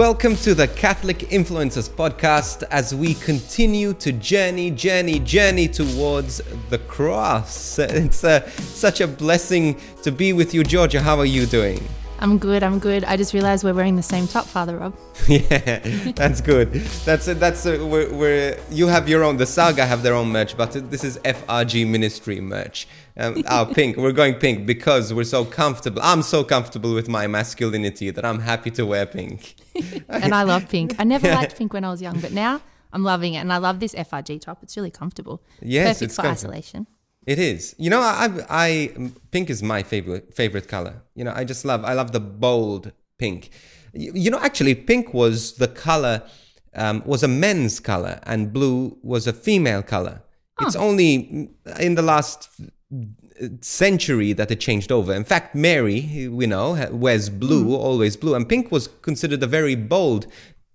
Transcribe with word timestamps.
Welcome 0.00 0.34
to 0.36 0.54
the 0.54 0.66
Catholic 0.66 1.18
Influencers 1.28 1.90
Podcast 1.90 2.62
as 2.70 2.94
we 2.94 3.12
continue 3.12 3.92
to 3.92 4.12
journey, 4.12 4.70
journey, 4.70 5.18
journey 5.18 5.68
towards 5.68 6.40
the 6.70 6.78
cross. 6.78 7.78
It's 7.78 8.24
a, 8.24 8.48
such 8.50 9.02
a 9.02 9.06
blessing 9.06 9.78
to 10.02 10.10
be 10.10 10.32
with 10.32 10.54
you, 10.54 10.64
Georgia. 10.64 11.02
How 11.02 11.18
are 11.18 11.26
you 11.26 11.44
doing? 11.44 11.86
I'm 12.18 12.38
good. 12.38 12.62
I'm 12.62 12.78
good. 12.78 13.04
I 13.04 13.18
just 13.18 13.34
realized 13.34 13.62
we're 13.62 13.74
wearing 13.74 13.96
the 13.96 14.02
same 14.02 14.26
top, 14.26 14.46
Father 14.46 14.78
Rob. 14.78 14.94
yeah, 15.28 15.80
that's 16.16 16.40
good. 16.40 16.72
That's 17.04 17.28
a, 17.28 17.34
that's 17.34 17.66
a, 17.66 17.84
we're, 17.84 18.10
we're, 18.10 18.58
you 18.70 18.86
have 18.86 19.06
your 19.06 19.22
own. 19.22 19.36
The 19.36 19.44
Saga 19.44 19.84
have 19.84 20.02
their 20.02 20.14
own 20.14 20.28
merch, 20.28 20.56
but 20.56 20.72
this 20.90 21.04
is 21.04 21.18
FRG 21.18 21.86
Ministry 21.86 22.40
merch. 22.40 22.88
Um, 23.20 23.42
our 23.48 23.66
pink. 23.66 23.98
We're 23.98 24.12
going 24.12 24.34
pink 24.36 24.66
because 24.66 25.12
we're 25.12 25.24
so 25.24 25.44
comfortable. 25.44 26.00
I'm 26.02 26.22
so 26.22 26.42
comfortable 26.42 26.94
with 26.94 27.06
my 27.06 27.26
masculinity 27.26 28.10
that 28.10 28.24
I'm 28.24 28.38
happy 28.38 28.70
to 28.72 28.86
wear 28.86 29.04
pink. 29.04 29.56
and 30.08 30.34
I 30.34 30.42
love 30.44 30.70
pink. 30.70 30.94
I 30.98 31.04
never 31.04 31.28
liked 31.28 31.56
pink 31.56 31.74
when 31.74 31.84
I 31.84 31.90
was 31.90 32.00
young, 32.00 32.18
but 32.20 32.32
now 32.32 32.62
I'm 32.94 33.04
loving 33.04 33.34
it, 33.34 33.38
and 33.38 33.52
I 33.52 33.58
love 33.58 33.78
this 33.78 33.94
FRG 33.94 34.40
top. 34.40 34.62
It's 34.62 34.74
really 34.76 34.90
comfortable. 34.90 35.42
Yes, 35.60 35.98
Perfect 35.98 36.02
it's 36.02 36.16
for 36.16 36.26
isolation. 36.26 36.86
It 37.26 37.38
is. 37.38 37.74
You 37.78 37.90
know, 37.90 38.00
I, 38.00 38.30
I 38.48 39.10
pink 39.30 39.50
is 39.50 39.62
my 39.62 39.82
favorite 39.82 40.34
favorite 40.34 40.66
color. 40.66 41.02
You 41.14 41.24
know, 41.24 41.32
I 41.36 41.44
just 41.44 41.66
love 41.66 41.84
I 41.84 41.92
love 41.92 42.12
the 42.12 42.20
bold 42.20 42.92
pink. 43.18 43.50
You, 43.92 44.12
you 44.14 44.30
know, 44.30 44.40
actually, 44.40 44.74
pink 44.74 45.12
was 45.12 45.54
the 45.56 45.68
color 45.68 46.22
um, 46.74 47.02
was 47.04 47.22
a 47.22 47.28
men's 47.28 47.80
color, 47.80 48.18
and 48.22 48.50
blue 48.50 48.96
was 49.02 49.26
a 49.26 49.32
female 49.32 49.82
color. 49.82 50.22
It's 50.62 50.76
only 50.76 51.50
in 51.78 51.94
the 51.94 52.02
last 52.02 52.50
century 53.60 54.32
that 54.32 54.50
it 54.50 54.60
changed 54.60 54.90
over. 54.92 55.12
In 55.14 55.24
fact, 55.24 55.54
Mary, 55.54 56.28
we 56.28 56.46
know, 56.46 56.88
wears 56.90 57.28
blue, 57.28 57.74
always 57.74 58.16
blue, 58.16 58.34
and 58.34 58.48
pink 58.48 58.70
was 58.70 58.88
considered 59.02 59.42
a 59.42 59.46
very 59.46 59.74
bold 59.74 60.26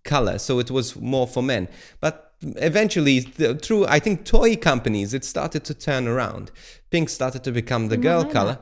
color, 0.03 0.37
so 0.37 0.59
it 0.59 0.71
was 0.71 0.95
more 0.95 1.27
for 1.27 1.43
men. 1.43 1.67
But 1.99 2.33
eventually, 2.41 3.21
th- 3.21 3.61
through 3.61 3.85
I 3.87 3.99
think 3.99 4.25
toy 4.25 4.55
companies, 4.55 5.13
it 5.13 5.25
started 5.25 5.63
to 5.65 5.73
turn 5.73 6.07
around. 6.07 6.51
Pink 6.91 7.09
started 7.09 7.43
to 7.43 7.51
become 7.51 7.89
the 7.89 7.97
girl 7.97 8.23
color. 8.25 8.59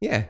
Yeah. 0.00 0.24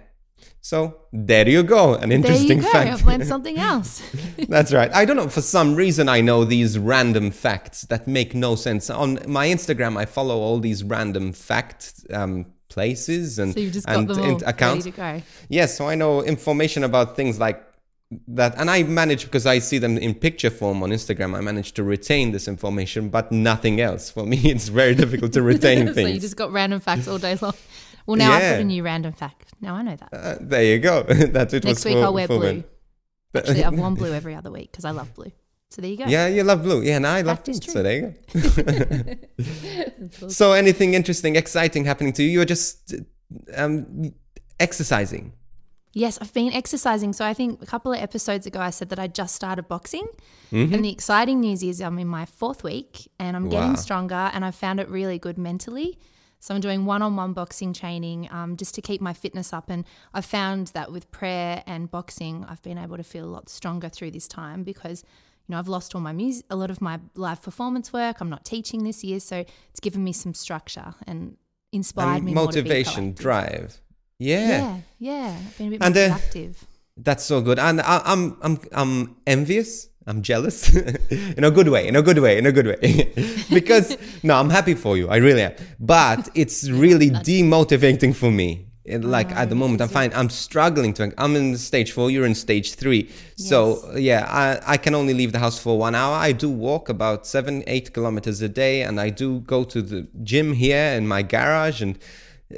So 0.61 0.97
there 1.13 1.47
you 1.47 1.63
go, 1.63 1.95
an 1.95 2.09
There 2.09 2.17
interesting 2.17 2.59
you 2.59 2.65
go. 2.65 2.71
fact. 2.71 2.91
I've 2.91 3.07
learned 3.07 3.27
something 3.27 3.59
else. 3.59 4.03
That's 4.49 4.73
right. 4.73 4.91
I 4.95 5.05
don't 5.05 5.17
know. 5.17 5.29
For 5.29 5.43
some 5.43 5.75
reason, 5.75 6.09
I 6.09 6.23
know 6.23 6.45
these 6.45 6.79
random 6.79 7.31
facts 7.31 7.83
that 7.83 8.09
make 8.09 8.35
no 8.35 8.55
sense. 8.55 8.89
On 8.89 9.19
my 9.27 9.49
Instagram, 9.49 9.99
I 9.99 10.07
follow 10.07 10.39
all 10.39 10.59
these 10.61 10.83
random 10.83 11.33
fact 11.35 12.07
um, 12.11 12.47
places 12.75 13.39
and 13.39 13.55
so 13.55 13.61
you've 13.61 13.73
just 13.73 13.87
got 13.87 13.97
and, 13.97 14.11
and 14.11 14.43
accounts. 14.43 14.85
ready 14.85 14.91
to 14.91 14.97
go. 14.97 15.23
Yes, 15.49 15.77
so 15.79 15.89
I 15.89 15.95
know 15.95 16.23
information 16.23 16.83
about 16.85 17.17
things 17.17 17.39
like 17.39 17.65
that, 18.29 18.55
and 18.59 18.69
I 18.69 18.83
manage 18.83 19.25
because 19.25 19.47
I 19.47 19.61
see 19.61 19.79
them 19.79 19.97
in 19.97 20.15
picture 20.15 20.51
form 20.51 20.83
on 20.83 20.91
Instagram. 20.91 21.35
I 21.37 21.41
manage 21.41 21.73
to 21.73 21.83
retain 21.85 22.33
this 22.33 22.49
information, 22.49 23.09
but 23.09 23.31
nothing 23.31 23.81
else. 23.81 24.11
For 24.11 24.27
me, 24.27 24.37
it's 24.55 24.69
very 24.69 24.95
difficult 24.95 25.33
to 25.35 25.43
retain 25.43 25.79
things. 25.87 25.89
so 25.91 25.95
things. 25.95 26.15
you 26.15 26.21
just 26.21 26.37
got 26.37 26.51
random 26.53 26.81
facts 26.81 27.07
all 27.09 27.19
day 27.19 27.37
long. 27.41 27.55
Well, 28.07 28.17
now 28.17 28.33
I've 28.33 28.43
got 28.43 28.61
a 28.61 28.65
new 28.65 28.83
random 28.83 29.13
fact. 29.13 29.53
Now 29.61 29.77
I 29.77 29.83
know 29.83 29.97
that. 29.97 30.13
Uh, 30.13 30.37
there 30.41 30.65
you 30.65 30.79
go. 30.79 31.03
That's 31.09 31.55
it. 31.55 31.65
Next 31.65 31.77
was 31.77 31.85
week 31.87 31.95
for- 31.95 32.05
I'll 32.05 32.13
wear 32.13 32.29
blue. 32.29 32.65
Actually 33.35 33.65
I've 33.65 33.79
worn 33.79 33.95
blue 33.95 34.13
every 34.13 34.35
other 34.35 34.51
week 34.51 34.71
because 34.71 34.85
I 34.85 34.91
love 34.91 35.15
blue. 35.15 35.33
So 35.75 35.83
there 35.83 35.91
you 35.91 35.97
go. 35.97 36.05
Yeah, 36.07 36.29
you 36.29 36.45
love 36.45 36.63
blue. 36.63 36.83
Yeah, 36.83 36.97
and 36.97 37.07
I 37.07 37.23
love 37.23 37.43
blue. 37.43 37.55
So 37.55 37.83
there 37.83 38.15
you 38.33 39.19
go. 40.21 40.29
so 40.29 40.53
anything 40.53 40.95
interesting, 40.95 41.35
exciting 41.35 41.85
happening 41.85 42.13
to 42.13 42.23
you? 42.23 42.29
You're 42.31 42.45
just 42.45 42.95
um, 43.57 44.15
exercising. 44.61 45.33
Yes, 45.93 46.17
I've 46.21 46.33
been 46.33 46.53
exercising. 46.53 47.13
So 47.13 47.25
I 47.25 47.35
think 47.35 47.61
a 47.61 47.67
couple 47.67 47.93
of 47.93 47.99
episodes 47.99 48.47
ago, 48.47 48.61
I 48.61 48.71
said 48.71 48.89
that 48.91 49.01
I 49.01 49.09
just 49.09 49.35
started 49.35 49.67
boxing. 49.67 50.07
Mm-hmm. 50.53 50.75
And 50.75 50.85
the 50.85 50.93
exciting 50.93 51.41
news 51.41 51.65
is 51.65 51.81
I'm 51.81 51.99
in 51.99 52.07
my 52.07 52.25
fourth 52.25 52.63
week 52.63 53.11
and 53.19 53.37
I'm 53.37 53.49
getting 53.49 53.71
Wow. 53.71 53.77
stronger 53.77 54.31
and 54.33 54.45
I 54.45 54.53
found 54.53 54.79
it 54.79 54.89
really 54.89 55.19
good 55.19 55.39
mentally. 55.39 55.99
So 56.39 56.55
I'm 56.55 56.61
doing 56.61 56.85
one 56.85 57.03
on 57.03 57.17
one 57.17 57.33
boxing 57.33 57.73
training 57.73 58.29
um, 58.31 58.57
just 58.57 58.77
to 58.77 58.83
keep 58.83 59.01
my 59.01 59.13
fitness 59.13 59.53
up. 59.53 59.71
And 59.71 59.85
I've 60.13 60.27
found 60.27 60.69
that 60.69 60.93
with 60.93 61.11
prayer 61.11 61.65
and 61.67 61.91
boxing, 61.91 62.45
I've 62.49 62.63
been 62.63 62.79
able 62.79 62.97
to 62.97 63.03
feel 63.03 63.25
a 63.25 63.33
lot 63.35 63.49
stronger 63.49 63.89
through 63.89 64.13
this 64.13 64.29
time 64.29 64.63
because. 64.63 65.03
You 65.47 65.53
know, 65.53 65.59
I've 65.59 65.69
lost 65.69 65.95
all 65.95 66.01
my 66.01 66.13
music, 66.13 66.47
a 66.51 66.57
lot 66.57 66.71
of 66.71 66.81
my 66.81 66.99
live 67.15 67.43
performance 67.43 67.93
work. 67.93 68.21
I'm 68.21 68.31
not 68.31 68.45
teaching 68.45 68.85
this 68.85 69.05
year, 69.05 69.21
so 69.21 69.45
it's 69.71 69.81
given 69.81 70.03
me 70.03 70.13
some 70.13 70.33
structure 70.33 70.95
and 71.07 71.37
inspired 71.73 72.17
and 72.17 72.25
me 72.25 72.35
more 72.35 72.47
motivation, 72.47 73.13
drive. 73.13 73.81
Yeah, 74.19 74.49
Yeah, 74.49 74.81
yeah. 74.99 75.37
I've 75.39 75.59
been 75.59 75.67
a 75.67 75.71
bit 75.71 75.81
more 75.81 75.87
And, 75.87 75.97
uh, 75.97 76.09
productive. 76.17 76.65
that's 76.97 77.25
so 77.25 77.41
good. 77.43 77.59
And 77.59 77.81
I, 77.83 78.01
I'm, 78.05 78.37
I'm, 78.41 78.59
I'm 78.73 79.17
envious. 79.27 79.89
I'm 80.07 80.23
jealous 80.23 80.75
in 81.11 81.45
a 81.45 81.51
good 81.51 81.69
way, 81.69 81.89
in 81.89 81.97
a 81.97 82.03
good 82.03 82.19
way, 82.19 82.37
in 82.39 82.47
a 82.47 82.53
good 82.53 82.67
way. 82.67 83.13
because 83.51 83.97
no, 84.23 84.37
I'm 84.37 84.51
happy 84.51 84.75
for 84.75 84.97
you. 84.97 85.09
I 85.09 85.17
really 85.17 85.43
am. 85.43 85.53
But 85.81 86.29
it's 86.35 86.69
really 86.71 87.11
demotivating 87.11 88.15
for 88.15 88.31
me. 88.31 88.67
It, 88.85 89.03
ah, 89.05 89.09
like 89.09 89.33
at 89.33 89.49
the 89.49 89.55
moment, 89.55 89.81
I'm 89.81 89.89
fine. 89.89 90.13
I'm 90.15 90.31
struggling 90.31 90.93
to. 90.95 91.13
I'm 91.17 91.37
in 91.37 91.57
stage 91.57 91.93
four. 91.93 92.11
You're 92.11 92.27
in 92.27 92.35
stage 92.35 92.75
three. 92.75 93.11
So 93.37 93.97
yeah, 93.97 94.27
I, 94.29 94.75
I 94.75 94.77
can 94.77 94.95
only 94.95 95.15
leave 95.15 95.33
the 95.33 95.39
house 95.39 95.59
for 95.59 95.79
one 95.79 95.95
hour. 95.95 96.15
I 96.15 96.33
do 96.33 96.51
walk 96.51 96.89
about 96.89 97.27
seven, 97.27 97.65
eight 97.67 97.95
kilometers 97.95 98.43
a 98.43 98.49
day, 98.49 98.83
and 98.83 99.01
I 99.01 99.11
do 99.11 99.41
go 99.41 99.65
to 99.65 99.81
the 99.81 100.07
gym 100.23 100.53
here 100.53 100.93
in 100.93 101.09
my 101.09 101.23
garage, 101.23 101.81
and 101.81 101.99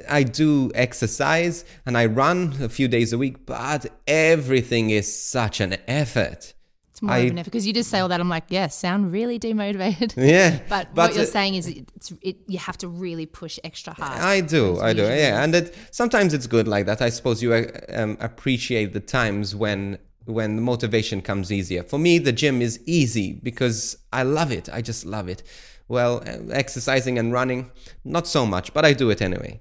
I 0.09 0.25
do 0.25 0.71
exercise 0.75 1.65
and 1.87 1.97
I 1.97 2.07
run 2.07 2.57
a 2.61 2.69
few 2.69 2.89
days 2.89 3.13
a 3.13 3.19
week. 3.19 3.47
But 3.47 3.87
everything 4.07 4.91
is 4.91 5.07
such 5.17 5.61
an 5.61 5.77
effort. 5.87 6.55
It's 6.97 7.03
more 7.03 7.13
I- 7.13 7.19
of 7.19 7.31
an 7.31 7.39
effort 7.39 7.51
because 7.51 7.67
you 7.67 7.75
just 7.75 7.91
say 7.91 7.99
all 7.99 8.09
that. 8.09 8.21
I'm 8.23 8.31
like, 8.31 8.45
yeah, 8.49 8.69
sound 8.69 9.13
really 9.13 9.39
demotivated. 9.39 10.15
Yeah, 10.37 10.61
But, 10.69 10.95
but 10.95 11.09
what 11.11 11.15
you're 11.15 11.25
uh, 11.25 11.27
saying 11.27 11.57
is, 11.57 11.67
it's 11.67 12.11
it, 12.23 12.37
you 12.49 12.59
have 12.59 12.79
to 12.79 12.89
really 12.89 13.27
push 13.27 13.59
extra 13.63 13.93
hard. 13.93 14.19
I 14.19 14.41
do, 14.41 14.81
I 14.81 14.95
do, 14.95 15.03
yeah. 15.03 15.43
And 15.43 15.55
it, 15.55 15.75
sometimes 15.91 16.33
it's 16.33 16.47
good 16.47 16.67
like 16.67 16.87
that. 16.87 17.03
I 17.03 17.11
suppose 17.11 17.43
you 17.43 17.53
uh, 17.53 17.67
um, 17.93 18.17
appreciate 18.19 18.95
the 18.95 19.01
times 19.01 19.55
when 19.55 19.99
when 20.25 20.57
the 20.57 20.63
motivation 20.63 21.21
comes 21.21 21.53
easier. 21.53 21.83
For 21.83 21.99
me, 21.99 22.19
the 22.19 22.33
gym 22.33 22.63
is 22.63 22.81
easy 22.87 23.35
because 23.43 23.99
I 24.11 24.23
love 24.23 24.51
it. 24.51 24.71
I 24.73 24.81
just 24.81 25.05
love 25.05 25.29
it. 25.29 25.43
Well, 25.89 26.23
uh, 26.27 26.51
exercising 26.51 27.19
and 27.19 27.31
running, 27.31 27.71
not 28.05 28.27
so 28.27 28.47
much, 28.47 28.73
but 28.73 28.87
I 28.87 28.95
do 28.95 29.11
it 29.11 29.21
anyway. 29.21 29.61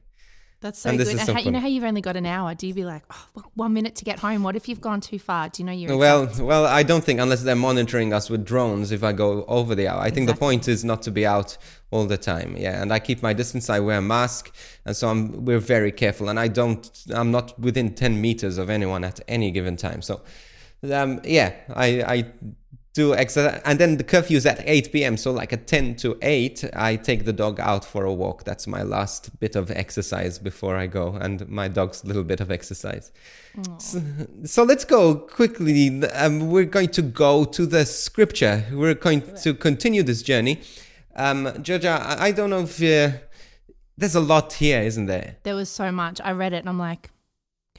That's 0.66 0.80
so 0.80 0.90
and 0.90 0.98
good. 0.98 1.20
so 1.20 1.32
how, 1.32 1.40
you 1.40 1.52
know 1.52 1.60
how 1.60 1.68
you've 1.68 1.84
only 1.84 2.02
got 2.02 2.16
an 2.16 2.26
hour? 2.26 2.56
Do 2.56 2.66
you 2.66 2.74
be 2.74 2.86
like, 2.86 3.04
oh, 3.12 3.28
well, 3.36 3.52
one 3.54 3.74
minute 3.74 3.94
to 3.98 4.04
get 4.04 4.18
home? 4.18 4.42
What 4.42 4.56
if 4.56 4.68
you've 4.68 4.82
gone 4.82 5.00
too 5.00 5.20
far? 5.20 5.48
Do 5.48 5.62
you 5.62 5.66
know 5.68 5.72
you're 5.72 5.96
Well, 5.96 6.28
well, 6.40 6.66
I 6.66 6.82
don't 6.82 7.04
think 7.04 7.20
unless 7.20 7.44
they're 7.44 7.56
monitoring 7.56 8.14
us 8.14 8.32
with 8.32 8.44
drones 8.44 8.92
if 8.92 9.04
I 9.04 9.12
go 9.12 9.46
over 9.46 9.76
the 9.76 9.88
hour. 9.88 10.02
I 10.02 10.10
think 10.10 10.26
the 10.28 10.36
point 10.36 10.68
is 10.68 10.84
not 10.84 11.04
to 11.04 11.12
be 11.12 11.24
out 11.24 11.56
all 11.92 12.08
the 12.08 12.18
time. 12.18 12.58
Yeah, 12.58 12.82
and 12.82 12.92
I 12.92 12.98
keep 12.98 13.22
my 13.22 13.32
distance. 13.32 13.70
I 13.70 13.80
wear 13.80 14.00
a 14.00 14.02
mask, 14.02 14.56
and 14.86 14.98
so 14.98 15.08
I'm 15.10 15.46
we're 15.46 15.60
very 15.60 15.92
careful. 15.92 16.30
And 16.30 16.40
I 16.40 16.48
don't. 16.48 16.90
I'm 17.14 17.30
not 17.30 17.60
within 17.60 17.94
ten 17.94 18.20
meters 18.20 18.58
of 18.58 18.72
anyone 18.72 19.04
at 19.04 19.20
any 19.28 19.52
given 19.52 19.78
time. 19.78 20.02
So, 20.02 20.24
um, 20.92 21.22
yeah, 21.24 21.54
I 21.76 21.88
I 22.16 22.34
do 22.96 23.14
exercise, 23.14 23.62
and 23.66 23.78
then 23.78 23.98
the 23.98 24.04
curfew 24.04 24.38
is 24.38 24.46
at 24.46 24.64
8 24.66 24.92
p.m. 24.94 25.18
So 25.18 25.32
like 25.32 25.52
at 25.52 25.68
10 25.68 25.98
to 25.98 26.18
8, 26.22 26.72
I 26.74 26.96
take 26.96 27.26
the 27.26 27.34
dog 27.34 27.60
out 27.60 27.84
for 27.84 28.06
a 28.06 28.14
walk. 28.14 28.46
That's 28.46 28.68
my 28.68 28.84
last 28.84 29.38
bit 29.40 29.58
of 29.58 29.70
exercise 29.70 30.40
before 30.40 30.78
I 30.78 30.88
go, 30.88 31.16
and 31.16 31.48
my 31.50 31.68
dog's 31.68 32.06
little 32.06 32.24
bit 32.24 32.40
of 32.40 32.50
exercise. 32.50 33.12
So, 33.78 34.02
so 34.46 34.64
let's 34.64 34.86
go 34.86 35.16
quickly. 35.16 36.04
Um, 36.08 36.50
we're 36.50 36.66
going 36.66 36.90
to 36.90 37.02
go 37.02 37.46
to 37.46 37.66
the 37.66 37.86
scripture. 37.86 38.66
We're 38.72 38.96
going 38.96 39.22
to 39.44 39.54
continue 39.54 40.04
this 40.04 40.22
journey. 40.22 40.62
Um, 41.16 41.52
Georgia, 41.62 42.00
I 42.02 42.28
I 42.28 42.32
don't 42.32 42.50
know 42.50 42.62
if 42.62 42.82
uh, 42.82 43.18
there's 43.98 44.16
a 44.16 44.22
lot 44.22 44.54
here, 44.54 44.82
isn't 44.82 45.06
there? 45.06 45.36
there 45.44 45.56
was 45.56 45.70
so 45.70 45.92
much. 45.92 46.20
I 46.24 46.32
read 46.32 46.54
it 46.54 46.58
and 46.58 46.70
I'm 46.70 46.80
like, 46.80 47.12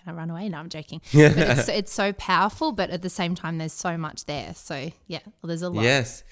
I 0.08 0.12
run 0.12 0.30
away? 0.30 0.48
No, 0.48 0.58
I'm 0.58 0.68
joking. 0.68 1.00
But 1.12 1.36
it's, 1.36 1.68
it's 1.68 1.92
so 1.92 2.12
powerful, 2.12 2.72
but 2.72 2.90
at 2.90 3.02
the 3.02 3.10
same 3.10 3.34
time, 3.34 3.58
there's 3.58 3.72
so 3.72 3.96
much 3.96 4.26
there. 4.26 4.54
So 4.54 4.90
yeah, 5.06 5.20
well, 5.24 5.48
there's 5.48 5.62
a 5.62 5.70
lot. 5.70 5.84
Yes. 5.84 6.22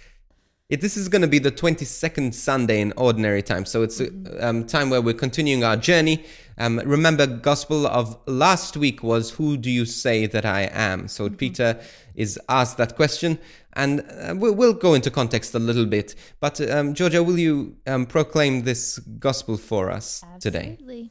It, 0.70 0.81
this 0.81 0.96
is 0.96 1.10
going 1.10 1.20
to 1.20 1.28
be 1.28 1.38
the 1.38 1.52
22nd 1.52 2.32
Sunday 2.32 2.81
in 2.81 2.94
ordinary 2.96 3.43
time. 3.43 3.66
So 3.66 3.82
it's 3.82 4.00
a 4.00 4.08
um, 4.40 4.64
time 4.66 4.88
where 4.88 5.02
we're 5.02 5.12
continuing 5.12 5.62
our 5.62 5.76
journey. 5.76 6.25
Um, 6.56 6.81
remember, 6.84 7.26
gospel 7.26 7.87
of 7.87 8.19
last 8.26 8.75
week 8.76 9.02
was, 9.02 9.32
Who 9.32 9.58
do 9.58 9.70
you 9.70 9.84
say 9.84 10.26
that 10.26 10.46
I 10.46 10.70
am? 10.72 11.06
So 11.08 11.28
Peter 11.28 11.78
is 12.14 12.40
asked 12.49 12.78
that 12.78 12.96
question. 12.96 13.38
And 13.75 14.00
uh, 14.00 14.34
we'll, 14.38 14.54
we'll 14.54 14.72
go 14.72 14.94
into 14.94 15.10
context 15.10 15.54
a 15.54 15.58
little 15.58 15.84
bit. 15.84 16.14
But, 16.40 16.60
um, 16.70 16.94
Georgia, 16.94 17.22
will 17.22 17.38
you 17.38 17.76
um, 17.87 18.06
proclaim 18.06 18.62
this 18.62 18.99
gospel 18.99 19.58
for 19.58 19.90
us 19.90 20.25
today? 20.40 20.78
Absolutely. 20.81 21.10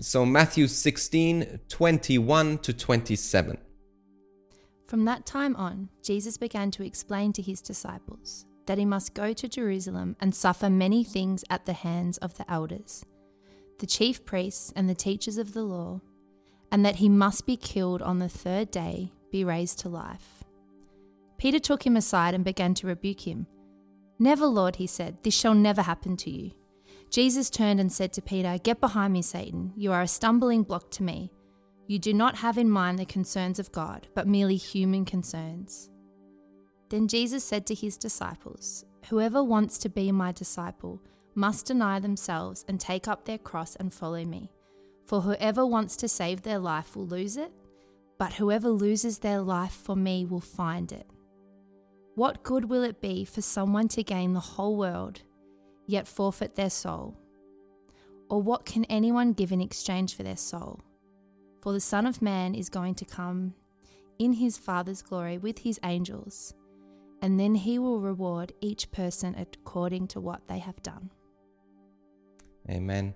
So 0.00 0.24
Matthew 0.24 0.66
16, 0.66 1.60
21 1.68 2.58
to 2.58 2.72
27. 2.72 3.58
From 4.86 5.04
that 5.04 5.26
time 5.26 5.54
on, 5.56 5.88
Jesus 6.02 6.36
began 6.36 6.70
to 6.72 6.84
explain 6.84 7.32
to 7.34 7.42
his 7.42 7.60
disciples 7.60 8.46
that 8.66 8.78
he 8.78 8.84
must 8.84 9.14
go 9.14 9.32
to 9.34 9.48
Jerusalem 9.48 10.16
and 10.20 10.34
suffer 10.34 10.70
many 10.70 11.04
things 11.04 11.44
at 11.50 11.66
the 11.66 11.74
hands 11.74 12.16
of 12.18 12.36
the 12.38 12.50
elders, 12.50 13.04
the 13.78 13.86
chief 13.86 14.24
priests, 14.24 14.72
and 14.74 14.88
the 14.88 14.94
teachers 14.94 15.36
of 15.36 15.52
the 15.52 15.62
law, 15.62 16.00
and 16.72 16.84
that 16.84 16.96
he 16.96 17.08
must 17.08 17.46
be 17.46 17.56
killed 17.56 18.00
on 18.00 18.18
the 18.18 18.28
third 18.28 18.70
day, 18.70 19.12
be 19.30 19.44
raised 19.44 19.80
to 19.80 19.88
life. 19.88 20.44
Peter 21.36 21.58
took 21.58 21.84
him 21.84 21.96
aside 21.96 22.34
and 22.34 22.44
began 22.44 22.72
to 22.74 22.86
rebuke 22.86 23.26
him. 23.26 23.46
Never, 24.18 24.46
Lord, 24.46 24.76
he 24.76 24.86
said, 24.86 25.18
this 25.22 25.34
shall 25.34 25.54
never 25.54 25.82
happen 25.82 26.16
to 26.18 26.30
you. 26.30 26.52
Jesus 27.14 27.48
turned 27.48 27.78
and 27.78 27.92
said 27.92 28.12
to 28.14 28.22
Peter, 28.22 28.58
Get 28.58 28.80
behind 28.80 29.12
me, 29.12 29.22
Satan. 29.22 29.72
You 29.76 29.92
are 29.92 30.02
a 30.02 30.08
stumbling 30.08 30.64
block 30.64 30.90
to 30.90 31.04
me. 31.04 31.30
You 31.86 32.00
do 32.00 32.12
not 32.12 32.34
have 32.38 32.58
in 32.58 32.68
mind 32.68 32.98
the 32.98 33.04
concerns 33.04 33.60
of 33.60 33.70
God, 33.70 34.08
but 34.16 34.26
merely 34.26 34.56
human 34.56 35.04
concerns. 35.04 35.90
Then 36.90 37.06
Jesus 37.06 37.44
said 37.44 37.66
to 37.66 37.74
his 37.76 37.96
disciples, 37.96 38.84
Whoever 39.10 39.44
wants 39.44 39.78
to 39.78 39.88
be 39.88 40.10
my 40.10 40.32
disciple 40.32 41.00
must 41.36 41.66
deny 41.66 42.00
themselves 42.00 42.64
and 42.66 42.80
take 42.80 43.06
up 43.06 43.26
their 43.26 43.38
cross 43.38 43.76
and 43.76 43.94
follow 43.94 44.24
me. 44.24 44.50
For 45.06 45.20
whoever 45.20 45.64
wants 45.64 45.94
to 45.98 46.08
save 46.08 46.42
their 46.42 46.58
life 46.58 46.96
will 46.96 47.06
lose 47.06 47.36
it, 47.36 47.52
but 48.18 48.32
whoever 48.32 48.70
loses 48.70 49.20
their 49.20 49.40
life 49.40 49.74
for 49.84 49.94
me 49.94 50.24
will 50.24 50.40
find 50.40 50.90
it. 50.90 51.08
What 52.16 52.42
good 52.42 52.64
will 52.64 52.82
it 52.82 53.00
be 53.00 53.24
for 53.24 53.40
someone 53.40 53.86
to 53.90 54.02
gain 54.02 54.32
the 54.32 54.40
whole 54.40 54.76
world, 54.76 55.22
yet 55.86 56.08
forfeit 56.08 56.54
their 56.54 56.70
soul? 56.70 57.16
Or 58.28 58.40
what 58.40 58.64
can 58.64 58.84
anyone 58.86 59.32
give 59.32 59.52
in 59.52 59.60
exchange 59.60 60.14
for 60.14 60.22
their 60.22 60.36
soul? 60.36 60.80
For 61.60 61.72
the 61.72 61.80
Son 61.80 62.06
of 62.06 62.22
Man 62.22 62.54
is 62.54 62.68
going 62.68 62.94
to 62.96 63.04
come 63.04 63.54
in 64.18 64.34
his 64.34 64.56
Father's 64.56 65.02
glory 65.02 65.38
with 65.38 65.58
his 65.58 65.80
angels, 65.82 66.54
and 67.22 67.38
then 67.38 67.54
he 67.54 67.78
will 67.78 68.00
reward 68.00 68.52
each 68.60 68.90
person 68.90 69.34
according 69.38 70.08
to 70.08 70.20
what 70.20 70.46
they 70.46 70.58
have 70.58 70.82
done. 70.82 71.10
Amen. 72.68 73.14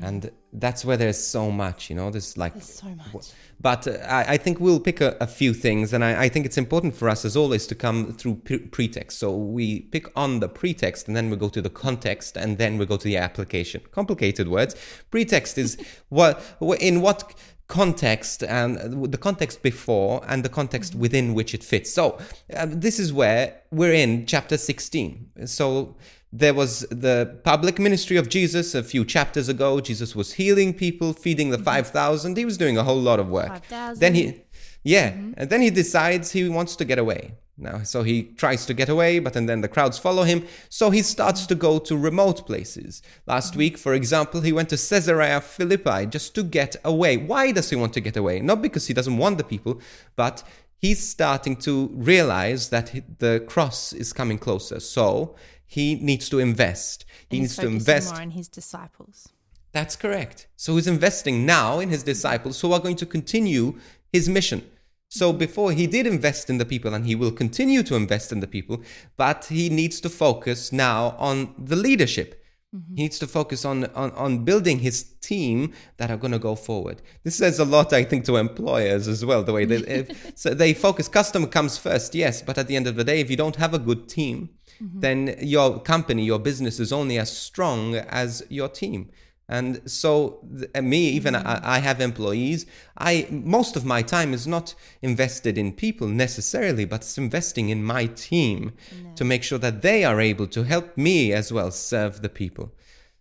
And 0.00 0.30
that's 0.52 0.82
where 0.82 0.96
there's 0.96 1.18
so 1.18 1.50
much, 1.50 1.90
you 1.90 1.96
know, 1.96 2.10
there's 2.10 2.38
like, 2.38 2.54
There's 2.54 2.74
so 2.74 2.86
much. 2.88 3.32
but 3.60 3.86
uh, 3.86 3.98
I, 4.08 4.34
I 4.34 4.36
think 4.38 4.58
we'll 4.58 4.80
pick 4.80 5.02
a, 5.02 5.14
a 5.20 5.26
few 5.26 5.52
things, 5.52 5.92
and 5.92 6.02
I, 6.02 6.22
I 6.24 6.28
think 6.30 6.46
it's 6.46 6.56
important 6.56 6.96
for 6.96 7.10
us, 7.10 7.24
as 7.24 7.36
always, 7.36 7.66
to 7.66 7.74
come 7.74 8.12
through 8.14 8.36
pre- 8.36 8.58
pretext. 8.60 9.18
So 9.18 9.36
we 9.36 9.80
pick 9.80 10.06
on 10.16 10.40
the 10.40 10.48
pretext, 10.48 11.06
and 11.06 11.14
then 11.14 11.28
we 11.28 11.36
go 11.36 11.50
to 11.50 11.60
the 11.60 11.68
context, 11.68 12.36
and 12.36 12.56
then 12.56 12.78
we 12.78 12.86
go 12.86 12.96
to 12.96 13.04
the 13.04 13.18
application. 13.18 13.82
Complicated 13.90 14.48
words. 14.48 14.74
Pretext 15.10 15.58
is 15.58 15.76
what 16.08 16.42
in 16.80 17.02
what 17.02 17.34
context 17.66 18.42
and 18.42 19.10
the 19.10 19.18
context 19.18 19.62
before 19.62 20.22
and 20.28 20.44
the 20.44 20.48
context 20.48 20.94
within 20.94 21.34
which 21.34 21.54
it 21.54 21.64
fits. 21.64 21.92
So 21.92 22.18
uh, 22.54 22.66
this 22.68 22.98
is 22.98 23.12
where 23.12 23.62
we're 23.70 23.94
in 23.94 24.26
chapter 24.26 24.56
16. 24.58 25.46
So 25.46 25.96
there 26.36 26.52
was 26.52 26.80
the 26.90 27.38
public 27.44 27.78
ministry 27.78 28.16
of 28.16 28.28
Jesus 28.28 28.74
a 28.74 28.82
few 28.82 29.04
chapters 29.04 29.48
ago. 29.48 29.80
Jesus 29.80 30.16
was 30.16 30.32
healing 30.32 30.74
people, 30.74 31.12
feeding 31.12 31.50
the 31.50 31.56
mm-hmm. 31.56 31.64
5,000. 31.64 32.36
He 32.36 32.44
was 32.44 32.58
doing 32.58 32.76
a 32.76 32.82
whole 32.82 33.00
lot 33.00 33.20
of 33.20 33.28
work. 33.28 33.50
5,000. 33.50 34.00
Then 34.00 34.14
he, 34.14 34.42
yeah, 34.82 35.12
mm-hmm. 35.12 35.32
and 35.36 35.48
then 35.48 35.62
he 35.62 35.70
decides 35.70 36.32
he 36.32 36.48
wants 36.48 36.74
to 36.76 36.84
get 36.84 36.98
away. 36.98 37.34
Now, 37.56 37.84
so 37.84 38.02
he 38.02 38.24
tries 38.24 38.66
to 38.66 38.74
get 38.74 38.88
away, 38.88 39.20
but 39.20 39.36
and 39.36 39.48
then 39.48 39.60
the 39.60 39.68
crowds 39.68 39.96
follow 39.96 40.24
him. 40.24 40.44
So 40.68 40.90
he 40.90 41.02
starts 41.02 41.46
to 41.46 41.54
go 41.54 41.78
to 41.78 41.96
remote 41.96 42.44
places. 42.46 43.00
Last 43.28 43.50
mm-hmm. 43.50 43.58
week, 43.58 43.78
for 43.78 43.94
example, 43.94 44.40
he 44.40 44.52
went 44.52 44.70
to 44.70 44.76
Caesarea 44.76 45.40
Philippi 45.40 46.06
just 46.06 46.34
to 46.34 46.42
get 46.42 46.74
away. 46.84 47.16
Why 47.16 47.52
does 47.52 47.70
he 47.70 47.76
want 47.76 47.92
to 47.92 48.00
get 48.00 48.16
away? 48.16 48.40
Not 48.40 48.60
because 48.60 48.88
he 48.88 48.94
doesn't 48.94 49.18
want 49.18 49.38
the 49.38 49.44
people, 49.44 49.80
but 50.16 50.42
he's 50.84 51.08
starting 51.08 51.54
to 51.56 51.90
realize 51.94 52.70
that 52.70 52.88
he- 52.88 53.02
the 53.18 53.44
cross 53.46 53.92
is 53.92 54.12
coming 54.12 54.38
closer. 54.38 54.80
So 54.80 55.36
he 55.74 55.96
needs 55.96 56.28
to 56.28 56.38
invest. 56.38 57.04
He 57.28 57.40
needs 57.40 57.56
to 57.56 57.66
invest 57.66 58.12
more 58.12 58.22
on 58.22 58.30
his 58.30 58.48
disciples. 58.48 59.28
that's 59.72 59.96
correct. 59.96 60.46
So 60.56 60.76
he's 60.76 60.86
investing 60.86 61.44
now 61.44 61.80
in 61.80 61.88
his 61.88 62.04
disciples 62.04 62.60
who 62.60 62.72
are 62.72 62.78
going 62.86 62.96
to 63.02 63.06
continue 63.06 63.66
his 64.12 64.28
mission. 64.28 64.60
So 65.08 65.30
mm-hmm. 65.30 65.38
before 65.38 65.72
he 65.72 65.86
did 65.88 66.06
invest 66.06 66.48
in 66.48 66.58
the 66.58 66.64
people 66.64 66.94
and 66.94 67.04
he 67.06 67.16
will 67.16 67.32
continue 67.32 67.82
to 67.84 67.96
invest 67.96 68.30
in 68.30 68.38
the 68.40 68.46
people, 68.46 68.82
but 69.16 69.46
he 69.46 69.68
needs 69.68 70.00
to 70.02 70.08
focus 70.08 70.72
now 70.72 71.16
on 71.18 71.54
the 71.58 71.76
leadership. 71.76 72.44
Mm-hmm. 72.74 72.94
He 72.96 73.02
needs 73.02 73.18
to 73.20 73.26
focus 73.26 73.64
on, 73.64 73.84
on, 74.02 74.10
on 74.12 74.44
building 74.44 74.80
his 74.80 75.02
team 75.20 75.72
that 75.98 76.10
are 76.10 76.16
going 76.16 76.32
to 76.32 76.38
go 76.50 76.54
forward. 76.54 77.02
This 77.22 77.36
says 77.36 77.58
a 77.58 77.64
lot, 77.64 77.92
I 77.92 78.02
think, 78.04 78.24
to 78.24 78.36
employers 78.36 79.06
as 79.06 79.24
well. 79.24 79.42
The 79.44 79.52
way 79.52 79.64
that 79.64 79.88
if, 79.88 80.32
so 80.36 80.54
they 80.54 80.72
focus, 80.72 81.06
customer 81.08 81.46
comes 81.46 81.78
first, 81.78 82.14
yes, 82.14 82.42
but 82.42 82.58
at 82.58 82.66
the 82.66 82.76
end 82.76 82.86
of 82.86 82.96
the 82.96 83.04
day, 83.04 83.20
if 83.20 83.30
you 83.30 83.36
don't 83.36 83.56
have 83.56 83.74
a 83.74 83.78
good 83.78 84.08
team, 84.08 84.50
Mm-hmm. 84.84 85.00
then 85.00 85.36
your 85.40 85.80
company, 85.80 86.24
your 86.24 86.38
business 86.38 86.78
is 86.78 86.92
only 86.92 87.18
as 87.18 87.34
strong 87.34 87.94
as 87.94 88.44
your 88.50 88.68
team. 88.68 89.10
And 89.48 89.88
so, 89.90 90.40
th- 90.58 90.70
and 90.74 90.88
me, 90.88 91.08
even 91.10 91.34
mm-hmm. 91.34 91.46
I, 91.46 91.76
I 91.76 91.78
have 91.78 92.00
employees. 92.00 92.66
I 92.96 93.26
most 93.30 93.76
of 93.76 93.84
my 93.84 94.02
time 94.02 94.32
is 94.32 94.46
not 94.46 94.74
invested 95.02 95.58
in 95.58 95.72
people 95.72 96.08
necessarily, 96.08 96.84
but 96.86 97.00
it's 97.02 97.18
investing 97.18 97.68
in 97.68 97.84
my 97.84 98.06
team 98.06 98.72
to 99.16 99.24
make 99.24 99.42
sure 99.42 99.58
that 99.58 99.82
they 99.82 100.04
are 100.04 100.20
able 100.20 100.46
to 100.48 100.64
help 100.64 100.96
me 100.96 101.32
as 101.32 101.52
well 101.52 101.70
serve 101.70 102.22
the 102.22 102.28
people. 102.28 102.72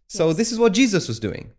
So 0.07 0.31
this 0.31 0.51
is 0.51 0.59
what 0.59 0.73
Jesus 0.73 1.07
was 1.07 1.19
doing. 1.19 1.51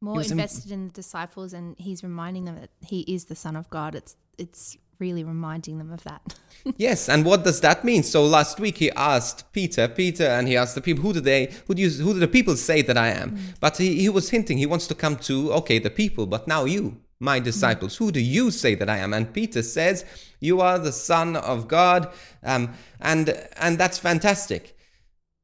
More 0.00 0.14
was 0.14 0.30
im- 0.30 0.38
invested 0.38 0.70
in 0.70 0.86
the 0.88 0.92
disciples, 0.92 1.52
and 1.52 1.76
he's 1.78 2.02
reminding 2.02 2.44
them 2.44 2.56
that 2.60 2.70
he 2.80 3.00
is 3.00 3.26
the 3.26 3.34
Son 3.34 3.56
of 3.56 3.68
God. 3.70 3.94
It's 3.94 4.16
it's 4.38 4.78
really 5.00 5.24
reminding 5.24 5.78
them 5.78 5.92
of 5.92 6.04
that. 6.04 6.38
yes, 6.76 7.08
and 7.08 7.24
what 7.24 7.44
does 7.44 7.60
that 7.62 7.84
mean? 7.84 8.02
So 8.02 8.24
last 8.24 8.60
week 8.60 8.78
he 8.78 8.90
asked 8.92 9.52
Peter, 9.52 9.88
Peter, 9.88 10.26
and 10.26 10.46
he 10.46 10.56
asked 10.56 10.74
the 10.74 10.80
people, 10.80 11.02
who 11.02 11.12
do 11.14 11.20
they, 11.20 11.52
who 11.66 11.74
do, 11.74 11.82
you, 11.82 11.90
who 11.90 12.14
do 12.14 12.20
the 12.20 12.28
people 12.28 12.56
say 12.56 12.82
that 12.82 12.98
I 12.98 13.08
am? 13.08 13.38
But 13.60 13.78
he, 13.78 14.00
he 14.00 14.08
was 14.08 14.30
hinting 14.30 14.58
he 14.58 14.66
wants 14.66 14.86
to 14.88 14.94
come 14.94 15.16
to, 15.16 15.52
okay, 15.54 15.78
the 15.78 15.90
people, 15.90 16.26
but 16.26 16.46
now 16.46 16.64
you, 16.64 17.00
my 17.18 17.38
disciples, 17.38 17.96
who 17.96 18.10
do 18.12 18.20
you 18.20 18.50
say 18.50 18.74
that 18.74 18.88
I 18.88 18.98
am? 18.98 19.12
And 19.12 19.32
Peter 19.32 19.62
says, 19.62 20.04
you 20.40 20.60
are 20.60 20.78
the 20.78 20.92
Son 20.92 21.36
of 21.36 21.68
God, 21.68 22.12
um, 22.42 22.74
and 23.00 23.28
and 23.56 23.78
that's 23.78 23.98
fantastic. 23.98 24.76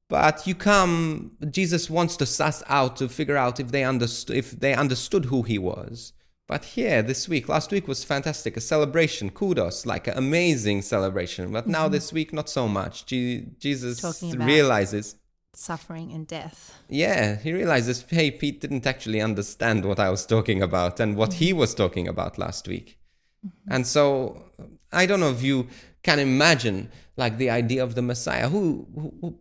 But 0.09 0.47
you 0.47 0.55
come, 0.55 1.33
Jesus 1.51 1.91
wants 1.91 2.17
to 2.17 2.27
suss 2.27 2.63
out 2.69 2.97
to 2.97 3.09
figure 3.09 3.37
out 3.37 3.61
if 3.61 3.73
they 3.73 3.85
understood 3.85 4.37
if 4.37 4.53
they 4.53 4.73
understood 4.73 5.27
who 5.27 5.43
he 5.43 5.59
was. 5.59 6.13
But 6.49 6.65
here, 6.65 7.03
this 7.03 7.29
week, 7.29 7.49
last 7.49 7.73
week 7.73 7.89
was 7.89 8.05
fantastic, 8.05 8.57
a 8.57 8.61
celebration, 8.61 9.31
kudos, 9.31 9.85
like 9.85 10.07
an 10.07 10.17
amazing 10.17 10.83
celebration. 10.83 11.51
But 11.51 11.67
now 11.67 11.85
mm-hmm. 11.85 11.93
this 11.93 12.13
week, 12.13 12.33
not 12.33 12.49
so 12.49 12.69
much. 12.69 13.05
Je- 13.07 13.47
Jesus 13.59 14.23
realizes, 14.37 15.17
Suffering 15.55 16.13
and 16.13 16.27
death. 16.27 16.79
yeah, 16.89 17.37
he 17.37 17.53
realizes, 17.53 18.05
hey, 18.11 18.31
Pete 18.31 18.61
didn't 18.61 18.87
actually 18.87 19.21
understand 19.23 19.85
what 19.85 19.99
I 19.99 20.11
was 20.11 20.27
talking 20.27 20.63
about 20.63 21.01
and 21.01 21.17
what 21.17 21.33
he 21.33 21.51
mm-hmm. 21.51 21.61
was 21.61 21.75
talking 21.75 22.07
about 22.07 22.39
last 22.39 22.69
week. 22.69 22.99
Mm-hmm. 23.45 23.73
And 23.73 23.87
so, 23.87 24.45
I 24.93 25.07
don't 25.07 25.19
know 25.19 25.31
if 25.31 25.43
you 25.43 25.67
can 26.03 26.21
imagine, 26.21 26.91
like, 27.17 27.39
the 27.39 27.51
idea 27.51 27.83
of 27.83 27.97
the 27.97 28.03
Messiah, 28.03 28.49
who, 28.49 28.87
who, 28.95 29.15
who 29.21 29.39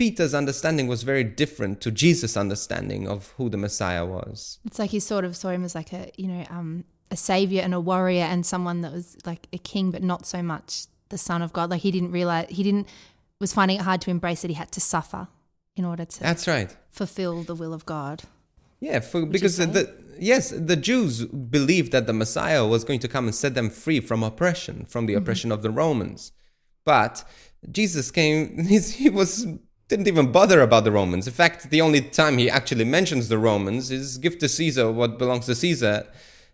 Peter's 0.00 0.32
understanding 0.32 0.86
was 0.86 1.02
very 1.02 1.22
different 1.22 1.82
to 1.82 1.90
Jesus' 1.90 2.34
understanding 2.34 3.06
of 3.06 3.34
who 3.36 3.50
the 3.50 3.58
Messiah 3.58 4.06
was. 4.06 4.58
It's 4.64 4.78
like 4.78 4.88
he 4.88 4.98
sort 4.98 5.26
of 5.26 5.36
saw 5.36 5.50
him 5.50 5.62
as 5.62 5.74
like 5.74 5.92
a 5.92 6.10
you 6.16 6.26
know 6.26 6.46
um, 6.48 6.84
a 7.10 7.16
savior 7.18 7.60
and 7.60 7.74
a 7.74 7.80
warrior 7.80 8.24
and 8.24 8.46
someone 8.46 8.80
that 8.80 8.94
was 8.94 9.18
like 9.26 9.46
a 9.52 9.58
king, 9.58 9.90
but 9.90 10.02
not 10.02 10.24
so 10.24 10.42
much 10.42 10.86
the 11.10 11.18
Son 11.18 11.42
of 11.42 11.52
God. 11.52 11.68
Like 11.68 11.82
he 11.82 11.90
didn't 11.90 12.12
realize 12.12 12.46
he 12.48 12.62
didn't 12.62 12.88
was 13.40 13.52
finding 13.52 13.76
it 13.76 13.82
hard 13.82 14.00
to 14.00 14.10
embrace 14.10 14.40
that 14.40 14.48
he 14.48 14.54
had 14.54 14.72
to 14.72 14.80
suffer 14.80 15.28
in 15.76 15.84
order 15.84 16.06
to 16.06 16.20
That's 16.20 16.48
right. 16.48 16.74
fulfill 16.90 17.42
the 17.42 17.54
will 17.54 17.74
of 17.74 17.84
God. 17.84 18.22
Yeah, 18.80 19.00
for, 19.00 19.26
because 19.26 19.58
the 19.58 19.94
yes, 20.18 20.48
the 20.48 20.76
Jews 20.76 21.26
believed 21.26 21.92
that 21.92 22.06
the 22.06 22.14
Messiah 22.14 22.66
was 22.66 22.84
going 22.84 23.00
to 23.00 23.08
come 23.08 23.26
and 23.26 23.34
set 23.34 23.54
them 23.54 23.68
free 23.68 24.00
from 24.00 24.22
oppression, 24.22 24.86
from 24.86 25.04
the 25.04 25.12
oppression 25.12 25.52
of 25.52 25.60
the 25.60 25.70
Romans. 25.70 26.32
But 26.86 27.22
Jesus 27.70 28.10
came; 28.10 28.64
he 28.64 29.10
was 29.10 29.46
didn't 29.90 30.08
even 30.08 30.32
bother 30.32 30.62
about 30.62 30.84
the 30.84 30.92
Romans. 30.92 31.26
In 31.26 31.34
fact, 31.34 31.68
the 31.68 31.82
only 31.82 32.00
time 32.00 32.38
he 32.38 32.48
actually 32.48 32.84
mentions 32.84 33.28
the 33.28 33.38
Romans 33.38 33.90
is 33.90 34.16
give 34.16 34.38
to 34.38 34.48
Caesar 34.48 34.90
what 34.90 35.18
belongs 35.18 35.46
to 35.46 35.54
Caesar, 35.54 36.06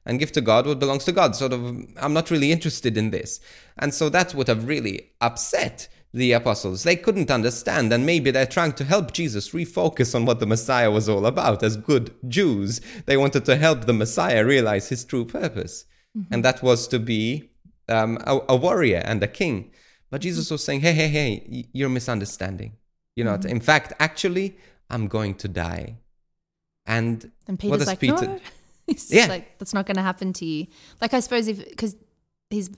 and 0.06 0.18
give 0.18 0.32
to 0.32 0.40
God 0.40 0.66
what 0.66 0.78
belongs 0.78 1.04
to 1.04 1.12
God. 1.12 1.36
Sort 1.36 1.52
of, 1.52 1.60
I'm 1.98 2.14
not 2.14 2.30
really 2.30 2.50
interested 2.50 2.96
in 2.96 3.10
this, 3.10 3.38
and 3.78 3.92
so 3.92 4.08
that 4.08 4.34
would 4.34 4.48
have 4.48 4.66
really 4.66 5.10
upset 5.20 5.88
the 6.14 6.32
apostles. 6.32 6.82
They 6.82 6.96
couldn't 6.96 7.30
understand, 7.30 7.92
and 7.92 8.06
maybe 8.06 8.30
they're 8.30 8.46
trying 8.46 8.72
to 8.74 8.84
help 8.84 9.12
Jesus 9.12 9.50
refocus 9.50 10.14
on 10.14 10.24
what 10.24 10.40
the 10.40 10.46
Messiah 10.46 10.90
was 10.90 11.08
all 11.08 11.26
about. 11.26 11.62
As 11.62 11.76
good 11.76 12.14
Jews, 12.26 12.80
they 13.04 13.18
wanted 13.18 13.44
to 13.44 13.56
help 13.56 13.84
the 13.84 13.92
Messiah 13.92 14.44
realize 14.44 14.88
his 14.88 15.04
true 15.04 15.26
purpose, 15.26 15.84
and 16.30 16.42
that 16.44 16.62
was 16.62 16.88
to 16.88 16.98
be 16.98 17.50
um, 17.88 18.16
a, 18.24 18.40
a 18.48 18.56
warrior 18.56 19.02
and 19.04 19.22
a 19.22 19.28
king. 19.28 19.70
But 20.10 20.22
Jesus 20.22 20.50
was 20.50 20.64
saying, 20.64 20.80
"Hey, 20.80 20.94
hey, 20.94 21.08
hey, 21.08 21.66
you're 21.74 21.90
misunderstanding. 21.90 22.72
You 23.16 23.24
know, 23.24 23.34
in 23.34 23.60
fact, 23.60 23.92
actually, 23.98 24.56
I'm 24.90 25.08
going 25.08 25.34
to 25.36 25.48
die." 25.48 25.96
And 26.86 27.30
And 27.48 27.56
what 27.56 27.60
Peter's 27.60 27.78
does 27.80 27.86
like, 27.88 27.98
Peter? 28.00 28.26
no, 28.26 28.40
He's 28.86 29.10
Yeah. 29.10 29.26
like 29.26 29.58
that's 29.58 29.74
not 29.74 29.86
going 29.86 29.96
to 29.96 30.02
happen 30.02 30.32
to 30.34 30.44
you. 30.44 30.66
Like 31.00 31.12
I 31.14 31.20
suppose 31.20 31.48
if 31.48 31.58
because 31.68 31.96
he's 32.50 32.70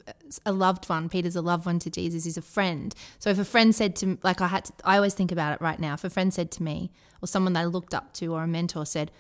a 0.47 0.53
loved 0.53 0.89
one, 0.89 1.09
Peter's 1.11 1.37
a 1.37 1.43
loved 1.43 1.67
one 1.67 1.79
to 1.81 1.91
Jesus. 1.91 2.25
He's 2.25 2.39
a 2.39 2.43
friend. 2.43 2.95
So 3.19 3.29
if 3.29 3.39
a 3.39 3.45
friend 3.45 3.75
said 3.75 3.95
to 3.97 4.17
like 4.23 4.41
I 4.41 4.47
had, 4.49 4.65
to, 4.67 4.73
I 4.85 4.97
always 4.97 5.13
think 5.15 5.31
about 5.33 5.53
it 5.55 5.61
right 5.61 5.79
now. 5.79 5.93
If 5.95 6.05
a 6.05 6.11
friend 6.11 6.33
said 6.33 6.51
to 6.53 6.63
me 6.63 6.91
or 7.21 7.27
someone 7.29 7.53
that 7.53 7.61
I 7.61 7.65
looked 7.67 7.93
up 7.93 8.15
to 8.15 8.33
or 8.35 8.43
a 8.45 8.47
mentor 8.49 8.87
said, 8.87 9.11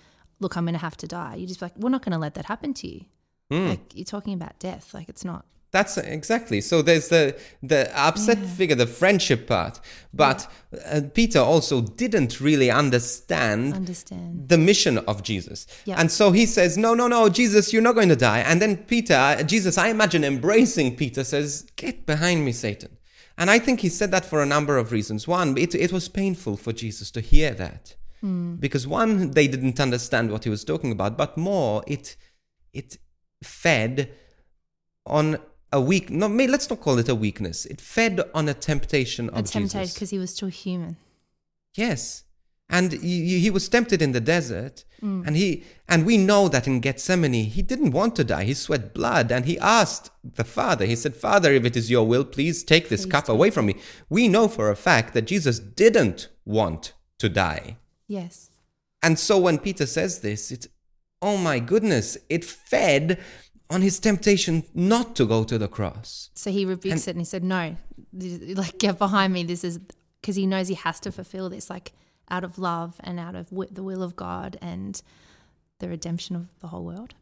"Look, 0.40 0.56
I'm 0.56 0.64
going 0.64 0.72
to 0.72 0.80
have 0.80 0.96
to 0.98 1.06
die," 1.06 1.34
you 1.34 1.46
just 1.46 1.60
be 1.60 1.66
like, 1.66 1.76
"We're 1.76 1.90
not 1.90 2.02
going 2.02 2.12
to 2.12 2.18
let 2.18 2.34
that 2.34 2.46
happen 2.46 2.72
to 2.74 2.88
you." 2.88 3.04
Hmm. 3.50 3.68
Like 3.68 3.94
you're 3.94 4.04
talking 4.06 4.32
about 4.32 4.58
death. 4.58 4.94
Like 4.94 5.10
it's 5.10 5.24
not. 5.24 5.44
That's 5.70 5.98
exactly. 5.98 6.60
So 6.62 6.80
there's 6.80 7.08
the 7.08 7.36
the 7.62 7.90
upset 7.94 8.38
figure, 8.38 8.74
the 8.74 8.86
friendship 8.86 9.46
part, 9.46 9.80
but 10.14 10.50
uh, 10.86 11.02
Peter 11.12 11.40
also 11.40 11.82
didn't 11.82 12.40
really 12.40 12.70
understand 12.70 13.74
Understand. 13.74 14.48
the 14.48 14.56
mission 14.56 14.98
of 14.98 15.22
Jesus. 15.22 15.66
Yeah. 15.84 16.00
And 16.00 16.10
so 16.10 16.32
he 16.32 16.46
says, 16.46 16.78
No, 16.78 16.94
no, 16.94 17.06
no, 17.06 17.28
Jesus, 17.28 17.72
you're 17.72 17.82
not 17.82 17.94
going 17.94 18.08
to 18.08 18.16
die. 18.16 18.38
And 18.40 18.62
then 18.62 18.78
Peter, 18.78 19.42
Jesus, 19.46 19.76
I 19.76 19.88
imagine 19.88 20.24
embracing 20.24 20.96
Peter, 20.96 21.22
says, 21.22 21.66
Get 21.76 22.06
behind 22.06 22.44
me, 22.46 22.52
Satan. 22.52 22.96
And 23.36 23.50
I 23.50 23.58
think 23.58 23.80
he 23.80 23.88
said 23.88 24.10
that 24.10 24.24
for 24.24 24.42
a 24.42 24.46
number 24.46 24.78
of 24.78 24.90
reasons. 24.90 25.28
One, 25.28 25.56
it, 25.58 25.74
it 25.74 25.92
was 25.92 26.08
painful 26.08 26.56
for 26.56 26.72
Jesus 26.72 27.10
to 27.12 27.20
hear 27.20 27.52
that. 27.54 27.94
Because 28.20 28.84
one, 28.84 29.30
they 29.30 29.46
didn't 29.46 29.78
understand 29.78 30.32
what 30.32 30.42
he 30.42 30.50
was 30.50 30.64
talking 30.64 30.90
about, 30.90 31.16
but 31.16 31.36
more, 31.36 31.84
it 31.86 32.16
it 32.72 32.98
fed 33.44 34.10
on 35.06 35.38
a 35.72 35.80
weak 35.80 36.10
no 36.10 36.28
may- 36.28 36.46
let's 36.46 36.68
not 36.70 36.80
call 36.80 36.98
it 36.98 37.08
a 37.08 37.14
weakness. 37.14 37.66
It 37.66 37.80
fed 37.80 38.20
on 38.34 38.48
a 38.48 38.54
temptation 38.54 39.28
of 39.30 39.38
A 39.38 39.42
temptation 39.42 39.80
Jesus. 39.80 39.94
because 39.94 40.10
he 40.10 40.18
was 40.18 40.34
still 40.34 40.48
human. 40.48 40.96
Yes. 41.74 42.24
And 42.70 42.92
he, 42.92 43.38
he 43.38 43.48
was 43.50 43.66
tempted 43.68 44.02
in 44.02 44.12
the 44.12 44.20
desert, 44.20 44.84
Mm. 45.02 45.26
and 45.26 45.36
he 45.36 45.62
and 45.88 46.04
we 46.04 46.18
know 46.18 46.48
that 46.48 46.66
in 46.66 46.80
Gethsemane 46.80 47.44
he 47.44 47.62
didn't 47.62 47.92
want 47.92 48.16
to 48.16 48.24
die. 48.24 48.44
He 48.44 48.52
sweat 48.54 48.92
blood, 48.92 49.30
and 49.30 49.44
he 49.46 49.56
asked 49.60 50.10
the 50.24 50.42
Father. 50.44 50.84
He 50.86 50.96
said, 50.96 51.14
"Father, 51.16 51.52
if 51.52 51.64
it 51.64 51.76
is 51.76 51.88
your 51.88 52.04
will, 52.06 52.24
please 52.24 52.64
take 52.64 52.88
this 52.88 53.04
Please 53.04 53.12
cup 53.12 53.28
away 53.28 53.50
from 53.50 53.66
me." 53.66 53.76
We 54.10 54.26
know 54.28 54.48
for 54.48 54.70
a 54.70 54.76
fact 54.76 55.14
that 55.14 55.22
Jesus 55.26 55.60
didn't 55.60 56.28
want 56.44 56.92
to 57.18 57.28
die, 57.28 57.76
Yes. 58.08 58.50
and 59.02 59.18
so 59.18 59.38
when 59.38 59.58
Peter 59.58 59.86
says 59.86 60.18
this, 60.18 60.50
it's 60.50 60.66
oh 61.22 61.36
my 61.36 61.58
goodness, 61.60 62.18
it 62.28 62.44
fed 62.44 63.18
on 63.70 63.82
his 63.82 63.98
temptation 63.98 64.64
not 64.74 65.14
to 65.16 65.26
go 65.26 65.44
to 65.44 65.58
the 65.58 65.68
cross. 65.68 66.30
So 66.34 66.50
he 66.50 66.64
rebukes 66.64 67.06
it 67.06 67.12
and 67.12 67.20
he 67.20 67.24
said, 67.24 67.44
No, 67.44 67.76
like, 68.12 68.78
get 68.78 68.98
behind 68.98 69.32
me. 69.32 69.44
This 69.44 69.62
is 69.64 69.78
because 70.20 70.36
he 70.36 70.46
knows 70.46 70.68
he 70.68 70.74
has 70.74 70.98
to 71.00 71.12
fulfill 71.12 71.48
this, 71.50 71.68
like, 71.70 71.92
out 72.30 72.44
of 72.44 72.58
love 72.58 72.96
and 73.00 73.18
out 73.18 73.34
of 73.34 73.48
the 73.50 73.82
will 73.82 74.02
of 74.02 74.16
God 74.16 74.58
and 74.60 75.00
the 75.78 75.88
redemption 75.88 76.34
of 76.36 76.46
the 76.60 76.66
whole 76.68 76.84
world. 76.84 77.14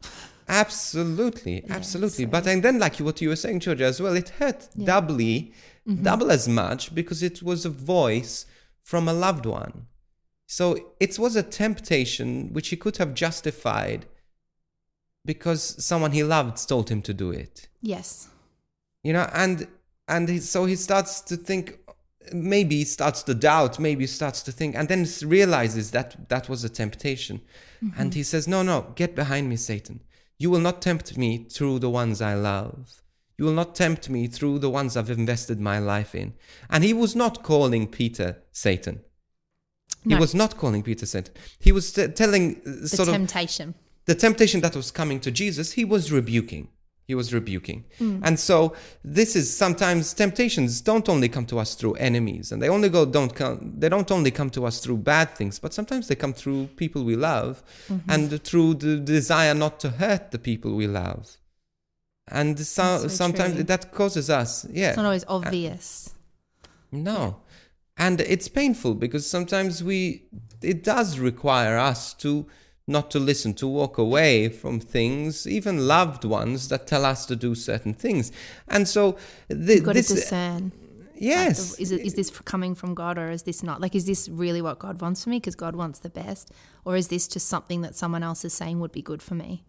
Absolutely, 0.48 1.64
Yeah, 1.66 1.74
absolutely. 1.74 2.24
so- 2.24 2.30
But 2.30 2.46
and 2.46 2.62
then, 2.62 2.78
like 2.78 2.96
what 2.98 3.20
you 3.20 3.28
were 3.28 3.36
saying, 3.36 3.60
Georgia, 3.60 3.84
as 3.84 4.00
well, 4.00 4.16
it 4.16 4.30
hurt 4.30 4.68
Yeah. 4.74 4.86
doubly, 4.86 5.52
Mm-hmm. 5.86 6.02
double 6.02 6.30
as 6.32 6.48
much 6.48 6.92
because 6.94 7.22
it 7.22 7.42
was 7.42 7.64
a 7.64 7.70
voice 7.70 8.44
from 8.82 9.06
a 9.08 9.12
loved 9.12 9.46
one. 9.46 9.86
So 10.46 10.92
it 11.00 11.16
was 11.18 11.36
a 11.36 11.42
temptation 11.44 12.52
which 12.52 12.68
he 12.68 12.76
could 12.76 12.96
have 12.96 13.14
justified 13.14 14.06
because 15.26 15.84
someone 15.84 16.12
he 16.12 16.22
loved 16.24 16.68
told 16.68 16.88
him 16.88 17.02
to 17.02 17.12
do 17.12 17.30
it. 17.30 17.68
Yes. 17.82 18.28
You 19.02 19.12
know, 19.12 19.28
and 19.32 19.66
and 20.08 20.28
he, 20.28 20.38
so 20.38 20.64
he 20.64 20.76
starts 20.76 21.20
to 21.22 21.36
think. 21.36 21.78
Maybe 22.32 22.76
he 22.78 22.84
starts 22.84 23.22
to 23.24 23.34
doubt. 23.34 23.78
Maybe 23.78 24.02
he 24.02 24.08
starts 24.08 24.42
to 24.42 24.52
think, 24.52 24.74
and 24.74 24.88
then 24.88 25.06
realizes 25.24 25.92
that 25.92 26.28
that 26.28 26.48
was 26.48 26.64
a 26.64 26.68
temptation, 26.68 27.40
and 27.96 28.14
he 28.14 28.24
says, 28.24 28.48
"No, 28.48 28.62
no, 28.62 28.92
get 28.96 29.14
behind 29.14 29.48
me, 29.48 29.56
Satan. 29.56 30.00
You 30.38 30.50
will 30.50 30.60
not 30.60 30.82
tempt 30.82 31.16
me 31.16 31.46
through 31.48 31.78
the 31.78 31.90
ones 31.90 32.20
I 32.20 32.34
love. 32.34 33.02
You 33.38 33.44
will 33.44 33.52
not 33.52 33.76
tempt 33.76 34.08
me 34.10 34.26
through 34.26 34.58
the 34.58 34.70
ones 34.70 34.96
I've 34.96 35.10
invested 35.10 35.60
my 35.60 35.78
life 35.78 36.16
in." 36.16 36.34
And 36.68 36.82
he 36.82 36.92
was 36.92 37.14
not 37.14 37.44
calling 37.44 37.86
Peter 37.86 38.42
Satan. 38.50 39.02
no. 40.04 40.16
He 40.16 40.20
was 40.20 40.34
not 40.34 40.56
calling 40.56 40.82
Peter 40.82 41.06
Satan. 41.06 41.32
He 41.60 41.70
was 41.70 41.92
t- 41.92 42.08
telling 42.08 42.56
uh, 42.56 42.72
The 42.82 42.88
sort 42.88 43.08
of 43.08 43.14
temptation. 43.14 43.74
The 44.06 44.14
temptation 44.14 44.60
that 44.62 44.74
was 44.74 44.90
coming 44.90 45.20
to 45.20 45.30
Jesus, 45.30 45.72
he 45.72 45.84
was 45.84 46.10
rebuking. 46.10 46.68
He 47.06 47.14
was 47.14 47.32
rebuking. 47.32 47.84
Mm. 48.00 48.20
And 48.24 48.40
so 48.40 48.74
this 49.04 49.36
is 49.36 49.56
sometimes 49.56 50.12
temptations 50.12 50.80
don't 50.80 51.08
only 51.08 51.28
come 51.28 51.46
to 51.46 51.58
us 51.60 51.76
through 51.76 51.94
enemies 51.94 52.50
and 52.50 52.60
they 52.60 52.68
only 52.68 52.88
go 52.88 53.06
don't 53.06 53.32
come 53.32 53.74
they 53.78 53.88
don't 53.88 54.10
only 54.10 54.32
come 54.32 54.50
to 54.50 54.66
us 54.66 54.80
through 54.80 54.98
bad 54.98 55.30
things, 55.36 55.60
but 55.60 55.72
sometimes 55.72 56.08
they 56.08 56.16
come 56.16 56.32
through 56.32 56.66
people 56.76 57.04
we 57.04 57.14
love 57.14 57.62
mm-hmm. 57.88 58.10
and 58.10 58.42
through 58.42 58.74
the 58.74 58.96
desire 58.96 59.54
not 59.54 59.78
to 59.80 59.90
hurt 59.90 60.32
the 60.32 60.38
people 60.38 60.74
we 60.74 60.88
love. 60.88 61.36
And 62.28 62.58
so, 62.58 62.98
so 63.02 63.08
sometimes 63.08 63.54
true. 63.54 63.62
that 63.62 63.92
causes 63.92 64.28
us, 64.28 64.66
yeah. 64.72 64.88
It's 64.88 64.96
not 64.96 65.06
always 65.06 65.24
obvious. 65.28 66.12
Uh, 66.64 66.68
no. 66.90 67.36
And 67.96 68.20
it's 68.20 68.48
painful 68.48 68.94
because 68.94 69.30
sometimes 69.30 69.82
we 69.82 70.24
it 70.60 70.82
does 70.82 71.20
require 71.20 71.78
us 71.78 72.14
to 72.14 72.46
not 72.86 73.10
to 73.10 73.18
listen, 73.18 73.52
to 73.54 73.66
walk 73.66 73.98
away 73.98 74.48
from 74.48 74.78
things, 74.80 75.46
even 75.46 75.88
loved 75.88 76.24
ones 76.24 76.68
that 76.68 76.86
tell 76.86 77.04
us 77.04 77.26
to 77.26 77.34
do 77.36 77.54
certain 77.54 77.94
things. 77.94 78.30
And 78.68 78.86
so 78.86 79.16
You've 79.48 79.82
got 79.84 79.94
this 79.94 80.08
to 80.08 80.14
discern. 80.14 80.72
yes. 81.16 81.74
the- 81.76 81.82
is, 81.82 81.90
it, 81.92 82.00
is 82.02 82.14
this 82.14 82.30
coming 82.30 82.74
from 82.76 82.94
God 82.94 83.18
or 83.18 83.30
is 83.30 83.42
this 83.42 83.62
not? 83.62 83.80
Like, 83.80 83.94
is 83.96 84.06
this 84.06 84.28
really 84.28 84.62
what 84.62 84.78
God 84.78 85.00
wants 85.00 85.24
for 85.24 85.30
me? 85.30 85.38
Because 85.38 85.56
God 85.56 85.74
wants 85.74 85.98
the 85.98 86.10
best. 86.10 86.52
Or 86.84 86.94
is 86.96 87.08
this 87.08 87.26
just 87.26 87.48
something 87.48 87.80
that 87.80 87.96
someone 87.96 88.22
else 88.22 88.44
is 88.44 88.54
saying 88.54 88.78
would 88.80 88.92
be 88.92 89.02
good 89.02 89.22
for 89.22 89.34
me? 89.34 89.64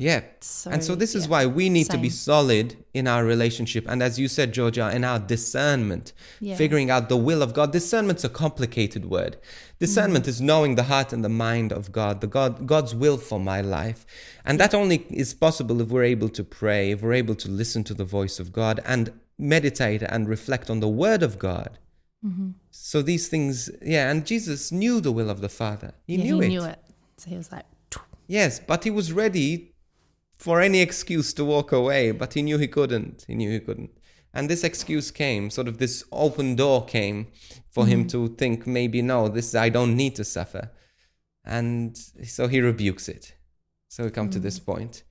Yeah. 0.00 0.22
So, 0.40 0.70
and 0.70 0.82
so 0.82 0.94
this 0.94 1.14
is 1.14 1.28
why 1.28 1.44
we 1.44 1.68
need 1.68 1.90
to 1.90 1.98
be 1.98 2.08
solid 2.08 2.68
in 2.94 3.06
our 3.06 3.22
relationship. 3.22 3.84
And 3.86 4.02
as 4.02 4.18
you 4.18 4.28
said, 4.28 4.54
Georgia, 4.54 4.90
in 4.96 5.04
our 5.04 5.18
discernment, 5.18 6.14
Yeah. 6.40 6.56
figuring 6.56 6.88
out 6.90 7.10
the 7.10 7.18
will 7.18 7.42
of 7.42 7.52
God. 7.52 7.70
Discernment's 7.72 8.24
a 8.24 8.30
complicated 8.30 9.04
word. 9.04 9.36
Discernment 9.78 10.24
Mm-hmm. 10.24 10.30
is 10.30 10.40
knowing 10.40 10.74
the 10.76 10.84
heart 10.84 11.12
and 11.12 11.22
the 11.22 11.28
mind 11.28 11.70
of 11.70 11.92
God, 11.92 12.22
the 12.22 12.26
God, 12.26 12.66
God's 12.66 12.94
will 12.94 13.18
for 13.18 13.38
my 13.38 13.60
life. 13.60 14.06
And 14.46 14.58
that 14.58 14.72
only 14.74 15.04
is 15.10 15.34
possible 15.34 15.82
if 15.82 15.88
we're 15.88 16.04
able 16.16 16.30
to 16.30 16.44
pray, 16.44 16.92
if 16.92 17.02
we're 17.02 17.12
able 17.24 17.34
to 17.34 17.50
listen 17.50 17.84
to 17.84 17.94
the 17.94 18.04
voice 18.18 18.40
of 18.40 18.52
God 18.54 18.80
and 18.86 19.12
meditate 19.38 20.02
and 20.02 20.26
reflect 20.28 20.70
on 20.70 20.80
the 20.80 20.88
word 20.88 21.22
of 21.22 21.38
God. 21.38 21.78
Mm-hmm. 22.24 22.50
So 22.70 23.02
these 23.02 23.28
things, 23.28 23.68
yeah, 23.82 24.10
and 24.10 24.24
Jesus 24.26 24.72
knew 24.72 25.00
the 25.02 25.12
will 25.12 25.28
of 25.28 25.42
the 25.42 25.48
Father. 25.50 25.92
He 26.06 26.16
yeah, 26.16 26.24
knew 26.24 26.40
he 26.40 26.46
it. 26.46 26.48
knew 26.48 26.64
it. 26.64 26.78
So 27.18 27.28
he 27.28 27.36
was 27.36 27.52
like, 27.52 27.66
Yes, 28.26 28.60
but 28.60 28.84
he 28.84 28.90
was 28.90 29.12
ready 29.12 29.74
for 30.40 30.62
any 30.62 30.80
excuse 30.80 31.34
to 31.34 31.44
walk 31.44 31.70
away, 31.70 32.12
but 32.12 32.32
he 32.32 32.40
knew 32.40 32.56
he 32.56 32.66
couldn't. 32.66 33.26
He 33.28 33.34
knew 33.34 33.50
he 33.50 33.60
couldn't. 33.60 33.90
And 34.32 34.48
this 34.48 34.64
excuse 34.64 35.10
came, 35.10 35.50
sort 35.50 35.68
of 35.68 35.76
this 35.76 36.02
open 36.10 36.56
door 36.56 36.86
came 36.86 37.26
for 37.70 37.84
him 37.86 38.06
mm-hmm. 38.06 38.28
to 38.28 38.34
think 38.36 38.66
maybe 38.66 39.02
no, 39.02 39.28
this 39.28 39.54
I 39.54 39.68
don't 39.68 39.96
need 39.96 40.16
to 40.16 40.24
suffer. 40.24 40.70
And 41.44 41.94
so 42.24 42.48
he 42.48 42.62
rebukes 42.62 43.06
it. 43.06 43.34
So 43.88 44.04
we 44.04 44.10
come 44.10 44.30
to 44.30 44.38
mm-hmm. 44.38 44.44
this 44.44 44.58
point. 44.58 45.02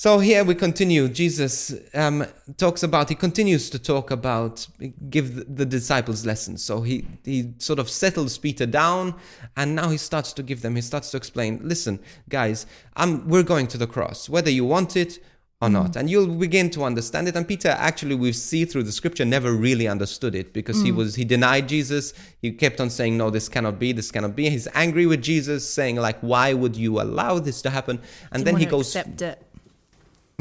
So 0.00 0.18
here 0.18 0.44
we 0.44 0.54
continue. 0.54 1.08
Jesus 1.08 1.74
um, 1.92 2.24
talks 2.56 2.82
about, 2.82 3.10
he 3.10 3.14
continues 3.14 3.68
to 3.68 3.78
talk 3.78 4.10
about, 4.10 4.66
give 5.10 5.54
the- 5.54 5.66
disciples 5.66 6.24
lessons. 6.24 6.64
So 6.64 6.80
he, 6.80 7.06
he 7.22 7.52
sort 7.58 7.78
of 7.78 7.90
settles 7.90 8.38
Peter 8.38 8.64
down 8.64 9.14
and 9.58 9.74
now 9.74 9.90
he 9.90 9.98
starts 9.98 10.32
to 10.32 10.42
give 10.42 10.62
them, 10.62 10.74
he 10.74 10.80
starts 10.80 11.10
to 11.10 11.18
explain, 11.18 11.60
listen, 11.62 12.00
guys, 12.30 12.64
I'm, 12.96 13.28
we're 13.28 13.42
going 13.42 13.66
to 13.66 13.76
the 13.76 13.86
cross, 13.86 14.26
whether 14.26 14.48
you 14.50 14.64
want 14.64 14.96
it 14.96 15.18
or 15.60 15.68
not. 15.68 15.96
And 15.96 16.08
you'll 16.08 16.34
begin 16.34 16.70
to 16.70 16.84
understand 16.84 17.28
it. 17.28 17.36
And 17.36 17.46
Peter, 17.46 17.68
actually, 17.68 18.14
we 18.14 18.32
see 18.32 18.64
through 18.64 18.84
the 18.84 18.92
scripture, 18.92 19.26
never 19.26 19.52
really 19.52 19.86
understood 19.86 20.34
it 20.34 20.54
because 20.54 20.80
he 20.80 20.92
was, 20.92 21.16
he 21.16 21.26
denied 21.26 21.68
Jesus. 21.68 22.14
He 22.40 22.52
kept 22.52 22.80
on 22.80 22.88
saying, 22.88 23.18
no, 23.18 23.28
this 23.28 23.50
cannot 23.50 23.78
be, 23.78 23.92
this 23.92 24.10
cannot 24.10 24.34
be. 24.34 24.48
He's 24.48 24.66
angry 24.72 25.04
with 25.04 25.20
Jesus, 25.20 25.68
saying 25.68 25.96
like, 25.96 26.18
why 26.20 26.54
would 26.54 26.74
you 26.74 27.02
allow 27.02 27.38
this 27.38 27.60
to 27.60 27.68
happen? 27.68 28.00
And 28.32 28.46
didn't 28.46 28.54
then 28.54 28.56
he 28.56 28.64
goes 28.64 28.96
accept 28.96 29.20
it. 29.20 29.46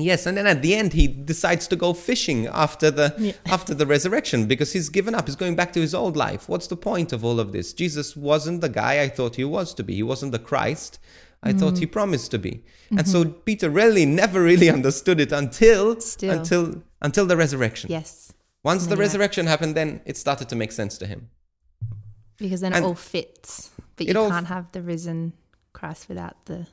Yes, 0.02 0.26
and 0.26 0.38
then 0.38 0.48
at 0.48 0.62
the 0.62 0.74
end 0.76 0.94
he 0.94 1.08
decides 1.08 1.68
to 1.68 1.76
go 1.76 1.94
fishing 1.94 2.48
after 2.48 2.90
the 2.92 3.14
Yeah. 3.20 3.34
after 3.46 3.74
the 3.74 3.86
resurrection 3.86 4.46
because 4.48 4.74
he's 4.74 4.90
given 4.90 5.14
up. 5.16 5.28
He's 5.28 5.36
going 5.36 5.56
back 5.56 5.72
to 5.74 5.80
his 5.82 5.94
old 5.94 6.16
life. 6.18 6.48
What's 6.50 6.68
the 6.68 6.78
point 6.78 7.14
of 7.14 7.24
all 7.26 7.40
of 7.40 7.52
this? 7.52 7.74
Jesus 7.74 8.16
wasn't 8.16 8.62
the 8.62 8.70
guy 8.70 9.02
I 9.02 9.10
thought 9.10 9.36
he 9.36 9.46
was 9.46 9.74
to 9.76 9.84
be. 9.84 9.96
He 9.96 10.04
wasn't 10.04 10.32
the 10.32 10.40
Christ 10.40 11.00
I 11.42 11.54
thought 11.54 11.76
Mm. 11.76 11.80
he 11.80 11.86
promised 11.86 12.32
to 12.32 12.38
be. 12.38 12.64
And 12.98 13.08
so 13.08 13.24
Peter 13.24 13.70
really 13.70 14.06
never 14.06 14.42
really 14.44 14.70
understood 14.78 15.20
it 15.22 15.32
until 15.32 16.00
Still. 16.02 16.32
until 16.40 16.82
until 17.02 17.26
the 17.26 17.38
resurrection. 17.38 17.90
Yes. 17.90 18.34
Once 18.64 18.88
the 18.88 18.98
resurrection 18.98 19.48
happened, 19.48 19.74
then 19.74 20.02
it 20.06 20.18
started 20.18 20.50
to 20.50 20.56
make 20.58 20.74
sense 20.74 20.98
to 20.98 21.06
him. 21.08 21.30
Because 22.38 22.60
then 22.62 22.74
And 22.74 22.84
it 22.84 22.88
all 22.88 22.96
fits. 22.96 23.70
But 23.96 24.08
you 24.08 24.14
can't 24.14 24.48
have 24.48 24.72
the 24.74 24.82
risen 24.82 25.32
Christ 25.74 26.10
without 26.10 26.46
the 26.46 26.68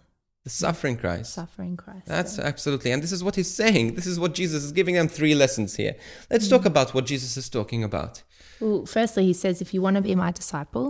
The 0.47 0.51
suffering 0.51 0.97
Christ. 0.97 1.35
suffering 1.35 1.77
Christ. 1.77 2.07
That's 2.07 2.37
So- 2.37 2.43
absolutely, 2.51 2.91
and 2.93 3.03
this 3.03 3.11
is 3.11 3.23
what 3.25 3.35
he's 3.35 3.53
saying. 3.63 3.95
This 3.99 4.07
is 4.07 4.17
what 4.23 4.33
Jesus 4.41 4.63
is 4.63 4.71
giving 4.71 4.95
them 4.95 5.09
three 5.09 5.35
lessons 5.35 5.75
here. 5.75 5.95
Let's 6.31 6.47
Mm. 6.47 6.51
talk 6.55 6.65
about 6.73 6.95
what 6.95 7.05
Jesus 7.13 7.37
is 7.37 7.49
talking 7.49 7.83
about. 7.83 8.23
Well, 8.61 8.87
firstly, 8.87 9.25
he 9.27 9.33
says, 9.33 9.61
if 9.61 9.75
you 9.75 9.81
want 9.83 9.97
to 9.97 10.03
be 10.03 10.15
my 10.15 10.31
disciple, 10.31 10.87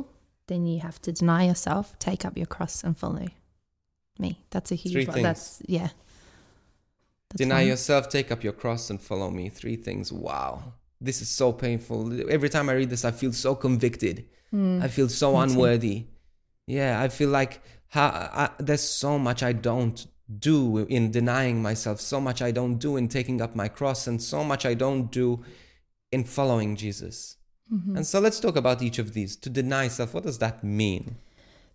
then 0.49 0.67
you 0.67 0.81
have 0.81 1.01
to 1.07 1.11
deny 1.21 1.43
yourself, 1.47 1.99
take 1.99 2.23
up 2.27 2.37
your 2.37 2.51
cross, 2.57 2.85
and 2.85 2.97
follow 2.99 3.27
me. 4.19 4.45
That's 4.51 4.71
a 4.73 4.75
huge 4.75 4.93
Three 4.93 5.07
one. 5.07 5.15
things. 5.15 5.25
That's 5.25 5.63
yeah. 5.67 5.89
That's 7.31 7.39
Deny 7.39 7.61
one. 7.63 7.67
yourself, 7.69 8.09
take 8.09 8.31
up 8.31 8.45
your 8.45 8.53
cross, 8.53 8.91
and 8.91 9.01
follow 9.01 9.31
me. 9.31 9.49
Three 9.49 9.77
things. 9.77 10.13
Wow. 10.13 10.75
This 11.01 11.21
is 11.21 11.29
so 11.29 11.53
painful. 11.53 12.31
Every 12.31 12.49
time 12.49 12.69
I 12.69 12.75
read 12.75 12.91
this, 12.91 13.05
I 13.05 13.11
feel 13.11 13.33
so 13.33 13.55
convicted. 13.55 14.25
Mm. 14.55 14.83
I 14.83 14.89
feel 14.89 15.09
so 15.09 15.33
me 15.33 15.37
too. 15.39 15.43
unworthy. 15.53 16.05
Yeah, 16.67 17.01
I 17.01 17.09
feel 17.09 17.31
like 17.31 17.61
how, 17.89 18.07
I, 18.07 18.51
there's 18.59 18.83
so 18.83 19.19
much 19.19 19.43
I 19.43 19.53
don't 19.53 20.07
do 20.39 20.79
in 20.79 21.11
denying 21.11 21.63
myself, 21.63 22.01
so 22.01 22.21
much 22.21 22.43
I 22.43 22.51
don't 22.51 22.79
do 22.79 22.97
in 22.97 23.09
taking 23.09 23.41
up 23.41 23.55
my 23.55 23.69
cross, 23.69 24.07
and 24.07 24.21
so 24.21 24.43
much 24.43 24.67
I 24.67 24.75
don't 24.75 25.11
do 25.11 25.45
in 26.11 26.25
following 26.25 26.77
Jesus. 26.77 27.37
Mm-hmm. 27.73 27.97
And 27.97 28.07
so 28.07 28.21
let's 28.21 28.41
talk 28.41 28.57
about 28.57 28.83
each 28.83 28.99
of 28.99 29.13
these. 29.13 29.37
To 29.37 29.51
deny 29.51 29.89
self, 29.89 30.15
what 30.15 30.25
does 30.25 30.39
that 30.39 30.63
mean? 30.63 31.17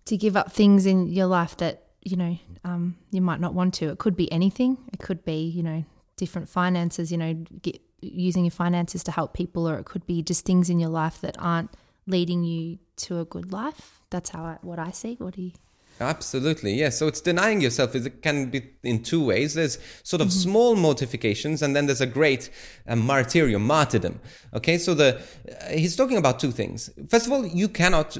To 0.05 0.17
give 0.17 0.35
up 0.35 0.51
things 0.51 0.85
in 0.85 1.07
your 1.07 1.27
life 1.27 1.57
that, 1.57 1.83
you 2.01 2.17
know, 2.17 2.37
um, 2.63 2.97
you 3.11 3.21
might 3.21 3.39
not 3.39 3.53
want 3.53 3.73
to. 3.75 3.89
It 3.89 3.99
could 3.99 4.15
be 4.15 4.31
anything. 4.31 4.77
It 4.91 4.99
could 4.99 5.23
be, 5.23 5.43
you 5.43 5.63
know, 5.63 5.85
different 6.17 6.49
finances, 6.49 7.11
you 7.11 7.17
know, 7.17 7.33
get, 7.61 7.79
using 8.01 8.45
your 8.45 8.51
finances 8.51 9.03
to 9.03 9.11
help 9.11 9.33
people, 9.33 9.69
or 9.69 9.77
it 9.77 9.85
could 9.85 10.05
be 10.05 10.21
just 10.21 10.45
things 10.45 10.69
in 10.69 10.79
your 10.79 10.89
life 10.89 11.21
that 11.21 11.35
aren't 11.39 11.71
leading 12.07 12.43
you 12.43 12.79
to 12.97 13.19
a 13.19 13.25
good 13.25 13.51
life. 13.51 14.01
That's 14.09 14.31
how 14.31 14.43
I, 14.43 14.57
what 14.61 14.79
I 14.79 14.91
see. 14.91 15.15
What 15.19 15.35
do 15.35 15.41
you? 15.41 15.51
Absolutely, 16.01 16.73
yes. 16.73 16.97
So 16.97 17.07
it's 17.07 17.21
denying 17.21 17.61
yourself. 17.61 17.95
It 17.95 18.23
can 18.23 18.49
be 18.49 18.71
in 18.83 19.03
two 19.03 19.23
ways. 19.23 19.53
There's 19.53 19.77
sort 20.01 20.21
of 20.21 20.29
mm-hmm. 20.29 20.49
small 20.49 20.75
mortifications, 20.75 21.61
and 21.61 21.75
then 21.75 21.85
there's 21.85 22.01
a 22.01 22.07
great 22.07 22.49
uh, 22.87 22.95
martyrium, 22.95 23.61
martyrdom. 23.61 24.19
Okay, 24.55 24.79
so 24.79 24.95
the 24.95 25.17
uh, 25.17 25.69
he's 25.69 25.95
talking 25.95 26.17
about 26.17 26.39
two 26.39 26.51
things. 26.51 26.89
First 27.07 27.27
of 27.27 27.31
all, 27.31 27.45
you 27.45 27.69
cannot. 27.69 28.17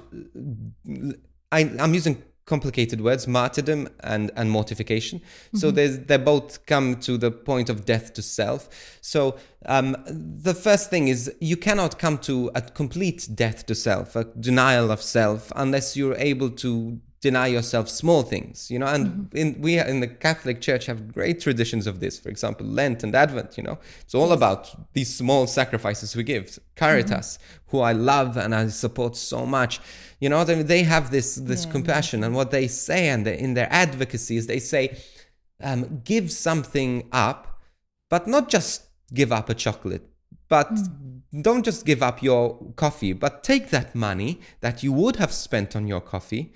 I, 1.52 1.72
I'm 1.80 1.94
using 1.96 2.22
complicated 2.46 3.02
words, 3.02 3.28
martyrdom 3.28 3.88
and, 4.02 4.30
and 4.36 4.52
mortification. 4.52 5.20
Mm-hmm. 5.20 5.58
So 5.58 5.72
they 5.72 6.18
both 6.18 6.66
come 6.66 6.98
to 6.98 7.18
the 7.18 7.32
point 7.32 7.70
of 7.70 7.86
death 7.86 8.14
to 8.14 8.22
self. 8.22 8.70
So 9.02 9.38
um, 9.66 9.96
the 10.06 10.54
first 10.54 10.90
thing 10.90 11.08
is 11.08 11.34
you 11.40 11.58
cannot 11.58 11.98
come 11.98 12.18
to 12.20 12.52
a 12.54 12.62
complete 12.62 13.30
death 13.34 13.66
to 13.68 13.76
self, 13.76 14.16
a 14.16 14.26
denial 14.26 14.92
of 14.92 15.02
self, 15.02 15.52
unless 15.56 15.96
you're 15.96 16.16
able 16.16 16.50
to 16.50 17.00
deny 17.22 17.46
yourself 17.46 17.88
small 17.88 18.24
things 18.24 18.72
you 18.72 18.80
know 18.80 18.88
and 18.88 19.08
mm-hmm. 19.08 19.38
in 19.38 19.62
we 19.62 19.78
in 19.78 20.00
the 20.00 20.08
catholic 20.08 20.60
church 20.60 20.88
have 20.88 21.14
great 21.14 21.40
traditions 21.40 21.86
of 21.86 22.00
this 22.00 22.20
for 22.20 22.30
example 22.30 22.66
lent 22.66 23.04
and 23.04 23.16
advent 23.16 23.58
you 23.58 23.64
know 23.64 23.78
it's 24.02 24.16
all 24.16 24.30
yes. 24.30 24.38
about 24.38 24.94
these 24.94 25.16
small 25.16 25.46
sacrifices 25.46 26.16
we 26.16 26.24
give 26.24 26.58
caritas 26.76 27.38
mm-hmm. 27.38 27.78
who 27.78 27.80
i 27.80 27.94
love 27.94 28.38
and 28.38 28.56
i 28.56 28.68
support 28.68 29.16
so 29.16 29.46
much 29.46 29.80
you 30.20 30.30
know 30.30 30.44
they 30.44 30.84
have 30.84 31.12
this 31.12 31.36
this 31.36 31.66
yeah, 31.66 31.72
compassion 31.72 32.20
yeah. 32.22 32.26
and 32.26 32.36
what 32.36 32.50
they 32.50 32.68
say 32.68 33.08
and 33.10 33.28
in 33.28 33.54
their 33.54 33.72
advocacy 33.72 34.36
is 34.36 34.48
they 34.48 34.60
say 34.60 34.98
um, 35.62 36.02
give 36.04 36.32
something 36.32 37.08
up 37.12 37.62
but 38.10 38.26
not 38.26 38.50
just 38.50 38.88
give 39.14 39.32
up 39.32 39.48
a 39.48 39.54
chocolate 39.54 40.08
but 40.50 40.72
mm. 40.72 41.44
don't 41.44 41.64
just 41.64 41.86
give 41.86 42.02
up 42.02 42.24
your 42.24 42.58
coffee 42.76 43.14
but 43.14 43.44
take 43.44 43.70
that 43.70 43.94
money 43.94 44.40
that 44.62 44.82
you 44.82 44.92
would 44.92 45.18
have 45.18 45.32
spent 45.32 45.76
on 45.76 45.86
your 45.88 46.02
coffee 46.02 46.52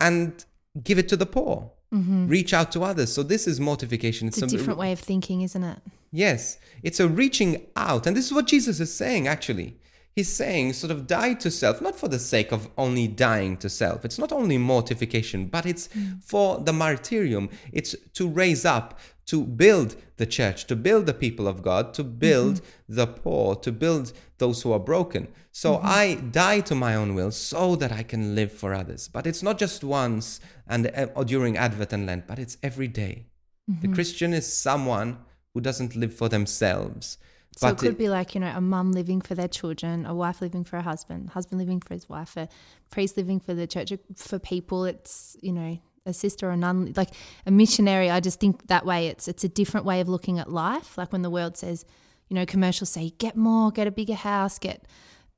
and 0.00 0.44
give 0.82 0.98
it 0.98 1.08
to 1.08 1.16
the 1.16 1.26
poor. 1.26 1.70
Mm-hmm. 1.92 2.28
Reach 2.28 2.52
out 2.52 2.70
to 2.72 2.84
others. 2.84 3.12
So 3.12 3.22
this 3.22 3.46
is 3.46 3.60
mortification. 3.60 4.28
It's, 4.28 4.38
it's 4.42 4.52
a 4.52 4.56
different 4.56 4.78
way 4.78 4.92
of 4.92 4.98
thinking, 4.98 5.40
isn't 5.42 5.64
it? 5.64 5.78
Yes, 6.10 6.58
it's 6.82 7.00
a 7.00 7.08
reaching 7.08 7.66
out, 7.76 8.06
and 8.06 8.16
this 8.16 8.26
is 8.26 8.32
what 8.32 8.46
Jesus 8.46 8.80
is 8.80 8.94
saying. 8.94 9.26
Actually, 9.26 9.76
he's 10.18 10.28
saying 10.28 10.72
sort 10.72 10.90
of 10.90 11.06
die 11.06 11.32
to 11.32 11.48
self, 11.48 11.80
not 11.80 11.94
for 11.94 12.08
the 12.08 12.18
sake 12.18 12.50
of 12.50 12.68
only 12.76 13.06
dying 13.06 13.56
to 13.56 13.68
self. 13.68 14.04
It's 14.04 14.18
not 14.18 14.32
only 14.32 14.58
mortification, 14.58 15.46
but 15.46 15.64
it's 15.64 15.86
mm. 15.88 16.20
for 16.20 16.58
the 16.58 16.72
martyrium. 16.72 17.52
It's 17.72 17.94
to 18.14 18.28
raise 18.28 18.64
up, 18.64 18.98
to 19.26 19.44
build 19.44 19.94
the 20.16 20.26
church, 20.26 20.64
to 20.66 20.74
build 20.74 21.06
the 21.06 21.14
people 21.14 21.46
of 21.46 21.62
God, 21.62 21.94
to 21.94 22.02
build 22.02 22.56
mm-hmm. 22.56 22.94
the 22.96 23.06
poor, 23.06 23.54
to 23.66 23.70
build 23.70 24.12
those 24.38 24.62
who 24.62 24.72
are 24.72 24.80
broken. 24.80 25.28
So 25.52 25.76
mm-hmm. 25.76 25.86
I 25.86 26.14
die 26.14 26.60
to 26.62 26.74
my 26.74 26.96
own 26.96 27.14
will 27.14 27.30
so 27.30 27.76
that 27.76 27.92
I 27.92 28.02
can 28.02 28.34
live 28.34 28.50
for 28.52 28.74
others. 28.74 29.06
But 29.06 29.24
it's 29.24 29.44
not 29.44 29.56
just 29.56 29.84
once 29.84 30.40
and 30.66 30.90
uh, 30.96 31.22
during 31.22 31.56
Advent 31.56 31.92
and 31.92 32.06
Lent, 32.06 32.26
but 32.26 32.40
it's 32.40 32.56
every 32.60 32.88
day. 32.88 33.26
Mm-hmm. 33.70 33.82
The 33.82 33.94
Christian 33.94 34.34
is 34.34 34.52
someone 34.52 35.18
who 35.54 35.60
doesn't 35.60 35.94
live 35.94 36.12
for 36.12 36.28
themselves. 36.28 37.18
So 37.58 37.68
it 37.68 37.78
could 37.78 37.92
it, 37.92 37.98
be 37.98 38.08
like, 38.08 38.34
you 38.36 38.40
know, 38.40 38.52
a 38.54 38.60
mum 38.60 38.92
living 38.92 39.20
for 39.20 39.34
their 39.34 39.48
children, 39.48 40.06
a 40.06 40.14
wife 40.14 40.40
living 40.40 40.62
for 40.62 40.76
a 40.76 40.82
husband, 40.82 41.30
husband 41.30 41.58
living 41.58 41.80
for 41.80 41.94
his 41.94 42.08
wife, 42.08 42.36
a 42.36 42.48
priest 42.90 43.16
living 43.16 43.40
for 43.40 43.52
the 43.52 43.66
church. 43.66 43.92
For 44.16 44.38
people, 44.38 44.84
it's, 44.84 45.36
you 45.42 45.52
know, 45.52 45.78
a 46.06 46.12
sister 46.12 46.48
or 46.48 46.52
a 46.52 46.56
nun, 46.56 46.92
like 46.96 47.10
a 47.46 47.50
missionary. 47.50 48.10
I 48.10 48.20
just 48.20 48.38
think 48.38 48.68
that 48.68 48.86
way. 48.86 49.08
It's 49.08 49.26
it's 49.26 49.42
a 49.42 49.48
different 49.48 49.86
way 49.86 50.00
of 50.00 50.08
looking 50.08 50.38
at 50.38 50.50
life. 50.50 50.96
Like 50.96 51.12
when 51.12 51.22
the 51.22 51.30
world 51.30 51.56
says, 51.56 51.84
you 52.28 52.34
know, 52.36 52.46
commercials 52.46 52.90
say 52.90 53.10
get 53.18 53.36
more, 53.36 53.72
get 53.72 53.88
a 53.88 53.90
bigger 53.90 54.14
house, 54.14 54.60
get 54.60 54.84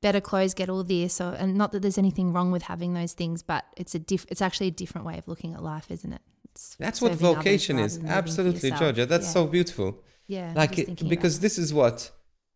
better 0.01 0.21
clothes, 0.21 0.53
get 0.53 0.69
all 0.69 0.83
this. 0.83 1.19
Or, 1.19 1.33
and 1.33 1.55
not 1.55 1.71
that 1.71 1.81
there's 1.81 1.97
anything 1.97 2.33
wrong 2.33 2.51
with 2.51 2.63
having 2.63 2.93
those 2.93 3.13
things, 3.13 3.41
but 3.41 3.65
it's 3.77 3.95
a 3.95 3.99
diff- 3.99 4.27
It's 4.29 4.43
actually 4.43 4.67
a 4.67 4.71
different 4.71 5.07
way 5.07 5.17
of 5.17 5.27
looking 5.27 5.53
at 5.53 5.63
life, 5.63 5.89
isn't 5.89 6.13
it? 6.13 6.21
It's 6.51 6.75
That's 6.75 7.01
what 7.01 7.13
vocation 7.13 7.79
is. 7.79 7.99
Absolutely, 8.05 8.71
Georgia. 8.71 9.07
That's 9.07 9.25
yeah. 9.25 9.31
so 9.31 9.47
beautiful. 9.47 10.03
Yeah, 10.31 10.53
like 10.55 10.79
it, 10.79 11.09
because 11.09 11.41
this 11.41 11.57
is 11.57 11.73
what 11.73 12.09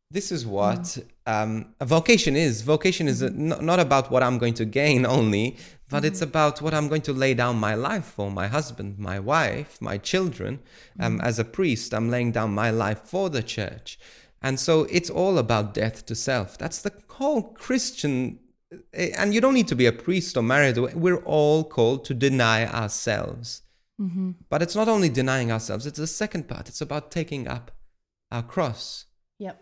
this 0.10 0.32
is 0.32 0.46
what 0.46 0.80
mm. 0.80 1.04
um, 1.26 1.74
a 1.82 1.86
vocation 1.86 2.38
is. 2.38 2.62
Vocation 2.62 3.06
is 3.10 3.22
mm-hmm. 3.22 3.52
a, 3.52 3.62
not 3.62 3.82
about 3.82 4.10
what 4.10 4.24
I'm 4.24 4.38
going 4.38 4.54
to 4.54 4.66
gain 4.66 5.06
only, 5.18 5.58
but 5.90 5.98
mm-hmm. 5.98 6.06
it's 6.06 6.22
about 6.22 6.62
what 6.62 6.74
I'm 6.74 6.88
going 6.88 7.02
to 7.02 7.12
lay 7.12 7.34
down 7.34 7.58
my 7.58 7.76
life 7.76 8.06
for 8.06 8.32
my 8.32 8.48
husband, 8.48 8.98
my 8.98 9.20
wife, 9.20 9.82
my 9.82 9.98
children. 9.98 10.62
Um, 11.02 11.18
mm-hmm. 11.18 11.28
as 11.28 11.38
a 11.38 11.44
priest, 11.44 11.94
I'm 11.94 12.10
laying 12.10 12.32
down 12.32 12.52
my 12.54 12.70
life 12.70 13.02
for 13.04 13.30
the 13.30 13.44
church. 13.44 14.00
And 14.42 14.58
so 14.58 14.84
it's 14.90 15.10
all 15.10 15.38
about 15.38 15.74
death 15.74 16.06
to 16.06 16.16
self. 16.16 16.58
That's 16.58 16.82
the 16.82 16.94
whole 17.10 17.44
Christian. 17.44 18.40
Eh, 18.94 19.12
and 19.18 19.34
you 19.34 19.42
don't 19.42 19.54
need 19.54 19.68
to 19.68 19.76
be 19.76 19.88
a 19.88 19.92
priest 19.92 20.38
or 20.38 20.44
married. 20.44 20.78
We're 20.78 21.26
all 21.26 21.66
called 21.66 22.06
to 22.06 22.14
deny 22.14 22.68
ourselves. 22.68 23.64
Mm-hmm. 24.00 24.32
But 24.50 24.62
it's 24.62 24.76
not 24.76 24.88
only 24.88 25.10
denying 25.10 25.52
ourselves, 25.52 25.86
it's 25.86 26.00
the 26.00 26.08
second 26.08 26.48
part. 26.48 26.68
It's 26.68 26.82
about 26.82 27.12
taking 27.12 27.48
up 27.48 27.72
our 28.32 28.44
cross. 28.44 29.06
Yep. 29.40 29.62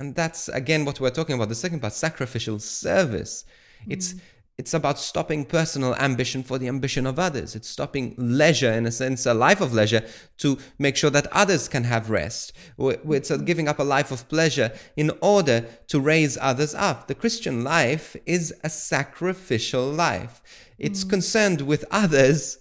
And 0.00 0.14
that's 0.14 0.48
again 0.48 0.84
what 0.84 0.98
we're 0.98 1.10
talking 1.10 1.36
about 1.36 1.48
the 1.48 1.54
second 1.54 1.80
part 1.80 1.92
sacrificial 1.92 2.58
service. 2.58 3.44
It's 3.86 4.14
mm. 4.14 4.20
It's 4.60 4.74
about 4.74 4.98
stopping 4.98 5.46
personal 5.46 5.94
ambition 5.94 6.42
for 6.42 6.58
the 6.58 6.68
ambition 6.68 7.06
of 7.06 7.18
others. 7.18 7.56
It's 7.56 7.66
stopping 7.66 8.14
leisure, 8.18 8.70
in 8.70 8.84
a 8.84 8.90
sense, 8.92 9.24
a 9.24 9.32
life 9.32 9.62
of 9.62 9.72
leisure, 9.72 10.04
to 10.36 10.58
make 10.78 10.98
sure 10.98 11.08
that 11.08 11.28
others 11.32 11.66
can 11.66 11.84
have 11.84 12.10
rest. 12.10 12.52
It's 12.78 13.34
giving 13.38 13.68
up 13.68 13.78
a 13.78 13.84
life 13.84 14.10
of 14.10 14.28
pleasure 14.28 14.70
in 14.98 15.12
order 15.22 15.64
to 15.86 15.98
raise 15.98 16.36
others 16.38 16.74
up. 16.74 17.06
The 17.06 17.14
Christian 17.14 17.64
life 17.64 18.14
is 18.26 18.52
a 18.62 18.68
sacrificial 18.68 19.90
life. 19.90 20.42
It's 20.78 21.04
mm. 21.04 21.08
concerned 21.08 21.62
with 21.62 21.86
others 21.90 22.58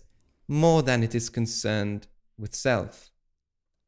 more 0.50 0.82
than 0.82 1.04
it 1.04 1.16
is 1.16 1.30
concerned 1.30 2.08
with 2.38 2.54
self. 2.54 3.12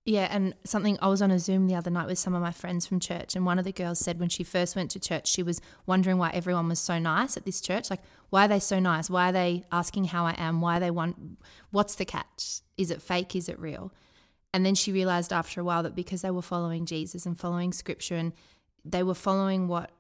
Yeah, 0.06 0.28
and 0.32 0.56
something 0.64 0.98
I 1.02 1.10
was 1.10 1.22
on 1.22 1.30
a 1.30 1.38
Zoom 1.38 1.68
the 1.68 1.76
other 1.76 1.92
night 1.92 2.08
with 2.08 2.18
some 2.18 2.34
of 2.34 2.42
my 2.42 2.52
friends 2.52 2.88
from 2.88 3.00
church, 3.00 3.36
and 3.36 3.46
one 3.46 3.60
of 3.60 3.66
the 3.66 3.72
girls 3.72 4.00
said 4.00 4.20
when 4.20 4.30
she 4.30 4.44
first 4.44 4.76
went 4.76 4.90
to 4.92 5.00
church, 5.00 5.28
she 5.28 5.44
was 5.44 5.62
wondering 5.86 6.18
why 6.18 6.32
everyone 6.32 6.70
was 6.70 6.80
so 6.80 6.98
nice 6.98 7.36
at 7.38 7.46
this 7.46 7.62
church. 7.62 7.90
Like, 7.90 8.02
why 8.30 8.46
are 8.46 8.48
they 8.48 8.60
so 8.60 8.80
nice? 8.80 9.10
Why 9.10 9.30
are 9.30 9.32
they 9.32 9.64
asking 9.72 10.06
how 10.06 10.26
I 10.26 10.36
am? 10.38 10.62
Why 10.62 10.80
they 10.80 10.90
want? 10.90 11.38
What's 11.72 11.96
the 11.96 12.06
catch? 12.06 12.62
Is 12.78 12.90
it 12.90 13.02
fake? 13.02 13.36
Is 13.36 13.50
it 13.50 13.60
real? 13.60 13.94
And 14.54 14.66
then 14.66 14.76
she 14.76 14.92
realized 14.92 15.32
after 15.32 15.62
a 15.62 15.64
while 15.64 15.84
that 15.84 15.96
because 15.96 16.24
they 16.24 16.32
were 16.32 16.42
following 16.42 16.86
Jesus 16.86 17.26
and 17.26 17.40
following 17.40 17.72
Scripture, 17.72 18.16
and 18.16 18.34
they 18.84 19.04
were 19.04 19.14
following 19.14 19.68
what 19.68 19.92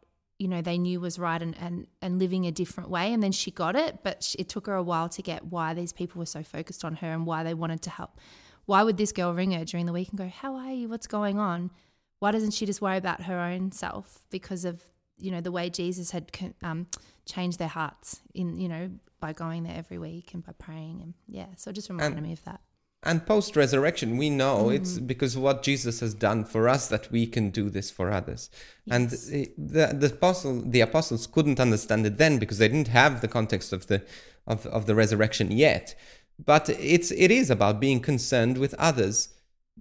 you 0.41 0.47
know 0.47 0.61
they 0.61 0.77
knew 0.77 0.99
was 0.99 1.17
right 1.19 1.41
and 1.41 1.55
and, 1.59 1.87
and 2.01 2.19
living 2.19 2.45
a 2.45 2.51
different 2.51 2.89
way, 2.89 3.13
and 3.13 3.21
then 3.23 3.31
she 3.31 3.51
got 3.51 3.75
it, 3.75 3.99
but 4.03 4.35
it 4.37 4.49
took 4.49 4.67
her 4.67 4.75
a 4.75 4.83
while 4.83 5.09
to 5.09 5.21
get 5.21 5.45
why 5.45 5.73
these 5.73 5.93
people 5.93 6.19
were 6.19 6.25
so 6.25 6.43
focused 6.43 6.83
on 6.83 6.95
her 6.97 7.11
and 7.11 7.25
why 7.25 7.43
they 7.43 7.53
wanted 7.53 7.81
to 7.83 7.89
help 7.89 8.19
why 8.65 8.83
would 8.83 8.97
this 8.97 9.11
girl 9.11 9.33
ring 9.33 9.51
her 9.51 9.65
during 9.65 9.85
the 9.85 9.93
week 9.93 10.09
and 10.09 10.17
go, 10.17 10.27
How 10.27 10.55
are 10.55 10.71
you? 10.71 10.87
What's 10.87 11.07
going 11.07 11.39
on? 11.39 11.71
Why 12.19 12.31
doesn't 12.31 12.51
she 12.51 12.65
just 12.65 12.81
worry 12.81 12.97
about 12.97 13.23
her 13.23 13.39
own 13.39 13.71
self 13.71 14.25
because 14.29 14.63
of, 14.63 14.81
you 15.17 15.31
know, 15.31 15.41
the 15.41 15.51
way 15.51 15.69
Jesus 15.69 16.11
had 16.11 16.31
um, 16.61 16.87
changed 17.25 17.57
their 17.57 17.67
hearts 17.67 18.21
in, 18.33 18.57
you 18.57 18.69
know, 18.69 18.91
by 19.19 19.33
going 19.33 19.63
there 19.63 19.75
every 19.75 19.97
week 19.97 20.33
and 20.33 20.45
by 20.45 20.53
praying. 20.53 21.01
And 21.01 21.13
yeah, 21.27 21.47
so 21.57 21.71
it 21.71 21.73
just 21.73 21.89
reminded 21.89 22.17
and, 22.17 22.27
me 22.27 22.33
of 22.33 22.43
that. 22.45 22.61
And 23.03 23.25
post 23.25 23.55
resurrection, 23.55 24.17
we 24.17 24.29
know 24.29 24.65
mm. 24.65 24.75
it's 24.75 24.99
because 24.99 25.35
what 25.35 25.63
Jesus 25.63 26.01
has 26.01 26.13
done 26.13 26.45
for 26.45 26.69
us 26.69 26.87
that 26.89 27.11
we 27.11 27.25
can 27.25 27.49
do 27.49 27.69
this 27.69 27.89
for 27.89 28.11
others. 28.11 28.51
Yes. 28.85 28.95
And 28.95 29.09
the, 29.57 29.87
the 29.93 30.13
apostle, 30.13 30.61
the 30.61 30.81
apostles 30.81 31.25
couldn't 31.25 31.59
understand 31.59 32.05
it 32.05 32.19
then 32.19 32.37
because 32.37 32.59
they 32.59 32.67
didn't 32.67 32.89
have 32.89 33.21
the 33.21 33.27
context 33.27 33.73
of 33.73 33.87
the 33.87 34.03
of, 34.45 34.65
of 34.67 34.85
the 34.85 34.95
resurrection 34.95 35.51
yet. 35.51 35.95
But 36.43 36.69
it's 36.69 37.11
it 37.11 37.31
is 37.31 37.49
about 37.49 37.79
being 37.79 38.01
concerned 38.01 38.59
with 38.59 38.75
others 38.75 39.29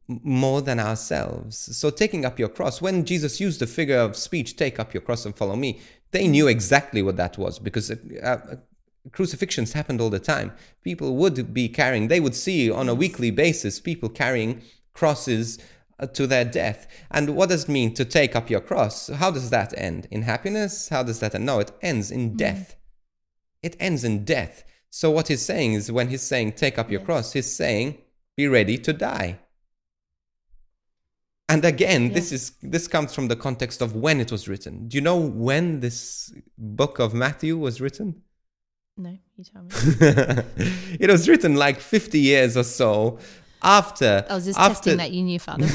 more 0.07 0.63
than 0.63 0.81
ourselves. 0.81 1.77
So 1.77 1.91
taking 1.91 2.25
up 2.25 2.39
your 2.39 2.49
cross, 2.49 2.81
when 2.81 3.05
Jesus 3.05 3.41
used 3.41 3.61
the 3.61 3.67
figure 3.67 3.99
of 3.99 4.17
speech, 4.17 4.57
take 4.57 4.79
up 4.79 4.95
your 4.95 5.03
cross 5.03 5.27
and 5.27 5.37
follow 5.37 5.57
me, 5.57 5.81
they 6.11 6.27
knew 6.27 6.49
exactly 6.49 7.03
what 7.03 7.17
that 7.17 7.39
was 7.39 7.59
because 7.59 7.91
uh, 7.91 7.97
uh, 8.23 8.57
crucifixions 9.11 9.73
happened 9.73 10.01
all 10.01 10.11
the 10.11 10.19
time. 10.19 10.53
People 10.83 11.17
would 11.17 11.55
be 11.55 11.69
carrying, 11.69 12.09
they 12.09 12.21
would 12.21 12.35
see 12.35 12.71
on 12.71 12.89
a 12.89 12.95
weekly 12.95 13.31
basis 13.31 13.81
people 13.81 14.09
carrying 14.09 14.63
crosses 14.93 15.59
uh, 15.99 16.07
to 16.07 16.27
their 16.27 16.45
death. 16.45 16.87
And 17.11 17.37
what 17.37 17.49
does 17.49 17.65
it 17.65 17.69
mean 17.71 17.95
to 17.95 18.05
take 18.05 18.37
up 18.37 18.51
your 18.51 18.61
cross? 18.61 19.09
How 19.09 19.31
does 19.31 19.51
that 19.51 19.77
end? 19.77 20.07
In 20.11 20.23
happiness? 20.23 20.89
How 20.89 21.03
does 21.03 21.21
that 21.21 21.35
end? 21.35 21.47
No, 21.47 21.59
it 21.61 21.73
ends 21.83 22.11
in 22.11 22.33
mm. 22.33 22.37
death. 22.37 22.77
It 23.63 23.77
ends 23.79 24.05
in 24.05 24.25
death. 24.25 24.65
So 24.91 25.11
what 25.11 25.29
he's 25.29 25.43
saying 25.43 25.75
is 25.75 25.93
when 25.93 26.09
he's 26.09 26.23
saying 26.23 26.53
take 26.53 26.79
up 26.79 26.91
your 26.91 27.01
yes. 27.01 27.07
cross, 27.07 27.33
he's 27.33 27.55
saying 27.55 27.99
be 28.37 28.49
ready 28.49 28.79
to 28.79 28.93
die. 28.93 29.39
And 31.49 31.65
again, 31.65 32.07
Yeah. 32.07 32.15
this 32.15 32.33
is 32.33 32.53
this 32.63 32.87
comes 32.89 33.15
from 33.15 33.29
the 33.29 33.37
context 33.37 33.83
of 33.83 33.95
when 33.95 34.21
it 34.21 34.31
was 34.31 34.49
written. 34.49 34.89
Do 34.89 34.97
you 34.97 35.01
know 35.01 35.17
when 35.17 35.81
this 35.81 36.33
book 36.57 36.99
of 36.99 37.13
Matthew 37.13 37.59
was 37.59 37.81
written? 37.81 38.23
No, 39.01 39.17
you 39.37 39.45
tell 39.45 39.63
me. 39.63 39.71
it 41.01 41.09
was 41.11 41.27
written 41.27 41.55
like 41.55 41.81
50 41.81 42.19
years 42.19 42.57
or 42.57 42.65
so 42.65 43.19
after 43.63 44.27
I 44.29 44.35
was 44.35 44.45
just 44.45 44.59
after, 44.59 44.75
testing 44.75 44.97
that 44.99 45.11
you 45.11 45.23
knew, 45.23 45.39
Father. 45.39 45.65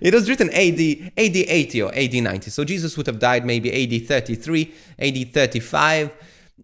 it 0.00 0.12
was 0.12 0.28
written 0.28 0.50
AD 0.50 1.12
AD 1.16 1.36
80 1.36 1.82
or 1.82 1.94
AD 1.94 2.14
90. 2.14 2.50
So 2.50 2.64
Jesus 2.64 2.96
would 2.96 3.06
have 3.06 3.20
died 3.20 3.46
maybe 3.46 3.70
AD 3.70 4.08
33, 4.08 4.74
AD 4.98 5.32
35 5.32 6.10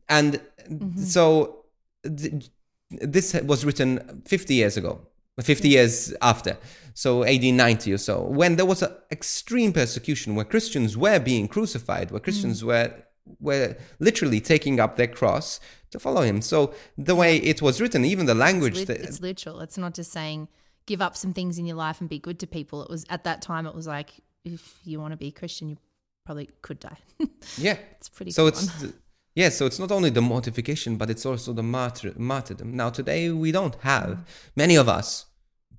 and 0.08 0.40
mm-hmm. 0.68 1.00
so 1.02 1.64
th- 2.02 2.50
this 2.90 3.34
was 3.34 3.64
written 3.64 4.22
50 4.26 4.54
years 4.54 4.76
ago. 4.76 5.00
50 5.40 5.68
years 5.68 6.12
after. 6.20 6.58
So 6.94 7.22
AD 7.22 7.44
90 7.44 7.92
or 7.92 7.98
so 7.98 8.22
when 8.22 8.56
there 8.56 8.66
was 8.66 8.82
an 8.82 8.92
extreme 9.12 9.72
persecution 9.72 10.34
where 10.34 10.44
Christians 10.44 10.96
were 10.96 11.20
being 11.20 11.46
crucified, 11.46 12.10
where 12.10 12.18
Christians 12.18 12.62
mm. 12.62 12.66
were 12.66 12.92
were 13.40 13.76
literally 13.98 14.40
taking 14.40 14.80
up 14.80 14.96
their 14.96 15.06
cross 15.06 15.60
to 15.90 15.98
follow 15.98 16.22
him. 16.22 16.42
So 16.42 16.74
the 16.96 17.14
way 17.14 17.36
it 17.38 17.62
was 17.62 17.80
written, 17.80 18.04
even 18.04 18.26
the 18.26 18.34
language 18.34 18.78
It's, 18.78 18.86
that 18.86 19.00
it's 19.00 19.20
literal. 19.20 19.60
It's 19.60 19.78
not 19.78 19.94
just 19.94 20.12
saying 20.12 20.48
give 20.86 21.02
up 21.02 21.16
some 21.16 21.32
things 21.32 21.58
in 21.58 21.66
your 21.66 21.76
life 21.76 22.00
and 22.00 22.08
be 22.08 22.18
good 22.18 22.38
to 22.40 22.46
people. 22.46 22.82
It 22.82 22.90
was 22.90 23.04
at 23.10 23.24
that 23.24 23.42
time. 23.42 23.66
It 23.66 23.74
was 23.74 23.86
like 23.86 24.10
if 24.44 24.80
you 24.84 25.00
want 25.00 25.12
to 25.12 25.16
be 25.16 25.30
Christian, 25.30 25.68
you 25.68 25.76
probably 26.24 26.48
could 26.62 26.80
die. 26.80 26.98
yeah. 27.58 27.76
it's 27.92 28.08
pretty. 28.08 28.30
So 28.30 28.46
it's 28.46 28.82
on. 28.82 28.94
yeah, 29.34 29.50
so 29.50 29.66
it's 29.66 29.78
not 29.78 29.92
only 29.92 30.10
the 30.10 30.22
mortification, 30.22 30.96
but 30.96 31.10
it's 31.10 31.26
also 31.26 31.52
the 31.52 31.62
martyr, 31.62 32.12
martyrdom. 32.16 32.74
Now 32.74 32.90
today 32.90 33.30
we 33.30 33.52
don't 33.52 33.76
have 33.82 34.08
mm. 34.08 34.24
many 34.56 34.76
of 34.76 34.88
us 34.88 35.26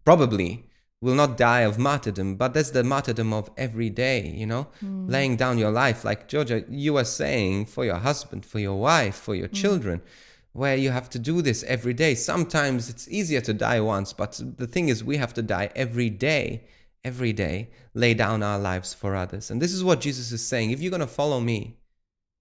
probably 0.06 0.69
will 1.02 1.16
not 1.16 1.38
die 1.38 1.62
of 1.62 1.78
martyrdom, 1.78 2.36
but 2.36 2.54
that's 2.54 2.72
the 2.72 2.84
martyrdom 2.84 3.32
of 3.32 3.50
every 3.58 3.90
day, 3.90 4.28
you 4.28 4.46
know, 4.46 4.68
hmm. 4.82 5.08
laying 5.08 5.38
down 5.38 5.58
your 5.58 5.72
life, 5.72 6.04
like 6.04 6.28
Georgia, 6.28 6.64
you 6.70 6.94
were 6.94 7.06
saying, 7.06 7.66
for 7.66 7.86
your 7.86 8.00
husband, 8.00 8.46
for 8.46 8.60
your 8.60 8.76
wife, 8.76 9.16
for 9.16 9.34
your 9.34 9.48
hmm. 9.48 9.56
children, 9.56 10.02
where 10.52 10.76
you 10.76 10.92
have 10.92 11.10
to 11.10 11.20
do 11.20 11.42
this 11.42 11.64
every 11.64 11.94
day. 11.94 12.16
Sometimes 12.16 12.90
it's 12.90 13.08
easier 13.08 13.40
to 13.42 13.54
die 13.54 13.80
once, 13.80 14.12
but 14.12 14.42
the 14.58 14.68
thing 14.68 14.90
is, 14.90 15.04
we 15.04 15.18
have 15.18 15.34
to 15.36 15.42
die 15.42 15.70
every 15.76 16.10
day, 16.10 16.64
every 17.06 17.32
day, 17.32 17.70
lay 17.94 18.14
down 18.14 18.44
our 18.44 18.60
lives 18.60 18.94
for 18.94 19.16
others. 19.16 19.50
And 19.50 19.62
this 19.62 19.72
is 19.72 19.84
what 19.84 20.02
Jesus 20.02 20.34
is 20.34 20.46
saying. 20.46 20.72
If 20.72 20.82
you're 20.82 20.92
going 20.92 21.00
to 21.00 21.08
follow 21.08 21.40
me, 21.40 21.79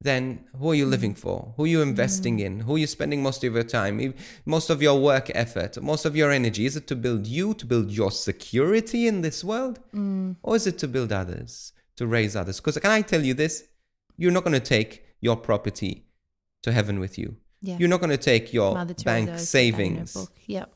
then 0.01 0.45
who 0.57 0.71
are 0.71 0.75
you 0.75 0.85
mm-hmm. 0.85 0.91
living 0.91 1.15
for? 1.15 1.55
Who 1.57 1.65
are 1.65 1.69
you 1.69 1.83
investing 1.83 2.39
mm-hmm. 2.39 2.47
in? 2.47 2.61
Who 2.61 2.77
are 2.77 2.79
you 2.79 2.87
spending 2.87 3.23
most 3.23 3.43
of 3.43 3.53
your 3.53 3.65
time, 3.65 4.15
most 4.47 4.71
of 4.71 4.81
your 4.81 4.99
work 5.01 5.31
effort, 5.35 5.81
most 5.83 6.05
of 6.05 6.15
your 6.15 6.31
energy? 6.31 6.67
Is 6.67 6.77
it 6.77 6.87
to 6.89 6.97
build 6.97 7.27
you, 7.27 7.55
to 7.55 7.67
build 7.67 7.91
your 7.91 8.11
security 8.11 9.09
in 9.09 9.23
this 9.23 9.43
world? 9.43 9.81
Mm. 9.93 10.37
Or 10.43 10.55
is 10.55 10.67
it 10.67 10.79
to 10.79 10.89
build 10.89 11.13
others, 11.13 11.73
to 11.97 12.07
raise 12.07 12.37
others? 12.37 12.61
Because 12.61 12.79
can 12.79 12.93
I 12.93 13.03
tell 13.03 13.25
you 13.25 13.35
this? 13.35 13.65
You're 14.17 14.33
not 14.33 14.45
going 14.45 14.61
to 14.61 14.61
take 14.61 15.05
your 15.21 15.37
property 15.37 16.07
to 16.63 16.73
heaven 16.73 17.01
with 17.01 17.19
you. 17.19 17.37
yeah. 17.61 17.77
You're 17.79 17.89
not 17.89 18.01
going 18.01 18.11
to 18.11 18.17
take 18.17 18.53
your 18.53 18.75
bank 18.75 18.89
always 18.89 18.97
said 18.99 19.07
that 19.07 19.19
in 19.19 19.29
her 19.29 19.39
savings. 19.39 20.29
Yep. 20.47 20.73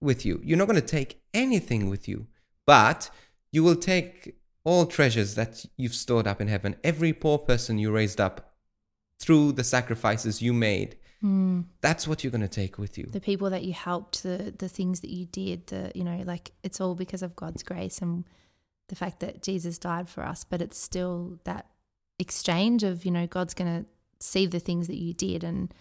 with 0.00 0.24
you. 0.24 0.40
You're 0.42 0.58
not 0.58 0.68
going 0.68 0.80
to 0.80 0.86
take 0.86 1.20
anything 1.34 1.90
with 1.90 2.08
you, 2.08 2.26
but 2.66 3.10
you 3.50 3.62
will 3.62 3.76
take 3.76 4.36
all 4.64 4.86
treasures 4.86 5.34
that 5.34 5.64
you've 5.76 5.94
stored 5.94 6.26
up 6.26 6.40
in 6.40 6.48
heaven. 6.48 6.76
Every 6.84 7.12
poor 7.12 7.38
person 7.38 7.78
you 7.78 7.90
raised 7.90 8.20
up 8.20 8.54
through 9.18 9.52
the 9.52 9.64
sacrifices 9.64 10.42
you 10.42 10.52
made. 10.52 10.96
Mm. 11.22 11.66
That's 11.80 12.08
what 12.08 12.24
you're 12.24 12.30
going 12.30 12.40
to 12.40 12.48
take 12.48 12.78
with 12.78 12.98
you. 12.98 13.06
The 13.06 13.20
people 13.20 13.50
that 13.50 13.62
you 13.62 13.72
helped, 13.72 14.24
the 14.24 14.52
the 14.56 14.68
things 14.68 15.00
that 15.00 15.10
you 15.10 15.26
did, 15.26 15.68
the 15.68 15.92
you 15.94 16.02
know, 16.02 16.22
like 16.26 16.50
it's 16.62 16.80
all 16.80 16.94
because 16.94 17.22
of 17.22 17.36
God's 17.36 17.62
grace 17.62 17.98
and 18.00 18.24
the 18.88 18.96
fact 18.96 19.20
that 19.20 19.42
Jesus 19.42 19.78
died 19.78 20.08
for 20.08 20.24
us. 20.24 20.42
But 20.42 20.60
it's 20.60 20.78
still 20.78 21.38
that 21.44 21.66
exchange 22.18 22.82
of 22.82 23.04
you 23.04 23.12
know 23.12 23.26
God's 23.26 23.54
going 23.54 23.82
to 23.82 23.88
see 24.18 24.46
the 24.46 24.58
things 24.58 24.88
that 24.88 24.96
you 24.96 25.14
did, 25.14 25.44
and 25.44 25.72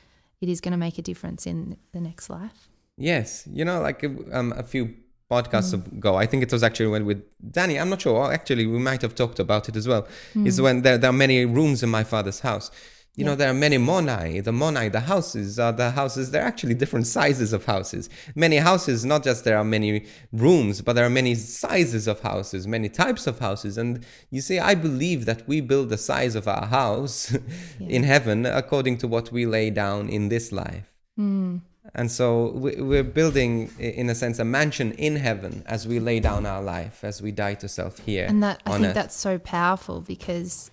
it 0.42 0.50
is 0.50 0.62
going 0.62 0.74
to 0.74 0.78
make 0.78 1.00
a 1.00 1.02
difference 1.02 1.48
in 1.48 1.78
the 1.92 2.02
next 2.02 2.30
life. 2.30 2.70
Yes, 2.98 3.48
you 3.52 3.66
know, 3.66 3.82
like 3.82 4.04
um, 4.32 4.54
a 4.56 4.64
few 4.64 4.96
podcasts 5.32 5.74
hmm. 5.74 5.98
ago, 5.98 6.16
I 6.16 6.26
think 6.26 6.44
it 6.44 6.52
was 6.52 6.64
actually 6.64 6.90
when 6.94 7.06
with 7.06 7.24
Danny. 7.58 7.80
I'm 7.80 7.90
not 7.90 8.02
sure. 8.02 8.32
Actually, 8.32 8.66
we 8.68 8.80
might 8.90 9.02
have 9.02 9.16
talked 9.16 9.40
about 9.40 9.70
it 9.70 9.76
as 9.76 9.88
well. 9.88 10.08
Hmm. 10.34 10.48
Is 10.48 10.60
when 10.60 10.82
there, 10.82 10.98
there 10.98 11.10
are 11.10 11.22
many 11.26 11.46
rooms 11.46 11.82
in 11.84 11.90
my 11.90 12.04
father's 12.04 12.42
house. 12.42 12.70
You 13.18 13.26
know, 13.26 13.36
there 13.36 13.50
are 13.50 13.54
many 13.54 13.78
monai. 13.78 14.42
The 14.42 14.52
monai, 14.52 14.90
the 14.90 15.02
houses 15.02 15.60
are 15.60 15.74
the 15.74 15.92
houses. 15.92 16.32
They're 16.32 16.50
actually 16.54 16.76
different 16.76 17.08
sizes 17.08 17.52
of 17.52 17.66
houses. 17.66 18.10
Many 18.36 18.56
houses, 18.56 19.04
not 19.04 19.22
just 19.26 19.44
there 19.44 19.58
are 19.58 19.66
many 19.66 20.06
rooms, 20.32 20.82
but 20.82 20.94
there 20.94 21.06
are 21.06 21.10
many 21.10 21.36
sizes 21.36 22.08
of 22.08 22.22
houses, 22.22 22.68
many 22.68 22.88
types 22.88 23.28
of 23.28 23.40
houses. 23.40 23.78
And 23.78 24.06
you 24.30 24.40
see, 24.40 24.60
I 24.60 24.76
believe 24.76 25.26
that 25.26 25.46
we 25.46 25.60
build 25.60 25.90
the 25.90 25.98
size 25.98 26.36
of 26.36 26.48
our 26.48 26.68
house 26.68 27.36
in 27.82 28.04
heaven 28.04 28.46
according 28.46 28.98
to 29.00 29.10
what 29.10 29.30
we 29.30 29.46
lay 29.46 29.70
down 29.72 30.08
in 30.08 30.30
this 30.30 30.54
life. 30.54 30.88
Hmm. 31.18 31.58
And 31.96 32.12
so 32.12 32.52
we- 32.52 32.80
we're 32.82 33.04
building, 33.04 33.72
in 33.80 34.10
a 34.10 34.16
sense, 34.16 34.38
a 34.40 34.46
mansion 34.46 34.92
in 34.94 35.16
heaven 35.16 35.64
as 35.66 35.88
we 35.88 36.00
lay 36.00 36.20
down 36.20 36.46
our 36.46 36.62
life, 36.62 37.04
as 37.04 37.22
we 37.22 37.32
die 37.32 37.56
to 37.56 37.68
self 37.68 38.00
here. 38.00 38.26
And 38.28 38.42
that 38.44 38.62
I 38.66 38.74
think 38.74 38.86
earth. 38.88 38.94
that's 38.94 39.16
so 39.16 39.40
powerful 39.40 40.02
because, 40.02 40.70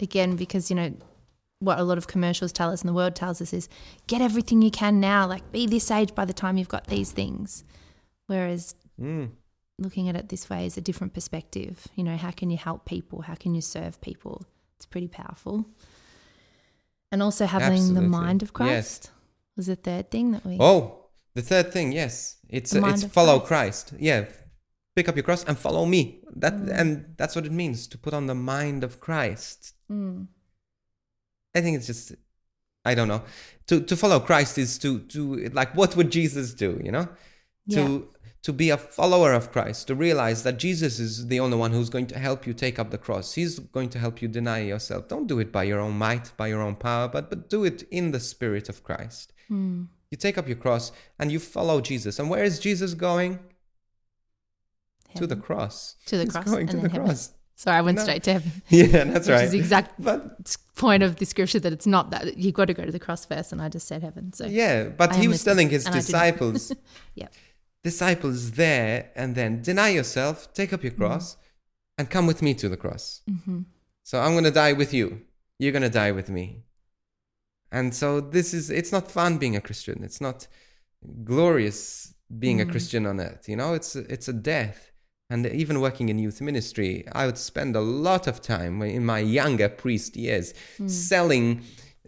again, 0.00 0.36
because 0.36 0.70
you 0.70 0.76
know 0.76 0.94
what 1.60 1.78
a 1.80 1.82
lot 1.82 1.98
of 1.98 2.06
commercials 2.06 2.52
tell 2.52 2.70
us 2.70 2.82
and 2.82 2.88
the 2.88 2.92
world 2.94 3.16
tells 3.16 3.42
us 3.42 3.52
is 3.52 3.68
get 4.06 4.20
everything 4.22 4.62
you 4.62 4.70
can 4.70 5.00
now, 5.00 5.26
like 5.26 5.50
be 5.50 5.66
this 5.66 5.90
age 5.90 6.14
by 6.14 6.24
the 6.24 6.32
time 6.32 6.56
you've 6.56 6.68
got 6.68 6.86
these 6.86 7.10
things. 7.10 7.64
Whereas 8.28 8.76
Mm. 9.00 9.30
looking 9.76 10.08
at 10.08 10.14
it 10.14 10.28
this 10.28 10.48
way 10.48 10.66
is 10.66 10.76
a 10.76 10.80
different 10.80 11.14
perspective. 11.14 11.88
You 11.96 12.04
know, 12.04 12.16
how 12.16 12.30
can 12.30 12.48
you 12.50 12.56
help 12.58 12.84
people? 12.84 13.22
How 13.22 13.34
can 13.34 13.56
you 13.56 13.60
serve 13.60 14.00
people? 14.00 14.42
It's 14.76 14.86
pretty 14.86 15.08
powerful. 15.08 15.66
And 17.10 17.22
also 17.22 17.46
having 17.46 17.72
Absolutely. 17.72 18.02
the 18.02 18.08
mind 18.08 18.42
of 18.44 18.52
Yes. 18.60 19.10
Christ 19.58 19.68
was 19.68 19.76
the 19.76 19.76
third 19.90 20.10
thing 20.10 20.32
that 20.32 20.44
we. 20.44 20.56
Oh, 20.60 21.06
the 21.34 21.42
third 21.42 21.72
thing, 21.72 21.92
yes, 21.92 22.36
it's 22.48 22.74
uh, 22.74 22.82
it's 22.86 23.04
follow 23.04 23.40
Christ. 23.40 23.92
Yeah, 23.98 24.26
pick 24.94 25.08
up 25.08 25.16
your 25.16 25.24
cross 25.24 25.44
and 25.44 25.58
follow 25.58 25.84
me. 25.86 26.20
That 26.36 26.54
Mm. 26.54 26.80
and 26.80 27.14
that's 27.16 27.34
what 27.34 27.46
it 27.46 27.52
means 27.52 27.88
to 27.88 27.98
put 27.98 28.14
on 28.14 28.26
the 28.26 28.34
mind 28.34 28.84
of 28.84 29.00
Christ. 29.00 29.74
Mm. 29.90 30.28
I 31.56 31.60
think 31.60 31.76
it's 31.76 31.86
just, 31.86 32.14
I 32.84 32.94
don't 32.94 33.08
know, 33.08 33.22
to 33.66 33.80
to 33.80 33.96
follow 33.96 34.20
Christ 34.20 34.58
is 34.58 34.78
to 34.78 35.00
to 35.14 35.48
like 35.52 35.74
what 35.74 35.96
would 35.96 36.10
Jesus 36.12 36.54
do? 36.54 36.80
You 36.84 36.92
know, 36.92 37.08
to 37.70 38.08
to 38.42 38.52
be 38.52 38.70
a 38.70 38.76
follower 38.76 39.32
of 39.34 39.50
Christ, 39.50 39.88
to 39.88 39.94
realize 39.96 40.42
that 40.44 40.58
Jesus 40.58 41.00
is 41.00 41.26
the 41.26 41.40
only 41.40 41.56
one 41.56 41.72
who's 41.72 41.90
going 41.90 42.06
to 42.06 42.18
help 42.18 42.46
you 42.46 42.54
take 42.54 42.78
up 42.78 42.90
the 42.90 42.98
cross. 43.06 43.34
He's 43.34 43.58
going 43.58 43.90
to 43.90 43.98
help 43.98 44.22
you 44.22 44.28
deny 44.28 44.60
yourself. 44.60 45.08
Don't 45.08 45.26
do 45.26 45.40
it 45.40 45.50
by 45.50 45.64
your 45.64 45.80
own 45.80 45.98
might, 45.98 46.30
by 46.36 46.46
your 46.46 46.62
own 46.62 46.76
power, 46.76 47.08
but 47.08 47.28
but 47.30 47.50
do 47.50 47.64
it 47.64 47.82
in 47.90 48.12
the 48.12 48.20
spirit 48.20 48.68
of 48.68 48.84
Christ. 48.84 49.32
Mm. 49.50 49.88
You 50.10 50.16
take 50.18 50.38
up 50.38 50.46
your 50.48 50.56
cross 50.56 50.92
and 51.18 51.30
you 51.32 51.38
follow 51.38 51.80
Jesus. 51.80 52.18
And 52.18 52.30
where 52.30 52.44
is 52.44 52.58
Jesus 52.58 52.94
going? 52.94 53.38
To 55.16 55.26
the 55.26 55.36
cross. 55.36 55.96
To 56.06 56.16
the 56.18 56.24
He's 56.24 56.32
cross 56.32 56.44
going 56.44 56.60
and 56.60 56.70
to 56.70 56.76
the 56.76 56.88
heaven. 56.88 57.06
cross. 57.06 57.32
Sorry, 57.56 57.76
I 57.76 57.80
went 57.80 57.96
No. 57.96 58.02
straight 58.04 58.22
to 58.24 58.34
heaven. 58.34 58.52
Yeah, 58.68 59.04
that's 59.04 59.26
Which 59.26 59.34
right. 59.34 59.44
is 59.44 59.50
the 59.50 59.58
exact 59.58 59.94
but 59.98 60.56
point 60.76 61.02
of 61.02 61.16
the 61.16 61.26
scripture 61.26 61.58
that 61.58 61.72
it's 61.72 61.86
not 61.86 62.10
that 62.12 62.36
you've 62.38 62.54
got 62.54 62.66
to 62.66 62.74
go 62.74 62.84
to 62.84 62.92
the 62.92 63.00
cross 63.00 63.24
first, 63.24 63.50
and 63.52 63.60
I 63.60 63.68
just 63.68 63.88
said 63.88 64.02
heaven. 64.02 64.32
So 64.32 64.46
yeah, 64.46 64.84
but 64.84 65.12
I 65.12 65.20
he 65.20 65.26
was 65.28 65.42
telling 65.42 65.68
his 65.68 65.84
and 65.86 65.94
I 65.94 65.98
didn't. 65.98 66.06
disciples, 66.06 66.72
Yep. 67.16 67.32
disciples 67.82 68.52
there 68.52 69.10
and 69.16 69.34
then 69.34 69.60
deny 69.62 69.88
yourself, 69.88 70.52
take 70.54 70.72
up 70.72 70.82
your 70.84 70.92
Mm-hmm. 70.92 71.02
cross, 71.02 71.36
and 71.96 72.08
come 72.08 72.26
with 72.28 72.42
me 72.42 72.54
to 72.54 72.68
the 72.68 72.76
cross. 72.76 73.22
hmm 73.26 73.62
So 74.04 74.20
I'm 74.20 74.32
going 74.32 74.44
to 74.44 74.52
die 74.52 74.72
with 74.74 74.94
you. 74.94 75.22
You're 75.58 75.72
going 75.72 75.82
to 75.82 75.90
die 75.90 76.12
with 76.12 76.28
me. 76.30 76.62
And 77.70 77.94
so 77.94 78.20
this 78.20 78.54
is, 78.54 78.70
it's 78.70 78.92
not 78.92 79.10
fun 79.10 79.38
being 79.38 79.56
a 79.56 79.60
Christian. 79.60 80.02
It's 80.02 80.20
not 80.20 80.46
glorious 81.24 82.14
being 82.38 82.60
a 82.60 82.66
Mm. 82.66 82.70
Christian 82.70 83.06
on 83.06 83.20
earth. 83.20 83.48
You 83.48 83.56
know, 83.56 83.74
it's, 83.74 83.94
a- 83.96 84.10
it's 84.12 84.28
a 84.28 84.32
death. 84.32 84.90
And 85.30 85.46
even 85.46 85.80
working 85.80 86.08
in 86.08 86.18
youth 86.18 86.40
ministry, 86.40 87.04
I 87.12 87.26
would 87.26 87.36
spend 87.36 87.76
a 87.76 87.80
lot 87.80 88.26
of 88.26 88.40
time 88.40 88.80
in 88.82 89.04
my 89.04 89.18
younger 89.18 89.68
priest 89.68 90.16
years 90.16 90.54
selling 90.86 91.62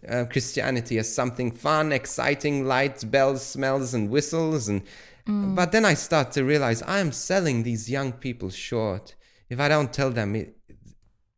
uh, 0.09 0.25
Christianity 0.25 0.97
as 0.97 1.13
something 1.13 1.51
fun, 1.51 1.91
exciting, 1.91 2.65
lights, 2.65 3.03
bells, 3.03 3.45
smells, 3.45 3.93
and 3.93 4.09
whistles. 4.09 4.67
And 4.67 4.81
but 5.27 5.71
then 5.71 5.85
I 5.85 5.93
start 5.93 6.31
to 6.31 6.43
realize 6.43 6.81
I 6.81 6.97
am 6.99 7.11
selling 7.11 7.61
these 7.61 7.91
young 7.91 8.11
people 8.11 8.49
short 8.49 9.13
if 9.51 9.59
I 9.59 9.67
don't 9.67 9.93
tell 9.93 10.09
them 10.09 10.35
it, 10.35 10.57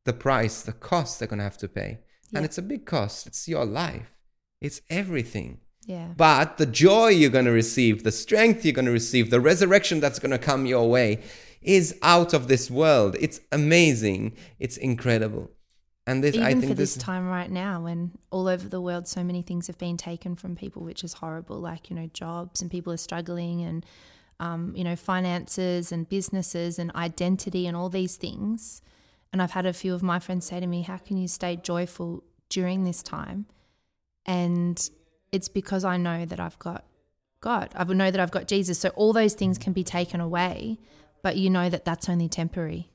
the 0.05 0.13
price, 0.13 0.61
the 0.61 0.71
cost 0.71 1.19
they're 1.19 1.27
gonna 1.27 1.43
have 1.43 1.57
to 1.57 1.67
pay, 1.67 1.99
Yeah. 2.31 2.37
and 2.37 2.45
it's 2.45 2.57
a 2.57 2.61
big 2.61 2.85
cost. 2.85 3.27
It's 3.27 3.45
your 3.49 3.65
life. 3.65 4.12
It's 4.63 4.81
everything. 4.89 5.59
Yeah. 5.85 6.07
But 6.15 6.57
the 6.57 6.65
joy 6.65 7.09
you're 7.09 7.29
going 7.29 7.45
to 7.45 7.51
receive, 7.51 8.03
the 8.03 8.13
strength 8.13 8.63
you're 8.63 8.73
going 8.73 8.85
to 8.85 8.91
receive, 8.91 9.29
the 9.29 9.41
resurrection 9.41 9.99
that's 9.99 10.19
going 10.19 10.31
to 10.31 10.37
come 10.37 10.65
your 10.65 10.89
way 10.89 11.21
is 11.61 11.97
out 12.01 12.33
of 12.33 12.47
this 12.47 12.71
world. 12.71 13.17
It's 13.19 13.41
amazing. 13.51 14.37
It's 14.59 14.77
incredible. 14.77 15.51
And 16.07 16.23
this, 16.23 16.35
Even 16.35 16.47
I 16.47 16.51
think 16.51 16.63
for 16.63 16.73
this, 16.73 16.95
this, 16.95 17.03
time 17.03 17.27
right 17.27 17.51
now, 17.51 17.81
when 17.81 18.11
all 18.31 18.47
over 18.47 18.67
the 18.67 18.81
world 18.81 19.07
so 19.07 19.23
many 19.23 19.41
things 19.41 19.67
have 19.67 19.77
been 19.77 19.97
taken 19.97 20.35
from 20.35 20.55
people, 20.55 20.81
which 20.81 21.03
is 21.03 21.13
horrible, 21.13 21.59
like, 21.59 21.89
you 21.89 21.95
know, 21.95 22.07
jobs 22.13 22.61
and 22.61 22.71
people 22.71 22.91
are 22.91 22.97
struggling 22.97 23.61
and, 23.61 23.85
um, 24.39 24.73
you 24.75 24.83
know, 24.83 24.95
finances 24.95 25.91
and 25.91 26.07
businesses 26.07 26.79
and 26.79 26.89
identity 26.95 27.67
and 27.67 27.75
all 27.75 27.89
these 27.89 28.15
things. 28.15 28.81
And 29.31 29.41
I've 29.41 29.51
had 29.51 29.65
a 29.65 29.73
few 29.73 29.93
of 29.93 30.03
my 30.03 30.19
friends 30.19 30.45
say 30.45 30.59
to 30.59 30.67
me, 30.67 30.83
How 30.83 30.97
can 30.97 31.17
you 31.17 31.27
stay 31.27 31.57
joyful 31.57 32.23
during 32.49 32.83
this 32.83 33.01
time? 33.01 33.45
And 34.25 34.89
it's 35.31 35.49
because 35.49 35.83
I 35.83 35.97
know 35.97 36.25
that 36.25 36.39
I've 36.39 36.59
got 36.59 36.85
God. 37.41 37.69
I 37.75 37.83
know 37.83 38.09
that 38.09 38.19
I've 38.19 38.31
got 38.31 38.47
Jesus. 38.47 38.79
So 38.79 38.89
all 38.89 39.13
those 39.13 39.33
things 39.33 39.57
can 39.57 39.73
be 39.73 39.83
taken 39.83 40.21
away, 40.21 40.79
but 41.21 41.35
you 41.35 41.49
know 41.49 41.69
that 41.69 41.85
that's 41.85 42.07
only 42.07 42.29
temporary. 42.29 42.89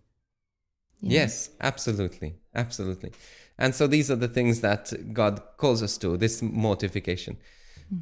you 1.01 1.11
know? 1.11 1.15
Yes, 1.15 1.51
absolutely. 1.61 2.37
Absolutely. 2.55 3.13
And 3.59 3.75
so 3.75 3.87
these 3.87 4.11
are 4.11 4.17
the 4.17 4.29
things 4.29 4.61
that 4.61 5.13
God 5.13 5.43
calls 5.57 5.83
us 5.83 5.99
to 5.99 6.17
this 6.17 6.41
mortification. 6.43 7.37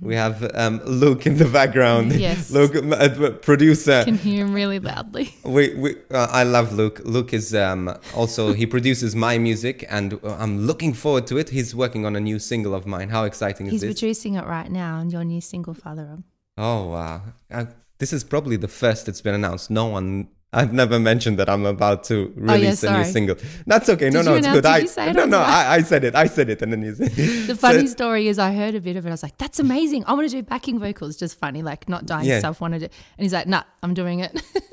We 0.00 0.14
have 0.16 0.50
um, 0.54 0.80
Luke 0.84 1.26
in 1.26 1.36
the 1.36 1.44
background. 1.44 2.12
Yes. 2.12 2.50
Luke, 2.56 2.74
uh, 2.74 3.30
producer. 3.42 4.04
can 4.04 4.18
hear 4.18 4.44
him 4.44 4.52
really 4.52 4.80
loudly. 4.80 5.34
We, 5.44 5.74
we, 5.74 5.96
uh, 6.10 6.26
I 6.30 6.42
love 6.42 6.72
Luke. 6.72 7.00
Luke 7.04 7.32
is 7.32 7.54
um, 7.54 7.96
also 8.14 8.52
he 8.52 8.66
produces 8.66 9.14
my 9.14 9.38
music, 9.38 9.86
and 9.88 10.14
uh, 10.14 10.36
I'm 10.38 10.66
looking 10.66 10.92
forward 10.92 11.26
to 11.28 11.38
it. 11.38 11.50
He's 11.50 11.74
working 11.74 12.04
on 12.04 12.16
a 12.16 12.20
new 12.20 12.38
single 12.38 12.74
of 12.74 12.86
mine. 12.86 13.10
How 13.10 13.24
exciting 13.24 13.66
is 13.66 13.74
this? 13.74 13.82
He's 13.82 13.94
producing 13.94 14.34
it 14.34 14.44
right 14.44 14.70
now 14.70 14.96
on 14.96 15.10
your 15.10 15.24
new 15.24 15.40
single, 15.40 15.74
Father 15.74 16.18
oh 16.58 16.88
wow! 16.88 17.22
Uh, 17.50 17.66
this 17.98 18.12
is 18.12 18.24
probably 18.24 18.56
the 18.56 18.68
first 18.68 19.06
that's 19.06 19.20
been 19.20 19.34
announced. 19.34 19.70
No 19.70 19.86
one. 19.86 20.28
I've 20.58 20.72
never 20.72 20.98
mentioned 20.98 21.38
that 21.40 21.48
I'm 21.48 21.66
about 21.66 22.04
to 22.04 22.16
Oh, 22.16 22.42
yeah, 22.46 22.52
release 22.54 22.82
a 22.82 22.96
new 22.98 23.04
single. 23.04 23.36
That's 23.66 23.88
okay. 23.94 24.08
no, 24.10 24.20
Did 24.20 24.26
no, 24.26 24.32
you 24.32 24.38
it's 24.38 24.48
good. 24.48 24.66
I 24.66 24.78
it 25.10 25.16
no, 25.16 25.24
no. 25.26 25.38
I, 25.40 25.74
I 25.76 25.82
said 25.82 26.02
it. 26.08 26.14
I 26.14 26.26
said 26.36 26.48
it, 26.54 26.62
and 26.62 26.72
then 26.72 26.82
you 26.82 26.94
said 26.94 27.10
The 27.12 27.54
funny 27.66 27.86
story 27.86 28.28
is, 28.28 28.38
I 28.38 28.52
heard 28.54 28.74
a 28.74 28.80
bit 28.80 28.96
of 28.96 29.04
it. 29.06 29.10
I 29.10 29.12
was 29.12 29.22
like, 29.22 29.36
"That's 29.38 29.58
amazing! 29.58 30.04
I 30.06 30.14
want 30.14 30.28
to 30.30 30.34
do 30.36 30.42
backing 30.42 30.78
vocals." 30.78 31.16
Just 31.16 31.38
funny, 31.38 31.62
like 31.62 31.88
not 31.88 32.06
dying 32.06 32.26
Yeah. 32.26 32.40
self 32.40 32.60
wanted 32.60 32.82
it. 32.84 32.92
And 33.18 33.22
he's 33.24 33.32
like, 33.34 33.46
"Nah, 33.46 33.64
I'm 33.82 33.94
doing 33.94 34.20
it." 34.20 34.32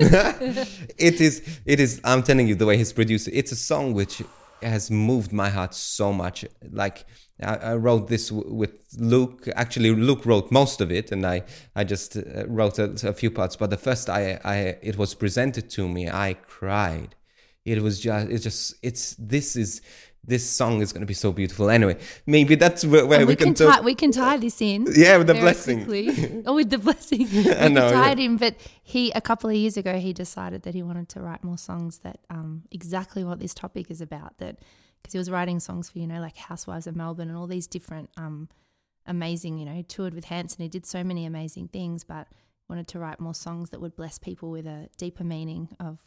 it 0.98 1.20
is 1.20 1.42
it 1.66 1.78
is 1.80 2.00
i'm 2.04 2.22
telling 2.22 2.46
you 2.48 2.54
the 2.54 2.66
way 2.66 2.76
he's 2.76 2.92
produced 2.92 3.28
it 3.28 3.32
it's 3.32 3.52
a 3.52 3.56
song 3.56 3.94
which 3.94 4.22
has 4.62 4.90
moved 4.90 5.32
my 5.32 5.48
heart 5.50 5.74
so 5.74 6.12
much. 6.12 6.44
Like 6.70 7.06
i, 7.42 7.56
I 7.56 7.74
wrote 7.74 8.08
this 8.08 8.28
w- 8.28 8.54
with 8.54 8.72
luke. 8.98 9.48
Actually 9.56 9.94
luke 9.94 10.24
wrote 10.24 10.50
most 10.50 10.80
of 10.80 10.90
it 10.92 11.10
and 11.12 11.26
i 11.26 11.42
i 11.74 11.84
just 11.84 12.16
uh, 12.16 12.46
wrote 12.46 12.78
a, 12.78 13.08
a 13.08 13.12
few 13.12 13.30
parts. 13.30 13.56
But 13.56 13.70
the 13.70 13.76
first 13.76 14.08
i 14.08 14.40
i 14.44 14.56
it 14.82 14.96
was 14.96 15.14
presented 15.14 15.70
to 15.70 15.88
me. 15.88 16.08
I 16.08 16.34
cried. 16.34 17.14
It 17.64 17.82
was 17.82 18.00
just 18.00 18.28
it's 18.30 18.44
just 18.44 18.74
it's 18.82 19.14
this 19.18 19.56
is 19.56 19.80
this 20.26 20.48
song 20.48 20.80
is 20.80 20.92
going 20.92 21.00
to 21.00 21.06
be 21.06 21.14
so 21.14 21.32
beautiful 21.32 21.70
anyway 21.70 21.98
maybe 22.26 22.54
that's 22.54 22.84
where, 22.84 23.06
where 23.06 23.20
we, 23.20 23.26
we, 23.26 23.36
can, 23.36 23.54
talk 23.54 23.76
tie, 23.76 23.80
we 23.80 23.94
can 23.94 24.12
tie 24.12 24.36
this 24.36 24.60
in. 24.60 24.86
Yeah, 24.94 25.16
with 25.18 25.26
the 25.26 25.34
blessing. 25.34 26.42
oh, 26.46 26.54
with 26.54 26.70
the 26.70 26.78
blessing. 26.78 27.28
we 27.32 27.52
I 27.52 27.68
know, 27.68 27.82
can 27.82 27.92
tie 27.92 28.06
yeah. 28.06 28.12
it 28.12 28.18
in. 28.18 28.36
But 28.36 28.56
he, 28.82 29.10
a 29.12 29.20
couple 29.20 29.50
of 29.50 29.56
years 29.56 29.76
ago, 29.76 29.98
he 29.98 30.12
decided 30.12 30.62
that 30.62 30.74
he 30.74 30.82
wanted 30.82 31.08
to 31.10 31.20
write 31.20 31.44
more 31.44 31.58
songs 31.58 31.98
that 31.98 32.20
um, 32.30 32.62
exactly 32.70 33.24
what 33.24 33.40
this 33.40 33.54
topic 33.54 33.90
is 33.90 34.00
about. 34.00 34.38
That 34.38 34.58
because 35.02 35.12
he 35.12 35.18
was 35.18 35.30
writing 35.30 35.60
songs 35.60 35.90
for 35.90 35.98
you 35.98 36.06
know 36.06 36.20
like 36.20 36.36
Housewives 36.36 36.86
of 36.86 36.96
Melbourne 36.96 37.28
and 37.28 37.36
all 37.36 37.46
these 37.46 37.66
different 37.66 38.10
um, 38.16 38.48
amazing 39.06 39.58
you 39.58 39.64
know 39.64 39.82
toured 39.82 40.14
with 40.14 40.26
Hanson. 40.26 40.62
He 40.62 40.68
did 40.68 40.86
so 40.86 41.04
many 41.04 41.26
amazing 41.26 41.68
things, 41.68 42.04
but 42.04 42.28
wanted 42.68 42.88
to 42.88 42.98
write 42.98 43.20
more 43.20 43.34
songs 43.34 43.70
that 43.70 43.80
would 43.80 43.96
bless 43.96 44.18
people 44.18 44.50
with 44.50 44.66
a 44.66 44.88
deeper 44.96 45.24
meaning 45.24 45.68
of 45.78 45.98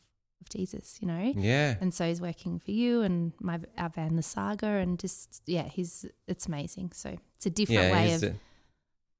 of 0.41 0.49
Jesus. 0.49 0.97
You 1.01 1.07
know. 1.07 1.33
yeah 1.35 1.75
And 1.81 1.93
so 1.93 2.07
he's 2.07 2.21
working 2.21 2.59
for 2.59 2.71
you 2.71 3.01
and 3.01 3.33
my 3.39 3.59
our 3.77 3.89
band, 3.89 4.17
the 4.17 4.23
Saga, 4.23 4.67
and 4.67 4.99
just 4.99 5.41
yeah, 5.45 5.67
he's 5.67 6.05
it's 6.27 6.45
amazing. 6.47 6.91
So 6.93 7.17
it's 7.35 7.45
a 7.45 7.49
different 7.49 7.83
yeah 7.83 7.91
way 7.91 8.13
of 8.13 8.23
uh, 8.23 8.29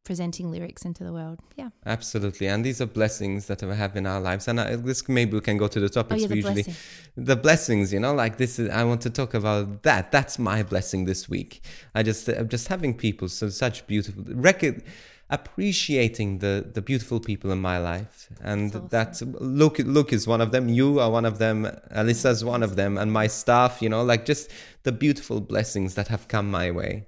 presenting 0.08 0.50
lyrics 0.50 0.86
into 0.86 1.04
the 1.04 1.12
world. 1.12 1.38
Yeah. 1.58 1.70
Absolutely, 1.86 2.48
and 2.48 2.64
these 2.64 2.80
are 2.80 2.86
blessings 2.86 3.48
that 3.48 3.62
we 3.62 3.76
have 3.76 3.98
in 3.98 4.06
our 4.08 4.22
lives. 4.22 4.48
And 4.48 4.62
I, 4.62 4.78
this 4.78 5.08
maybe 5.10 5.34
we 5.34 5.42
can 5.42 5.58
go 5.58 5.68
to 5.68 5.80
the 5.82 5.88
Oh 5.88 6.02
topics 6.02 6.22
yeah, 6.22 6.28
the 6.30 6.36
usually 6.36 6.64
blessing. 6.64 6.76
the 7.18 7.36
blessings. 7.36 7.92
You 7.92 8.00
know, 8.00 8.14
like 8.14 8.38
this 8.38 8.58
is 8.58 8.70
I 8.70 8.86
want 8.86 9.02
to 9.02 9.10
talk 9.10 9.34
about 9.34 9.84
that. 9.84 10.12
That's 10.12 10.40
my 10.40 10.64
blessing 10.64 11.06
this 11.06 11.28
week. 11.28 11.62
I 11.94 12.04
just 12.04 12.30
I'm 12.30 12.48
just 12.48 12.70
having 12.70 12.94
people 12.94 13.28
so 13.28 13.50
such 13.50 13.86
beautiful 13.86 14.24
record 14.28 14.84
appreciating 15.30 16.40
the 16.40 16.70
the 16.74 16.82
beautiful 16.82 17.20
people 17.20 17.52
in 17.52 17.60
my 17.60 17.78
life, 17.78 18.30
and 18.42 18.72
That's 18.72 19.20
that's 19.20 19.22
Luke. 19.22 19.80
Luke 19.80 20.14
is 20.14 20.28
one 20.28 20.42
of 20.42 20.52
them. 20.52 20.70
You 20.70 21.00
are 21.00 21.12
one 21.12 21.26
of 21.26 21.38
them. 21.38 21.66
Alyssa's 21.92 22.44
one 22.44 22.64
of 22.64 22.76
them, 22.76 22.98
and 22.98 23.12
my 23.12 23.28
staff. 23.28 23.82
You 23.82 23.90
know, 23.90 24.04
like 24.04 24.26
just 24.26 24.50
the 24.84 24.92
beautiful 24.92 25.42
blessings 25.42 25.96
that 25.96 26.08
have 26.08 26.28
come 26.28 26.50
my 26.50 26.72
way. 26.72 27.08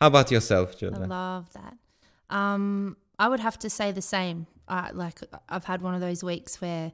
How 0.00 0.08
about 0.08 0.30
yourself, 0.30 0.78
Julia? 0.78 1.02
I 1.02 1.06
love 1.06 1.52
that. 1.54 1.76
Um, 2.30 2.96
I 3.18 3.28
would 3.28 3.40
have 3.40 3.58
to 3.60 3.70
say 3.70 3.92
the 3.92 4.02
same. 4.02 4.46
Uh, 4.68 4.88
like 4.92 5.20
I've 5.48 5.64
had 5.64 5.82
one 5.82 5.94
of 5.94 6.00
those 6.00 6.24
weeks 6.24 6.60
where 6.60 6.92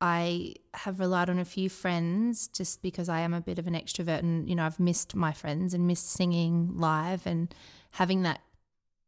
I 0.00 0.54
have 0.74 1.00
relied 1.00 1.30
on 1.30 1.38
a 1.38 1.44
few 1.44 1.68
friends 1.68 2.48
just 2.48 2.82
because 2.82 3.08
I 3.08 3.20
am 3.20 3.32
a 3.32 3.40
bit 3.40 3.58
of 3.58 3.66
an 3.66 3.74
extrovert 3.74 4.18
and 4.18 4.48
you 4.48 4.54
know 4.54 4.64
I've 4.64 4.80
missed 4.80 5.14
my 5.14 5.32
friends 5.32 5.72
and 5.72 5.86
missed 5.86 6.10
singing 6.10 6.72
live 6.76 7.26
and 7.26 7.54
having 7.92 8.22
that 8.22 8.40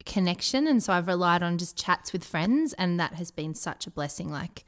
connection 0.06 0.66
and 0.66 0.82
so 0.82 0.92
I've 0.92 1.06
relied 1.08 1.42
on 1.42 1.58
just 1.58 1.76
chats 1.76 2.12
with 2.12 2.24
friends 2.24 2.72
and 2.74 2.98
that 3.00 3.14
has 3.14 3.30
been 3.30 3.54
such 3.54 3.86
a 3.86 3.90
blessing 3.90 4.30
like 4.30 4.64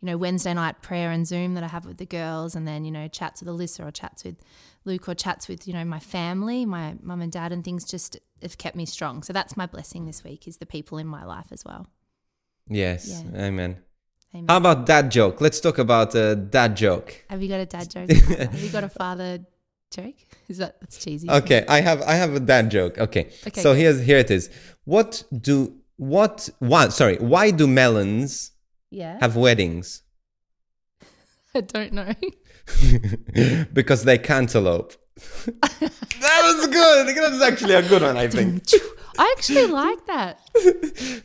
you 0.00 0.06
know 0.06 0.16
Wednesday 0.18 0.52
night 0.54 0.82
prayer 0.82 1.10
and 1.10 1.26
Zoom 1.26 1.54
that 1.54 1.64
I 1.64 1.68
have 1.68 1.84
with 1.86 1.96
the 1.96 2.06
girls 2.06 2.54
and 2.54 2.68
then 2.68 2.84
you 2.84 2.90
know 2.92 3.08
chats 3.08 3.40
with 3.42 3.48
Alyssa 3.48 3.86
or 3.86 3.90
chats 3.90 4.22
with 4.24 4.36
Luke 4.84 5.08
or 5.08 5.14
chats 5.14 5.48
with 5.48 5.66
you 5.66 5.74
know 5.74 5.84
my 5.84 5.98
family 5.98 6.64
my 6.66 6.94
mum 7.02 7.22
and 7.22 7.32
dad 7.32 7.52
and 7.52 7.64
things 7.64 7.84
just 7.84 8.18
have 8.42 8.58
kept 8.58 8.76
me 8.76 8.84
strong 8.86 9.22
so 9.22 9.32
that's 9.32 9.56
my 9.56 9.66
blessing 9.66 10.04
this 10.06 10.22
week 10.22 10.46
is 10.46 10.58
the 10.58 10.66
people 10.66 10.98
in 10.98 11.06
my 11.06 11.24
life 11.24 11.46
as 11.50 11.64
well 11.64 11.86
Yes, 12.68 13.08
Yeah. 13.10 13.44
Amen. 13.46 13.78
Amen. 14.34 14.46
How 14.48 14.56
about 14.58 14.86
dad 14.86 15.10
joke? 15.10 15.40
Let's 15.40 15.60
talk 15.60 15.78
about 15.78 16.14
uh, 16.14 16.34
dad 16.36 16.76
joke. 16.76 17.24
have 17.28 17.42
you 17.42 17.48
got 17.48 17.60
a 17.60 17.66
dad 17.66 17.90
joke 17.90 18.10
have 18.38 18.62
you 18.62 18.70
got 18.70 18.84
a 18.84 18.88
father 18.88 19.40
joke 19.90 20.14
is 20.48 20.56
that 20.58 20.80
that's 20.80 20.96
cheesy 21.04 21.28
Okay, 21.30 21.64
I 21.68 21.80
have 21.82 22.00
I 22.02 22.14
have 22.14 22.34
a 22.34 22.40
dad 22.40 22.70
joke. 22.70 22.96
Okay, 22.98 23.28
Okay, 23.46 23.60
so 23.60 23.72
go. 23.72 23.74
here's 23.74 24.00
here 24.00 24.18
it 24.18 24.30
is. 24.30 24.48
What 24.84 25.22
do 25.36 25.74
what 25.96 26.48
why 26.58 26.88
sorry 26.88 27.16
why 27.16 27.50
do 27.50 27.66
melons 27.66 28.50
yeah 28.90 29.18
have 29.20 29.36
weddings? 29.36 30.02
I 31.54 31.60
don't 31.60 31.92
know 31.92 32.12
because 33.72 34.04
they 34.04 34.18
cantaloupe. 34.18 34.94
that 35.44 36.40
was 36.44 36.66
good. 36.68 37.08
That 37.08 37.30
was 37.30 37.42
actually 37.42 37.74
a 37.74 37.86
good 37.86 38.00
one, 38.02 38.16
I 38.16 38.28
think. 38.28 38.64
I 39.18 39.34
actually 39.36 39.66
like 39.66 40.06
that 40.06 40.40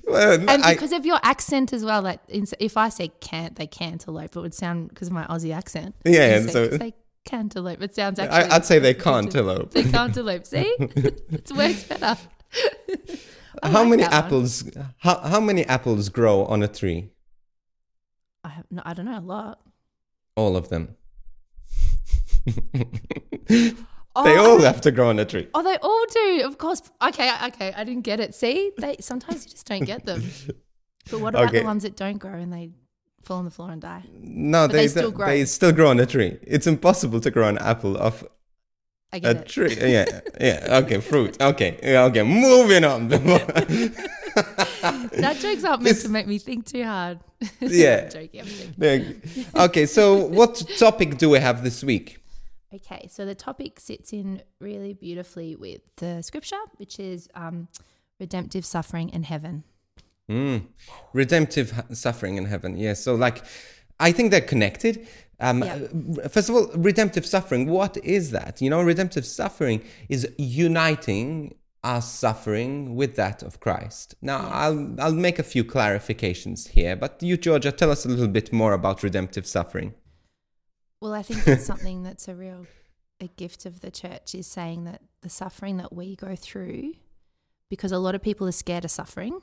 Well, 0.06 0.34
And 0.34 0.62
I- 0.64 0.74
because 0.74 0.92
of 0.92 1.06
your 1.06 1.20
accent 1.24 1.72
as 1.72 1.86
well, 1.86 2.02
like 2.02 2.20
in- 2.28 2.46
if 2.60 2.76
I 2.76 2.90
say 2.90 3.08
can't, 3.22 3.56
they 3.56 3.66
cantaloupe, 3.66 4.36
it 4.36 4.40
would 4.40 4.54
sound 4.54 4.90
because 4.90 5.08
of 5.08 5.14
my 5.14 5.26
Aussie 5.28 5.56
accent. 5.56 5.96
Yeah, 6.04 6.36
and 6.36 6.50
so- 6.52 6.78
say 6.78 6.94
cantaloupe. 7.24 7.82
It 7.82 7.96
sounds 7.96 8.20
actually. 8.20 8.52
I, 8.52 8.56
I'd 8.58 8.66
say 8.66 8.80
they 8.80 8.94
cantaloupe. 8.94 9.72
They 9.72 9.84
cantaloupe. 9.84 10.46
See, 10.46 10.76
it 10.80 11.50
works 11.56 11.84
better. 11.86 12.18
I 13.64 13.70
How 13.70 13.80
like 13.82 13.90
many 13.90 14.04
one. 14.04 14.14
apples? 14.14 14.64
How, 14.98 15.20
how 15.20 15.40
many 15.40 15.66
apples 15.66 16.10
grow 16.10 16.46
on 16.46 16.64
a 16.64 16.68
tree? 16.68 17.10
I 18.44 18.50
have, 18.50 18.66
no, 18.70 18.82
I 18.86 18.94
don't 18.94 19.06
know 19.06 19.18
a 19.20 19.22
lot. 19.22 19.60
All 20.36 20.56
of 20.56 20.70
them. 20.70 20.96
Oh, 24.20 24.24
they 24.24 24.34
I 24.34 24.38
all 24.38 24.56
mean- 24.58 24.66
have 24.66 24.82
to 24.82 24.90
grow 24.92 25.10
on 25.10 25.20
a 25.20 25.26
tree. 25.26 25.48
Oh, 25.54 25.62
they 25.62 25.78
all 25.78 26.06
do, 26.12 26.42
of 26.44 26.58
course. 26.58 26.82
Okay, 27.04 27.32
okay, 27.50 27.72
I 27.78 27.84
didn't 27.84 28.02
get 28.02 28.20
it. 28.20 28.34
See, 28.34 28.72
they 28.80 28.96
sometimes 29.00 29.46
you 29.46 29.52
just 29.52 29.68
don't 29.68 29.86
get 29.86 30.06
them. 30.08 30.24
But 31.12 31.22
what 31.22 31.36
about 31.36 31.50
Okay. 31.50 31.60
the 31.60 31.66
ones 31.66 31.84
that 31.84 31.96
don't 31.96 32.18
grow 32.18 32.34
and 32.34 32.52
they 32.52 32.72
fall 33.24 33.38
on 33.38 33.46
the 33.46 33.52
floor 33.52 33.70
and 33.72 33.80
die? 33.82 34.04
No, 34.12 34.66
they, 34.66 34.74
they 34.80 34.88
still 34.88 35.12
grow. 35.12 35.28
they 35.28 35.46
still 35.46 35.72
grow 35.72 35.90
on 35.92 36.00
a 36.00 36.06
tree. 36.08 36.40
It's 36.42 36.66
impossible 36.66 37.20
to 37.22 37.30
grow 37.32 37.48
an 37.48 37.60
apple 37.60 37.96
off 37.98 38.24
I 39.14 39.18
a 39.18 39.20
get 39.20 39.36
it. 39.38 39.48
tree. 39.48 39.76
Yeah, 39.80 40.06
yeah. 40.40 40.80
Okay, 40.84 41.00
fruit. 41.00 41.42
Okay, 41.42 41.80
yeah, 41.82 42.04
okay. 42.06 42.24
Moving 42.24 42.84
on. 42.84 43.10
That 44.38 45.38
joke's 45.42 45.64
not 45.64 45.82
meant 45.82 45.98
to 46.02 46.10
make 46.10 46.28
me 46.28 46.38
think 46.38 46.66
too 46.66 46.84
hard. 46.84 47.20
Yeah. 47.62 48.10
Joking. 48.10 48.46
Joking. 48.80 49.22
Okay, 49.56 49.86
so 49.86 50.16
what 50.16 50.62
topic 50.78 51.18
do 51.18 51.30
we 51.30 51.40
have 51.40 51.64
this 51.64 51.84
week? 51.84 52.20
Okay, 52.74 53.08
so 53.10 53.26
the 53.26 53.34
topic 53.36 53.80
sits 53.80 54.12
in 54.14 54.42
really 54.60 54.94
beautifully 54.94 55.56
with 55.56 55.82
the 55.98 56.22
scripture, 56.22 56.60
which 56.76 57.00
is 57.00 57.28
um, 57.34 57.68
redemptive 58.20 58.66
suffering 58.66 59.10
and 59.14 59.26
heaven. 59.26 59.64
Mm. 60.30 60.68
Redemptive 61.14 61.82
suffering 61.94 62.38
in 62.38 62.46
heaven. 62.46 62.78
Yeah. 62.78 62.94
So, 62.94 63.16
like, 63.16 63.44
I 64.00 64.12
think 64.12 64.32
they're 64.32 64.42
connected. 64.42 65.08
Um, 65.40 65.64
Yeah. 65.64 65.88
uh, 66.24 66.30
First 66.30 66.50
of 66.50 66.56
all, 66.56 66.68
redemptive 66.74 67.26
suffering. 67.26 67.70
What 67.70 67.98
is 67.98 68.32
that? 68.32 68.62
You 68.62 68.70
know, 68.70 68.82
redemptive 68.82 69.26
suffering 69.26 69.84
is 70.10 70.28
uniting 70.38 71.56
our 71.84 72.02
suffering 72.02 72.96
with 72.96 73.16
that 73.16 73.44
of 73.44 73.60
Christ. 73.60 74.16
Now, 74.22 74.50
I'll 74.52 74.96
I'll 75.00 75.14
make 75.14 75.40
a 75.40 75.44
few 75.44 75.64
clarifications 75.64 76.70
here, 76.70 76.96
but 76.96 77.22
you, 77.22 77.38
Georgia, 77.38 77.72
tell 77.72 77.92
us 77.92 78.06
a 78.06 78.10
little 78.10 78.28
bit 78.28 78.52
more 78.52 78.74
about 78.74 79.04
redemptive 79.04 79.46
suffering. 79.46 79.94
Well, 81.00 81.14
I 81.14 81.22
think 81.22 81.44
that's 81.44 81.66
something 81.66 82.04
that's 82.04 82.28
a 82.28 82.36
real 82.36 82.66
a 83.20 83.28
gift 83.28 83.66
of 83.66 83.82
the 83.82 83.92
church 83.92 84.36
is 84.36 84.48
saying 84.48 84.84
that 84.86 85.02
the 85.22 85.30
suffering 85.30 85.78
that 85.78 85.94
we 85.94 86.16
go 86.16 86.36
through, 86.36 86.94
because 87.70 87.92
a 87.92 87.98
lot 88.00 88.16
of 88.16 88.22
people 88.22 88.48
are 88.48 88.52
scared 88.52 88.86
of 88.86 88.92
suffering, 88.92 89.40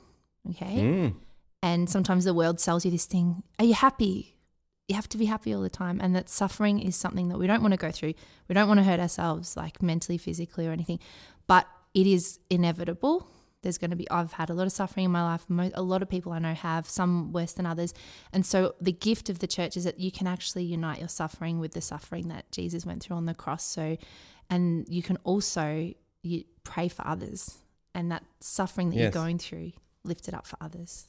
okay? 0.51 0.77
Mm. 0.77 1.15
And 1.61 1.89
sometimes 1.89 2.25
the 2.25 2.33
world 2.33 2.59
sells 2.59 2.85
you 2.85 2.91
this 2.91 3.05
thing 3.05 3.43
are 3.59 3.65
you 3.65 3.73
happy? 3.73 4.34
You 4.87 4.95
have 4.95 5.09
to 5.09 5.17
be 5.17 5.25
happy 5.25 5.53
all 5.53 5.61
the 5.61 5.69
time. 5.69 5.99
And 6.01 6.15
that 6.15 6.29
suffering 6.29 6.79
is 6.79 6.95
something 6.95 7.29
that 7.29 7.37
we 7.39 7.47
don't 7.47 7.61
want 7.61 7.73
to 7.73 7.77
go 7.77 7.91
through. 7.91 8.13
We 8.47 8.53
don't 8.53 8.67
want 8.67 8.79
to 8.79 8.83
hurt 8.83 8.99
ourselves, 8.99 9.57
like 9.57 9.81
mentally, 9.81 10.17
physically, 10.17 10.67
or 10.67 10.71
anything. 10.71 10.99
But 11.47 11.67
it 11.93 12.05
is 12.05 12.39
inevitable. 12.49 13.29
There's 13.63 13.79
going 13.79 13.89
to 13.89 13.95
be, 13.95 14.07
I've 14.11 14.33
had 14.33 14.51
a 14.51 14.53
lot 14.53 14.67
of 14.67 14.71
suffering 14.71 15.05
in 15.05 15.11
my 15.11 15.23
life. 15.23 15.45
A 15.73 15.81
lot 15.81 16.03
of 16.03 16.09
people 16.09 16.33
I 16.33 16.39
know 16.39 16.53
have, 16.53 16.87
some 16.87 17.31
worse 17.31 17.53
than 17.53 17.65
others. 17.65 17.95
And 18.31 18.45
so 18.45 18.75
the 18.79 18.91
gift 18.91 19.27
of 19.31 19.39
the 19.39 19.47
church 19.47 19.75
is 19.75 19.85
that 19.85 19.99
you 19.99 20.11
can 20.11 20.27
actually 20.27 20.65
unite 20.65 20.99
your 20.99 21.07
suffering 21.07 21.59
with 21.59 21.73
the 21.73 21.81
suffering 21.81 22.27
that 22.27 22.51
Jesus 22.51 22.85
went 22.85 23.01
through 23.01 23.17
on 23.17 23.25
the 23.25 23.33
cross. 23.33 23.63
So, 23.65 23.97
and 24.51 24.85
you 24.87 25.01
can 25.01 25.17
also 25.23 25.93
you 26.21 26.43
pray 26.63 26.89
for 26.89 27.07
others. 27.07 27.57
And 27.95 28.11
that 28.11 28.23
suffering 28.39 28.89
that 28.89 28.97
Yes. 28.97 29.01
you're 29.03 29.23
going 29.23 29.39
through, 29.39 29.71
lift 30.03 30.27
it 30.27 30.33
up 30.33 30.45
for 30.45 30.57
others. 30.61 31.07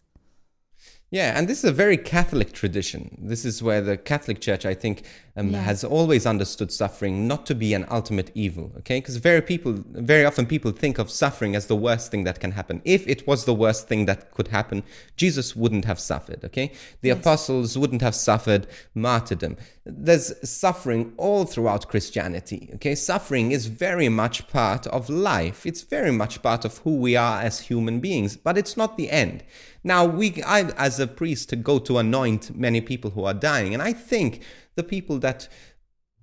Yeah, 1.10 1.38
and 1.38 1.46
this 1.46 1.58
is 1.62 1.70
a 1.70 1.72
very 1.72 1.96
Catholic 1.96 2.52
tradition. 2.52 3.16
This 3.22 3.44
is 3.44 3.62
where 3.62 3.80
the 3.80 3.96
Catholic 3.96 4.40
Church, 4.40 4.66
I 4.66 4.74
think, 4.74 5.02
um, 5.36 5.50
Yeah. 5.50 5.62
has 5.62 5.84
always 5.84 6.26
understood 6.26 6.72
suffering 6.72 7.28
not 7.28 7.46
to 7.46 7.54
be 7.54 7.74
an 7.74 7.86
ultimate 7.88 8.32
evil. 8.34 8.72
Okay, 8.78 8.98
because 8.98 9.16
very 9.18 9.40
people, 9.40 9.84
very 9.92 10.24
often 10.24 10.46
people 10.46 10.72
think 10.72 10.98
of 10.98 11.08
suffering 11.08 11.54
as 11.54 11.66
the 11.68 11.76
worst 11.76 12.10
thing 12.10 12.24
that 12.24 12.40
can 12.40 12.52
happen. 12.52 12.82
If 12.84 13.06
it 13.06 13.24
was 13.24 13.44
the 13.44 13.54
worst 13.54 13.86
thing 13.86 14.06
that 14.06 14.32
could 14.32 14.48
happen, 14.48 14.82
Jesus 15.16 15.54
wouldn't 15.54 15.84
have 15.84 16.00
suffered. 16.00 16.44
Okay, 16.44 16.72
the 17.02 17.08
Yes. 17.10 17.18
apostles 17.18 17.78
wouldn't 17.78 18.02
have 18.02 18.14
suffered 18.16 18.66
martyrdom. 18.92 19.56
There's 19.84 20.32
suffering 20.42 21.12
all 21.16 21.44
throughout 21.44 21.86
Christianity. 21.86 22.70
Okay, 22.74 22.96
suffering 22.96 23.52
is 23.52 23.66
very 23.66 24.08
much 24.08 24.48
part 24.48 24.88
of 24.88 25.08
life. 25.08 25.64
It's 25.64 25.82
very 25.82 26.10
much 26.10 26.42
part 26.42 26.64
of 26.64 26.78
who 26.78 26.96
we 26.96 27.14
are 27.14 27.40
as 27.42 27.60
human 27.60 28.00
beings, 28.00 28.36
but 28.36 28.58
it's 28.58 28.76
not 28.76 28.96
the 28.96 29.10
end. 29.12 29.44
Now, 29.84 30.04
we, 30.04 30.42
I, 30.44 30.62
as 30.76 30.95
a 31.00 31.06
priest, 31.06 31.48
to 31.50 31.56
go 31.56 31.78
to 31.80 31.98
anoint 31.98 32.56
many 32.56 32.80
people 32.80 33.10
who 33.10 33.24
are 33.24 33.34
dying, 33.34 33.74
and 33.74 33.82
I 33.82 33.92
think 33.92 34.42
the 34.74 34.82
people 34.82 35.18
that 35.18 35.48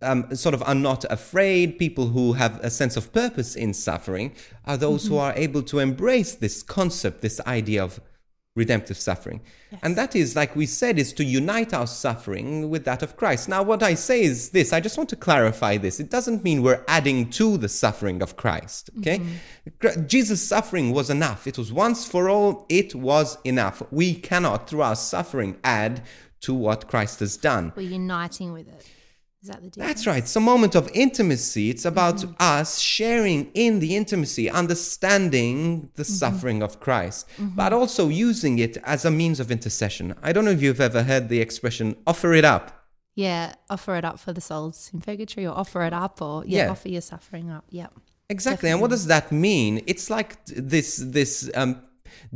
um, 0.01 0.36
sort 0.36 0.53
of 0.53 0.62
are 0.63 0.75
not 0.75 1.05
afraid, 1.09 1.79
people 1.79 2.07
who 2.07 2.33
have 2.33 2.59
a 2.59 2.69
sense 2.69 2.97
of 2.97 3.13
purpose 3.13 3.55
in 3.55 3.73
suffering, 3.73 4.36
are 4.65 4.77
those 4.77 5.07
who 5.07 5.17
are 5.17 5.33
able 5.36 5.63
to 5.63 5.79
embrace 5.79 6.36
this 6.36 6.62
concept, 6.62 7.21
this 7.21 7.39
idea 7.47 7.83
of 7.83 7.99
redemptive 8.55 8.97
suffering. 8.97 9.41
And 9.81 9.95
that 9.95 10.15
is, 10.15 10.35
like 10.35 10.55
we 10.55 10.67
said, 10.67 10.99
is 10.99 11.11
to 11.13 11.23
unite 11.23 11.73
our 11.73 11.87
suffering 11.87 12.69
with 12.69 12.85
that 12.85 13.01
of 13.01 13.17
Christ. 13.17 13.49
Now, 13.49 13.63
what 13.63 13.81
I 13.81 13.95
say 13.95 14.21
is 14.21 14.49
this 14.49 14.71
I 14.71 14.79
just 14.79 14.97
want 14.97 15.09
to 15.09 15.15
clarify 15.15 15.77
this. 15.77 15.99
It 15.99 16.11
doesn't 16.11 16.43
mean 16.43 16.61
we're 16.61 16.83
adding 16.87 17.29
to 17.31 17.57
the 17.57 17.69
suffering 17.69 18.21
of 18.21 18.37
Christ, 18.37 18.91
okay? 18.99 19.19
Mm-hmm. 19.19 19.69
Cr- 19.79 19.99
Jesus' 20.01 20.47
suffering 20.47 20.91
was 20.91 21.09
enough. 21.09 21.47
It 21.47 21.57
was 21.57 21.73
once 21.73 22.07
for 22.07 22.29
all, 22.29 22.67
it 22.69 22.93
was 22.93 23.37
enough. 23.43 23.81
We 23.91 24.13
cannot, 24.13 24.69
through 24.69 24.83
our 24.83 24.95
suffering, 24.95 25.57
add 25.63 26.03
to 26.41 26.53
what 26.53 26.87
Christ 26.87 27.21
has 27.21 27.37
done. 27.37 27.73
We're 27.75 27.89
uniting 27.89 28.53
with 28.53 28.67
it. 28.67 28.87
Is 29.43 29.49
that 29.49 29.62
the 29.62 29.69
difference? 29.69 29.89
That's 29.89 30.08
right. 30.08 30.23
It's 30.23 30.36
a 30.36 30.39
moment 30.39 30.73
of 30.73 30.89
intimacy. 30.93 31.69
It's 31.69 31.86
about 31.93 32.15
Mm-hmm. 32.19 32.34
us 32.39 32.79
sharing 32.79 33.51
in 33.53 33.79
the 33.84 33.91
intimacy, 34.01 34.49
understanding 34.49 35.89
the 35.95 36.03
Mm-hmm. 36.03 36.13
suffering 36.13 36.63
of 36.63 36.79
Christ, 36.79 37.27
but 37.38 37.73
also 37.73 38.08
using 38.10 38.58
it 38.60 38.77
as 38.86 39.06
a 39.06 39.12
means 39.12 39.39
of 39.39 39.51
intercession. 39.51 40.15
I 40.23 40.32
don't 40.34 40.45
know 40.45 40.51
if 40.51 40.62
you've 40.62 40.82
ever 40.82 41.03
heard 41.03 41.27
the 41.29 41.41
expression 41.41 41.95
offer 42.08 42.34
it 42.34 42.45
up. 42.45 42.65
Yeah, 43.15 43.53
offer 43.69 43.95
it 43.97 44.06
up 44.06 44.17
for 44.19 44.32
the 44.34 44.41
souls 44.41 44.89
in 44.93 45.01
purgatory 45.01 45.45
or 45.45 45.56
offer 45.63 45.82
it 45.84 45.93
up 45.93 46.21
or 46.21 46.43
yeah, 46.45 46.65
Yeah. 46.65 46.71
offer 46.71 46.89
your 46.89 47.01
suffering 47.01 47.51
up. 47.51 47.65
Yep. 47.69 47.91
Exactly. 48.29 48.69
And 48.71 48.79
what 48.82 48.89
does 48.89 49.06
that 49.08 49.32
mean? 49.32 49.82
It's 49.86 50.10
like 50.10 50.32
this 50.47 50.89
this 51.17 51.49
um 51.53 51.71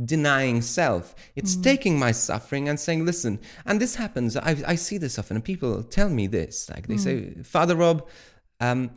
denying 0.04 0.62
self. 0.62 1.14
It's 1.36 1.52
Mm-hmm. 1.54 1.62
taking 1.62 1.98
my 1.98 2.12
suffering 2.12 2.68
and 2.68 2.78
saying, 2.78 3.04
listen, 3.04 3.38
and 3.66 3.80
this 3.80 3.94
happens. 3.96 4.36
I, 4.36 4.56
I 4.66 4.74
see 4.76 4.98
this 4.98 5.18
often, 5.18 5.36
and 5.36 5.44
people 5.44 5.82
tell 5.82 6.08
me 6.08 6.26
this. 6.28 6.68
Like 6.70 6.86
they 6.86 6.94
Mm. 6.96 7.00
say, 7.00 7.42
Father 7.42 7.76
Rob, 7.76 8.06
um, 8.60 8.90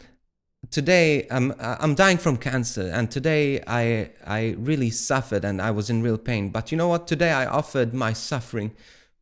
today 0.70 1.28
um, 1.30 1.54
uh, 1.60 1.78
I'm 1.80 1.96
dying 1.96 2.18
from 2.18 2.38
cancer, 2.38 2.90
and 2.94 3.10
today 3.10 3.62
I 3.68 4.12
I 4.26 4.56
really 4.58 4.90
suffered 4.92 5.44
and 5.46 5.62
I 5.62 5.72
was 5.72 5.90
in 5.90 6.02
real 6.04 6.18
pain. 6.18 6.50
But 6.50 6.72
you 6.72 6.78
know 6.78 6.88
what? 6.88 7.08
Today 7.08 7.32
I 7.32 7.46
offered 7.46 7.94
my 7.94 8.14
suffering 8.14 8.72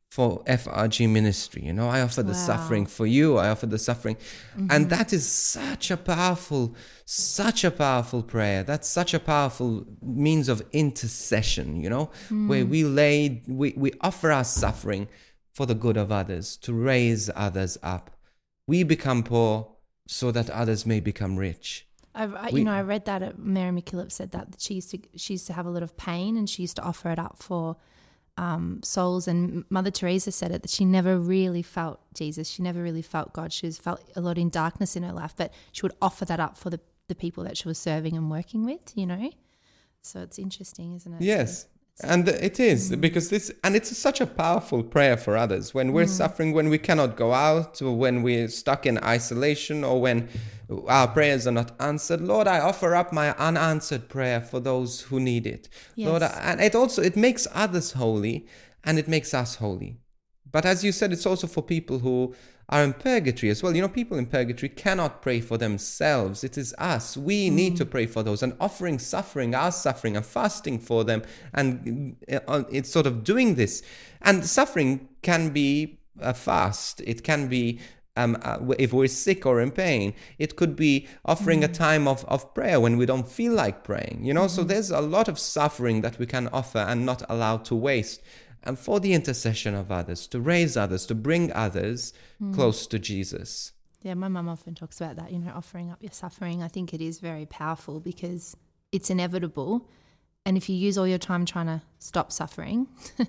for 0.10 0.42
FRG 0.48 1.08
ministry. 1.08 1.64
You 1.66 1.74
know, 1.74 1.88
I 1.88 2.02
offer 2.02 2.24
the 2.24 2.30
Wow. 2.34 2.46
suffering 2.52 2.86
for 2.88 3.06
you. 3.06 3.38
I 3.38 3.50
offer 3.50 3.68
the 3.68 3.78
suffering, 3.78 4.18
and 4.70 4.90
that 4.90 5.14
is 5.14 5.28
such 5.32 5.92
a 5.92 5.98
powerful, 5.98 6.76
such 7.06 7.64
a 7.64 7.70
powerful 7.72 8.24
prayer. 8.24 8.64
That's 8.64 8.90
such 8.90 9.14
a 9.14 9.20
powerful 9.20 9.86
means 10.02 10.50
of 10.50 10.64
intercession. 10.72 11.80
You 11.82 11.90
know, 11.92 12.10
where 12.48 12.66
we 12.66 12.84
lay, 12.84 13.44
we 13.48 13.74
we 13.78 13.92
offer 14.02 14.32
our 14.32 14.44
suffering 14.44 15.08
for 15.54 15.66
the 15.68 15.76
good 15.76 15.98
of 15.98 16.12
others, 16.12 16.58
to 16.58 16.74
raise 16.74 17.30
others 17.36 17.78
up. 17.84 18.10
We 18.68 18.84
become 18.84 19.24
poor 19.24 19.68
so 20.08 20.32
that 20.32 20.50
others 20.50 20.86
may 20.86 21.00
become 21.00 21.38
rich. 21.38 21.86
I, 22.16 22.50
you 22.50 22.64
know, 22.64 22.72
I 22.72 22.82
read 22.82 23.06
that 23.06 23.22
uh, 23.22 23.32
Mary 23.38 23.72
MacKillop 23.72 24.12
said 24.12 24.32
that, 24.32 24.52
that 24.52 24.60
she 24.62 24.76
used 24.76 24.90
to 24.92 25.00
she 25.16 25.34
used 25.34 25.46
to 25.48 25.54
have 25.54 25.68
a 25.68 25.70
lot 25.70 25.84
of 25.84 25.96
pain 25.96 26.36
and 26.36 26.50
she 26.50 26.64
used 26.64 26.76
to 26.78 26.82
offer 26.82 27.12
it 27.12 27.20
up 27.20 27.38
for 27.38 27.78
um, 28.40 28.80
souls. 28.84 29.28
And 29.28 29.66
Mother 29.70 29.92
Teresa 29.92 30.32
said 30.32 30.52
it 30.52 30.62
that 30.62 30.72
she 30.72 30.86
never 30.86 31.20
really 31.20 31.62
felt 31.62 32.00
Jesus. 32.14 32.48
She 32.48 32.64
never 32.64 32.82
really 32.82 33.02
felt 33.02 33.34
God. 33.34 33.52
She 33.52 33.66
was 33.66 33.78
felt 33.78 34.02
a 34.16 34.22
lot 34.22 34.38
in 34.38 34.50
darkness 34.50 34.96
in 34.96 35.04
her 35.04 35.12
life, 35.12 35.34
but 35.36 35.54
she 35.74 35.82
would 35.84 35.96
offer 36.02 36.26
that 36.26 36.40
up 36.40 36.58
for 36.58 36.70
the 36.70 36.80
the 37.10 37.16
people 37.16 37.44
that 37.44 37.58
she 37.58 37.68
was 37.68 37.78
serving 37.78 38.16
and 38.16 38.32
working 38.32 38.64
with. 38.64 38.94
You 38.96 39.08
know, 39.08 39.32
so 40.02 40.22
it's 40.22 40.40
interesting, 40.40 40.96
isn't 40.96 41.14
it? 41.14 41.22
Yes. 41.22 41.68
And 42.02 42.30
it 42.30 42.60
is 42.60 42.92
mm. 42.92 43.02
because 43.02 43.30
this, 43.30 43.52
and 43.64 43.76
it's 43.76 43.96
such 43.98 44.22
a 44.22 44.26
powerful 44.26 44.84
prayer 44.84 45.18
for 45.18 45.36
others 45.36 45.74
when 45.74 45.92
we're 45.92 46.06
mm. 46.06 46.10
suffering, 46.10 46.54
when 46.54 46.70
we 46.70 46.78
cannot 46.78 47.18
go 47.18 47.34
out, 47.34 47.82
or 47.82 47.96
when 47.98 48.24
we're 48.24 48.48
stuck 48.48 48.86
in 48.86 48.98
isolation, 49.04 49.84
or 49.84 50.00
when 50.00 50.30
our 50.88 51.08
prayers 51.08 51.46
are 51.46 51.52
not 51.52 51.72
answered. 51.82 52.22
Lord, 52.22 52.48
I 52.48 52.60
offer 52.60 52.96
up 52.96 53.12
my 53.12 53.36
unanswered 53.36 54.08
prayer 54.08 54.40
for 54.40 54.60
those 54.60 55.02
who 55.02 55.20
need 55.20 55.46
it. 55.46 55.68
Lord, 55.98 56.24
and 56.24 56.62
it 56.62 56.76
also 56.76 57.02
it 57.02 57.18
makes 57.18 57.48
others 57.54 57.94
holy, 57.94 58.48
and 58.84 58.98
it 58.98 59.08
makes 59.08 59.34
us 59.34 59.56
holy. 59.56 59.98
But 60.52 60.66
as 60.66 60.84
you 60.84 60.92
said, 60.92 61.12
it's 61.12 61.26
also 61.26 61.48
for 61.48 61.62
people 61.62 62.00
who 62.00 62.34
are 62.70 62.84
in 62.84 62.94
purgatory 62.94 63.50
as 63.50 63.62
well. 63.64 63.76
You 63.76 63.82
know, 63.82 63.90
people 63.90 64.18
in 64.18 64.28
purgatory 64.28 64.70
cannot 64.70 65.22
pray 65.22 65.42
for 65.42 65.58
themselves. 65.58 66.44
It 66.44 66.58
is 66.58 66.74
us. 66.78 67.18
We 67.18 67.50
need 67.50 67.76
to 67.78 67.86
pray 67.86 68.06
for 68.06 68.22
those 68.22 68.44
and 68.44 68.54
offering 68.60 69.00
suffering, 69.00 69.56
our 69.56 69.72
suffering, 69.72 70.16
and 70.16 70.26
fasting 70.26 70.80
for 70.80 71.04
them. 71.04 71.24
And 71.54 72.16
uh, 72.48 72.64
it's 72.72 72.92
sort 72.92 73.08
of 73.08 73.24
doing 73.24 73.56
this. 73.56 73.82
And 74.22 74.46
suffering 74.46 75.10
can 75.24 75.50
be 75.50 76.00
a 76.22 76.34
fast, 76.34 77.02
it 77.02 77.24
can 77.24 77.48
be. 77.48 77.80
Um, 78.18 78.38
uh, 78.42 78.58
if 78.78 78.92
we're 78.92 79.08
sick 79.08 79.46
or 79.46 79.62
in 79.62 79.72
pain, 79.72 80.14
it 80.38 80.58
could 80.58 80.76
be 80.76 81.08
offering 81.24 81.64
a 81.64 81.70
time 81.70 82.06
of, 82.06 82.26
of 82.26 82.54
prayer 82.54 82.78
when 82.78 82.98
we 82.98 83.06
don't 83.06 83.30
feel 83.30 83.54
like 83.54 83.86
praying. 83.86 84.26
You 84.26 84.34
know, 84.34 84.48
so 84.48 84.66
there's 84.66 84.92
a 84.92 85.00
lot 85.00 85.30
of 85.30 85.40
suffering 85.40 86.02
that 86.02 86.20
we 86.20 86.26
can 86.26 86.50
offer 86.50 86.80
and 86.80 87.06
not 87.06 87.24
allow 87.30 87.58
to 87.58 87.76
waste 87.76 88.22
and 88.64 88.78
for 88.78 89.00
the 89.00 89.14
intercession 89.14 89.74
of 89.76 89.92
others, 89.92 90.28
to 90.28 90.40
raise 90.40 90.76
others, 90.76 91.06
to 91.08 91.16
bring 91.16 91.52
others 91.54 92.14
close 92.54 92.88
to 92.88 93.00
Jesus. 93.00 93.74
Yeah, 94.02 94.14
my 94.14 94.28
mum 94.30 94.48
often 94.48 94.76
talks 94.76 95.00
about 95.02 95.18
that, 95.18 95.32
you 95.32 95.40
know, 95.40 95.52
offering 95.54 95.92
up 95.92 96.02
your 96.02 96.12
suffering. 96.12 96.64
I 96.64 96.68
think 96.68 96.94
it 96.94 97.02
is 97.02 97.20
very 97.20 97.46
powerful 97.46 98.00
because 98.00 98.56
it's 98.92 99.10
inevitable. 99.10 99.88
And 100.46 100.56
if 100.56 100.70
you 100.70 100.76
use 100.76 100.98
all 100.98 101.08
your 101.08 101.18
time 101.18 101.46
trying 101.46 101.68
to 101.68 101.82
stop 102.00 102.32
suffering 102.32 102.88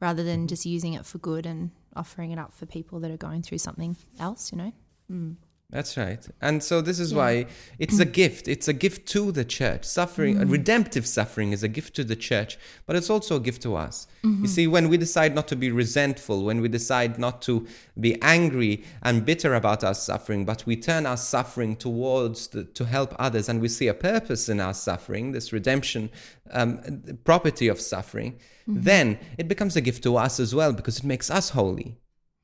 rather 0.00 0.24
than 0.24 0.48
just 0.48 0.64
using 0.64 0.94
it 0.94 1.04
for 1.04 1.18
good 1.18 1.44
and 1.44 1.70
offering 1.94 2.30
it 2.30 2.38
up 2.38 2.54
for 2.54 2.66
people 2.66 2.98
that 3.00 3.10
are 3.10 3.16
going 3.18 3.42
through 3.42 3.58
something 3.58 3.96
else, 4.18 4.52
you 4.52 4.58
know? 4.58 4.72
Mm. 5.10 5.36
That's 5.68 5.96
right. 5.96 6.24
And 6.40 6.62
so 6.62 6.80
this 6.80 7.00
is 7.00 7.10
Yeah. 7.10 7.18
why 7.18 7.46
it's 7.80 7.98
a 7.98 8.04
gift. 8.04 8.46
It's 8.46 8.68
a 8.68 8.72
gift 8.72 9.06
to 9.08 9.32
the 9.32 9.44
church. 9.44 9.84
Suffering, 9.84 10.36
Mm. 10.36 10.50
redemptive 10.52 11.04
suffering 11.06 11.52
is 11.52 11.64
a 11.64 11.68
gift 11.68 11.94
to 11.96 12.04
the 12.04 12.14
church, 12.14 12.56
but 12.86 12.94
it's 12.94 13.10
also 13.10 13.34
a 13.36 13.40
gift 13.40 13.62
to 13.62 13.74
us. 13.74 14.06
Mm-hmm. 14.22 14.42
You 14.44 14.48
see, 14.48 14.66
when 14.68 14.88
we 14.88 14.96
decide 14.96 15.34
not 15.34 15.48
to 15.48 15.56
be 15.56 15.72
resentful, 15.72 16.44
when 16.44 16.60
we 16.60 16.68
decide 16.68 17.18
not 17.18 17.42
to 17.42 17.66
be 17.98 18.16
angry 18.22 18.84
and 19.02 19.24
bitter 19.26 19.54
about 19.54 19.82
our 19.82 19.94
suffering, 19.94 20.44
but 20.44 20.64
we 20.66 20.76
turn 20.76 21.04
our 21.04 21.16
suffering 21.16 21.74
towards 21.74 22.46
the, 22.48 22.62
to 22.62 22.84
help 22.84 23.14
others 23.18 23.48
and 23.48 23.60
we 23.60 23.68
see 23.68 23.88
a 23.88 23.94
purpose 23.94 24.48
in 24.48 24.60
our 24.60 24.74
suffering, 24.74 25.32
this 25.32 25.52
redemption 25.52 26.10
um, 26.52 26.78
property 27.24 27.66
of 27.68 27.80
suffering, 27.80 28.38
Mm-hmm. 28.68 28.82
then 28.82 29.18
it 29.38 29.46
becomes 29.46 29.76
a 29.76 29.80
gift 29.80 30.02
to 30.02 30.16
us 30.16 30.40
as 30.40 30.52
well 30.52 30.72
because 30.72 30.98
it 30.98 31.04
makes 31.04 31.30
us 31.30 31.50
holy 31.50 31.96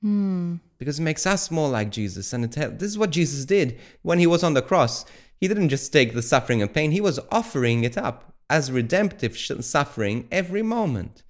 Mm. 0.04 0.58
because 0.78 0.98
it 0.98 1.02
makes 1.02 1.26
us 1.26 1.48
more 1.48 1.68
like 1.68 1.90
Jesus. 1.90 2.32
And 2.32 2.44
it, 2.44 2.78
this 2.78 2.88
is 2.88 2.98
what 2.98 3.10
Jesus 3.10 3.44
did 3.44 3.78
when 4.02 4.18
he 4.18 4.26
was 4.26 4.42
on 4.42 4.54
the 4.54 4.62
cross. 4.62 5.04
He 5.36 5.46
didn't 5.46 5.68
just 5.68 5.92
take 5.92 6.12
the 6.12 6.22
suffering 6.22 6.60
and 6.60 6.72
pain, 6.72 6.90
he 6.90 7.00
was 7.00 7.20
offering 7.30 7.84
it 7.84 7.96
up 7.96 8.34
as 8.50 8.72
redemptive 8.72 9.36
suffering 9.38 10.26
every 10.30 10.62
moment. 10.62 11.22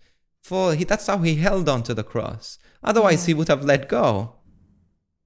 For 0.42 0.74
he, 0.74 0.84
that's 0.84 1.06
how 1.06 1.18
he 1.18 1.36
held 1.36 1.68
on 1.68 1.82
to 1.84 1.94
the 1.94 2.02
cross. 2.02 2.58
Otherwise, 2.82 3.26
he 3.26 3.34
would 3.34 3.48
have 3.48 3.64
let 3.64 3.88
go. 3.88 4.36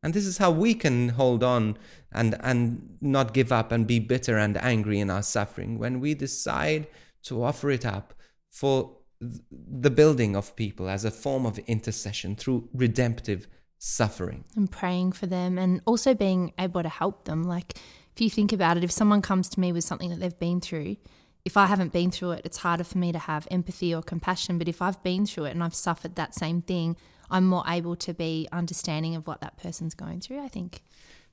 And 0.02 0.12
this 0.12 0.26
is 0.26 0.38
how 0.38 0.50
we 0.50 0.74
can 0.74 1.10
hold 1.10 1.42
on 1.42 1.78
and, 2.12 2.36
and 2.40 2.96
not 3.00 3.32
give 3.32 3.50
up 3.50 3.72
and 3.72 3.86
be 3.86 3.98
bitter 3.98 4.36
and 4.36 4.56
angry 4.58 5.00
in 5.00 5.10
our 5.10 5.22
suffering 5.22 5.78
when 5.78 6.00
we 6.00 6.14
decide 6.14 6.86
to 7.24 7.42
offer 7.42 7.70
it 7.70 7.86
up 7.86 8.12
for 8.50 8.98
the 9.20 9.90
building 9.90 10.36
of 10.36 10.54
people 10.56 10.88
as 10.88 11.04
a 11.04 11.10
form 11.10 11.46
of 11.46 11.58
intercession 11.60 12.36
through 12.36 12.68
redemptive 12.74 13.46
suffering. 13.78 14.44
And 14.54 14.70
praying 14.70 15.12
for 15.12 15.26
them 15.26 15.58
and 15.58 15.80
also 15.86 16.14
being 16.14 16.52
able 16.58 16.82
to 16.82 16.88
help 16.88 17.24
them. 17.24 17.44
Like, 17.44 17.74
if 18.14 18.20
you 18.20 18.30
think 18.30 18.52
about 18.52 18.76
it, 18.76 18.84
if 18.84 18.90
someone 18.90 19.22
comes 19.22 19.48
to 19.50 19.60
me 19.60 19.72
with 19.72 19.84
something 19.84 20.10
that 20.10 20.20
they've 20.20 20.38
been 20.38 20.60
through, 20.60 20.96
if 21.44 21.56
I 21.56 21.66
haven't 21.66 21.92
been 21.92 22.10
through 22.10 22.32
it, 22.32 22.42
it's 22.44 22.58
harder 22.58 22.84
for 22.84 22.98
me 22.98 23.12
to 23.12 23.18
have 23.18 23.46
empathy 23.50 23.94
or 23.94 24.02
compassion. 24.02 24.58
But 24.58 24.68
if 24.68 24.82
I've 24.82 25.02
been 25.02 25.26
through 25.26 25.44
it 25.44 25.50
and 25.52 25.62
I've 25.62 25.74
suffered 25.74 26.16
that 26.16 26.34
same 26.34 26.60
thing, 26.60 26.96
I'm 27.30 27.46
more 27.46 27.64
able 27.68 27.96
to 27.96 28.14
be 28.14 28.48
understanding 28.52 29.14
of 29.14 29.26
what 29.26 29.40
that 29.42 29.56
person's 29.56 29.94
going 29.94 30.20
through. 30.20 30.42
I 30.42 30.48
think 30.48 30.82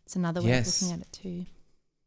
it's 0.06 0.16
another 0.16 0.42
way 0.42 0.50
yes. 0.50 0.82
of 0.82 0.88
looking 0.88 1.02
at 1.02 1.08
it 1.08 1.14
too. 1.14 1.46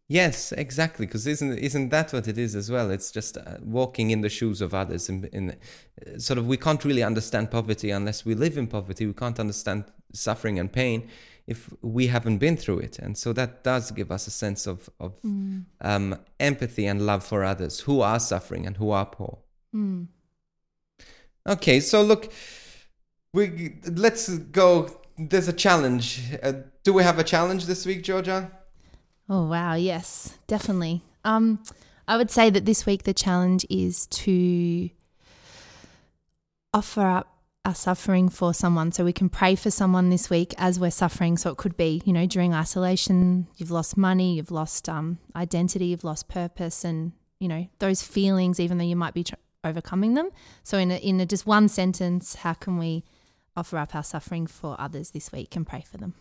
Yes, 0.09 0.53
exactly. 0.53 1.07
Because 1.07 1.27
isn't 1.27 1.59
isn't 1.59 1.89
that 1.89 2.13
what 2.13 2.29
it 2.29 2.39
is 2.39 2.55
as 2.55 2.71
well? 2.71 2.91
It's 2.91 3.11
just 3.11 3.37
uh, 3.37 3.59
walking 3.61 4.11
in 4.11 4.21
the 4.21 4.29
shoes 4.29 4.61
of 4.61 4.73
others. 4.73 5.09
In, 5.09 5.25
in 5.33 5.51
uh, 5.51 6.19
sort 6.19 6.39
of, 6.39 6.47
we 6.47 6.57
can't 6.57 6.85
really 6.85 7.03
understand 7.03 7.51
poverty 7.51 7.91
unless 7.91 8.25
we 8.25 8.35
live 8.35 8.57
in 8.57 8.69
poverty. 8.69 9.07
We 9.07 9.15
can't 9.15 9.41
understand 9.41 9.85
suffering 10.13 10.61
and 10.61 10.73
pain 10.73 11.09
if 11.49 11.73
we 11.83 12.07
haven't 12.07 12.39
been 12.39 12.57
through 12.57 12.79
it. 12.79 13.01
And 13.01 13.19
so 13.19 13.33
that 13.33 13.65
does 13.65 13.91
give 13.91 14.13
us 14.13 14.29
a 14.29 14.31
sense 14.31 14.69
of 14.69 14.89
of 15.01 15.21
mm. 15.23 15.65
um, 15.81 16.17
empathy 16.39 16.87
and 16.87 17.05
love 17.05 17.25
for 17.25 17.43
others 17.43 17.81
who 17.81 18.01
are 18.01 18.21
suffering 18.21 18.65
and 18.65 18.77
who 18.77 18.93
are 18.93 19.07
poor. 19.07 19.39
Mm. 19.75 20.07
Okay, 21.49 21.81
so 21.81 22.03
look, 22.03 22.33
we 23.33 23.79
let's 23.87 24.29
go. 24.39 25.01
There's 25.19 25.49
a 25.49 25.53
challenge. 25.53 26.23
Uh, 26.43 26.53
do 26.85 26.93
we 26.93 27.03
have 27.03 27.19
a 27.19 27.25
challenge 27.25 27.67
this 27.67 27.85
week, 27.87 28.05
Georgia? 28.05 28.53
Oh, 29.29 29.47
wow. 29.47 29.74
Yes, 29.74 30.39
definitely. 30.47 31.03
Um, 31.24 31.62
I 32.07 32.16
would 32.16 32.31
say 32.31 32.51
that 32.51 32.64
this 32.64 32.87
week 32.87 33.03
the 33.03 33.14
challenge 33.14 33.66
is 33.68 34.07
to 34.07 34.91
offer 36.72 37.01
up 37.01 37.33
our 37.64 37.74
suffering 37.74 38.29
for 38.29 38.55
someone. 38.55 38.93
So 38.93 39.05
we 39.05 39.12
can 39.12 39.29
pray 39.29 39.57
for 39.57 39.72
someone 39.72 40.09
this 40.09 40.31
week 40.31 40.55
as 40.57 40.79
we're 40.79 40.93
suffering. 40.93 41.37
So 41.37 41.51
it 41.51 41.57
could 41.57 41.77
be, 41.77 42.01
you 42.05 42.12
know, 42.12 42.24
during 42.24 42.55
isolation, 42.55 43.49
you've 43.57 43.72
lost 43.72 43.97
money, 43.97 44.37
you've 44.37 44.53
lost 44.53 44.89
um, 44.89 45.18
identity, 45.35 45.87
you've 45.87 46.05
lost 46.05 46.29
purpose, 46.29 46.85
and, 46.85 47.11
you 47.41 47.49
know, 47.49 47.66
those 47.81 48.03
feelings, 48.03 48.61
even 48.61 48.79
though 48.79 48.85
you 48.85 48.95
might 48.95 49.14
be 49.14 49.24
tr- 49.24 49.35
overcoming 49.64 50.14
them. 50.14 50.31
So, 50.62 50.79
in, 50.79 50.93
a, 50.93 50.97
in 50.99 51.18
a, 51.18 51.27
just 51.27 51.45
one 51.45 51.68
sentence, 51.68 52.37
how 52.37 52.53
can 52.53 52.79
we 52.79 53.05
offer 53.57 53.79
up 53.79 53.97
our 53.97 54.05
suffering 54.05 54.47
for 54.47 54.77
others 54.79 55.11
this 55.11 55.33
week 55.33 55.57
and 55.57 55.66
pray 55.66 55.85
for 55.91 55.97
them? 55.97 56.14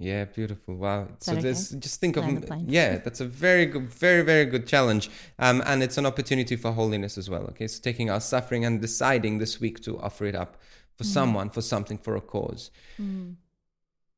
Yeah, 0.00 0.24
beautiful. 0.26 0.76
Wow. 0.76 1.08
So 1.18 1.32
okay? 1.32 1.42
there's 1.42 1.70
just 1.70 2.00
think 2.00 2.16
of 2.16 2.24
yeah, 2.66 2.98
that's 2.98 3.20
a 3.20 3.24
very 3.24 3.66
good, 3.66 3.90
very 3.90 4.22
very 4.22 4.44
good 4.44 4.66
challenge, 4.66 5.10
um, 5.38 5.62
and 5.66 5.82
it's 5.82 5.98
an 5.98 6.06
opportunity 6.06 6.54
for 6.54 6.70
holiness 6.70 7.18
as 7.18 7.28
well. 7.28 7.42
Okay, 7.50 7.66
so 7.66 7.80
taking 7.82 8.08
our 8.08 8.20
suffering 8.20 8.64
and 8.64 8.80
deciding 8.80 9.38
this 9.38 9.60
week 9.60 9.80
to 9.82 9.98
offer 10.00 10.24
it 10.26 10.36
up 10.36 10.56
for 10.96 11.04
mm. 11.04 11.08
someone, 11.08 11.50
for 11.50 11.62
something, 11.62 11.98
for 11.98 12.14
a 12.14 12.20
cause. 12.20 12.70
Mm. 13.00 13.36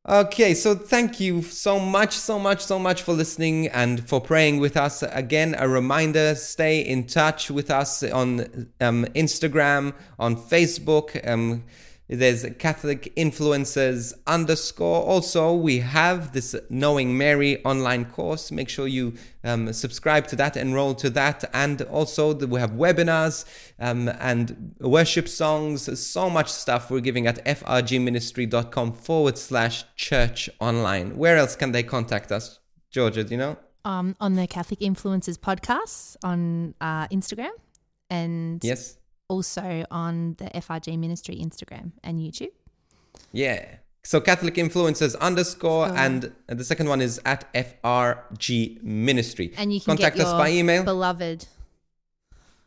Okay, 0.09 0.55
so 0.55 0.74
thank 0.74 1.20
you 1.20 1.43
so 1.43 1.78
much, 1.78 2.14
so 2.14 2.39
much, 2.39 2.64
so 2.64 2.78
much 2.78 3.03
for 3.03 3.12
listening 3.12 3.68
and 3.68 4.09
for 4.09 4.18
praying 4.18 4.59
with 4.59 4.76
us. 4.76 5.03
Again, 5.03 5.55
a 5.59 5.68
reminder 5.68 6.35
stay 6.35 6.81
in 6.81 7.07
touch 7.07 7.51
with 7.51 7.70
us 7.70 8.03
on 8.03 8.70
um, 8.81 9.05
Instagram, 9.14 9.95
on 10.18 10.37
Facebook. 10.37 11.26
Um, 11.28 11.64
there's 12.11 12.44
Catholic 12.58 13.14
influencers 13.16 14.12
underscore. 14.26 15.04
Also, 15.04 15.54
we 15.54 15.78
have 15.78 16.32
this 16.32 16.56
Knowing 16.68 17.16
Mary 17.16 17.64
online 17.64 18.04
course. 18.04 18.50
Make 18.50 18.68
sure 18.68 18.88
you 18.88 19.14
um, 19.44 19.72
subscribe 19.72 20.26
to 20.28 20.36
that, 20.36 20.56
enroll 20.56 20.94
to 20.96 21.11
that. 21.11 21.44
And 21.54 21.82
also, 21.82 22.34
we 22.34 22.58
have 22.58 22.72
webinars 22.72 23.44
um, 23.78 24.08
and 24.18 24.74
worship 24.80 25.28
songs. 25.28 26.00
So 26.00 26.28
much 26.28 26.50
stuff 26.50 26.90
we're 26.90 26.98
giving 26.98 27.28
at 27.28 27.44
frgministry.com 27.44 28.92
forward 28.94 29.38
slash 29.38 29.84
church 29.94 30.50
online. 30.58 31.16
Where 31.16 31.36
else 31.36 31.54
can 31.54 31.70
they 31.70 31.84
contact 31.84 32.32
us? 32.32 32.58
Georgia, 32.90 33.22
do 33.22 33.30
you 33.30 33.38
know? 33.38 33.56
Um, 33.84 34.16
on 34.20 34.34
the 34.34 34.48
Catholic 34.48 34.80
Influencers 34.80 35.38
podcast 35.38 36.16
on 36.24 36.74
uh, 36.80 37.06
Instagram. 37.06 37.52
And 38.11 38.62
yes 38.64 38.96
also 39.31 39.85
on 39.91 40.35
the 40.39 40.47
FRG 40.47 40.99
Ministry 40.99 41.37
Instagram 41.37 41.93
and 42.03 42.18
YouTube. 42.18 42.53
Yeah. 43.33 43.76
So 44.03 44.20
Catholic 44.20 44.55
influencers 44.55 45.18
underscore 45.20 45.87
and 45.97 46.33
the 46.47 46.64
second 46.64 46.89
one 46.89 47.01
is 47.01 47.20
at 47.24 47.53
FRG 47.55 48.83
Ministry. 48.83 49.53
And 49.57 49.72
you 49.72 49.81
can 49.81 49.97
contact 49.97 50.18
us 50.18 50.33
by 50.33 50.51
email. 50.51 50.85
Beloved. 50.85 51.47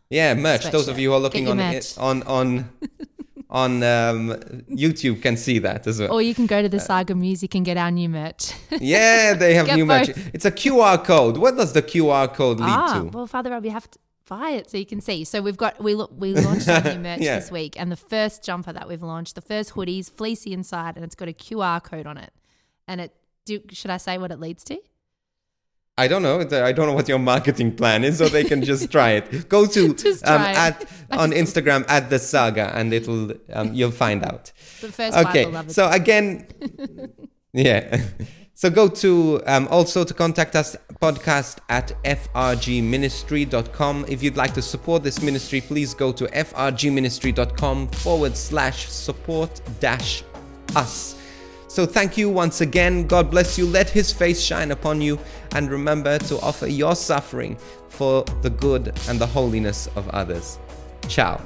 Yeah, 0.10 0.36
merch. 0.36 0.66
Those 0.72 0.88
of 0.88 1.00
you 1.00 1.10
who 1.10 1.16
are 1.16 1.20
looking 1.20 1.48
on 1.48 1.60
it, 1.60 1.96
on 1.98 2.22
on 2.24 2.70
on 3.50 3.82
um, 3.82 4.30
YouTube 4.70 5.24
can 5.24 5.38
see 5.38 5.58
that 5.60 5.88
as 5.88 6.00
well. 6.00 6.14
Or 6.14 6.22
you 6.22 6.36
can 6.36 6.46
go 6.46 6.62
to 6.62 6.70
the 6.70 6.80
Saga 6.80 7.16
Music 7.16 7.56
and 7.56 7.66
get 7.66 7.78
our 7.78 7.90
new 7.90 8.10
merch. 8.10 8.54
yeah, 8.80 9.34
they 9.34 9.56
have 9.56 9.68
new 9.76 9.88
both. 9.88 10.10
merch. 10.10 10.18
It's 10.34 10.46
a 10.46 10.52
QR 10.52 11.04
code. 11.04 11.38
What 11.38 11.58
does 11.58 11.74
the 11.74 11.82
QR 11.82 12.32
code 12.32 12.60
lead 12.60 12.70
ah, 12.70 12.94
to? 13.00 13.10
Well, 13.10 13.28
Father 13.28 13.50
Rob, 13.50 13.66
you 13.66 13.72
have 13.72 13.90
to 13.90 14.00
buy 14.28 14.52
it 14.52 14.70
so 14.70 14.78
you 14.78 14.86
can 14.86 15.02
see. 15.02 15.24
So 15.24 15.42
we've 15.42 15.58
got 15.58 15.82
we 15.84 15.96
we 15.96 16.34
launched 16.34 16.70
our 16.70 16.82
new 16.82 17.00
merch 17.08 17.22
yeah. 17.22 17.40
this 17.40 17.52
week, 17.52 17.76
and 17.80 17.92
the 17.92 17.98
first 17.98 18.44
jumper 18.44 18.74
that 18.74 18.88
we've 18.88 19.02
launched, 19.02 19.36
the 19.36 19.42
first 19.42 19.74
hoodies, 19.74 20.12
fleecy 20.12 20.54
inside, 20.54 20.96
and 20.96 21.04
it's 21.06 21.16
got 21.16 21.28
a 21.28 21.34
QR 21.34 21.84
code 21.84 22.08
on 22.08 22.18
it. 22.18 22.32
And 22.88 23.02
it 23.02 23.14
do 23.46 23.62
should 23.72 23.92
I 23.92 23.98
say 23.98 24.18
what 24.18 24.32
it 24.32 24.40
leads 24.40 24.64
to? 24.66 24.80
I 25.96 26.08
don't 26.08 26.24
know. 26.24 26.40
I 26.40 26.72
don't 26.72 26.88
know 26.88 26.94
what 26.94 27.08
your 27.08 27.20
marketing 27.20 27.76
plan 27.76 28.04
is, 28.04 28.18
so 28.18 28.28
they 28.28 28.44
can 28.44 28.64
just 28.64 28.92
try 28.92 29.12
it. 29.12 29.48
Go 29.48 29.68
to 29.68 29.90
um, 30.26 30.42
at 30.42 30.90
on 31.12 31.32
Instagram 31.32 31.86
at 31.88 32.10
the 32.10 32.18
saga, 32.18 32.76
and 32.76 32.92
it'll 32.94 33.32
um, 33.52 33.74
you'll 33.74 33.92
find 33.92 34.26
out. 34.26 34.52
The 34.82 34.92
first 34.92 35.16
okay. 35.18 35.52
So 35.68 35.90
again, 35.90 36.48
yeah. 37.54 38.02
So 38.64 38.70
go 38.70 38.88
to 38.88 39.42
um, 39.46 39.68
also 39.70 40.06
to 40.06 40.14
contact 40.14 40.56
us 40.56 40.78
podcast 41.02 41.58
at 41.68 41.92
frgministry.com. 42.06 44.06
If 44.08 44.24
you'd 44.24 44.38
like 44.38 44.54
to 44.54 44.62
support 44.62 45.04
this 45.04 45.22
ministry, 45.22 45.60
please 45.60 45.94
go 45.94 46.14
to 46.14 46.28
frgministry.com 46.28 47.88
forward 47.90 48.38
slash 48.38 48.88
support 48.88 49.60
dash 49.82 50.24
us. 50.78 51.20
So 51.68 51.86
thank 51.86 52.18
you 52.18 52.30
once 52.30 52.62
again. 52.62 53.06
God 53.06 53.30
bless 53.30 53.58
you. 53.58 53.66
Let 53.66 53.90
his 53.90 54.14
face 54.14 54.42
shine 54.42 54.72
upon 54.72 55.02
you. 55.02 55.20
And 55.56 55.70
remember 55.70 56.18
to 56.20 56.40
offer 56.40 56.68
your 56.68 56.96
suffering 56.96 57.58
for 57.90 58.24
the 58.44 58.50
good 58.50 58.98
and 59.10 59.20
the 59.20 59.28
holiness 59.28 59.90
of 59.98 60.08
others. 60.12 60.58
Ciao. 61.10 61.42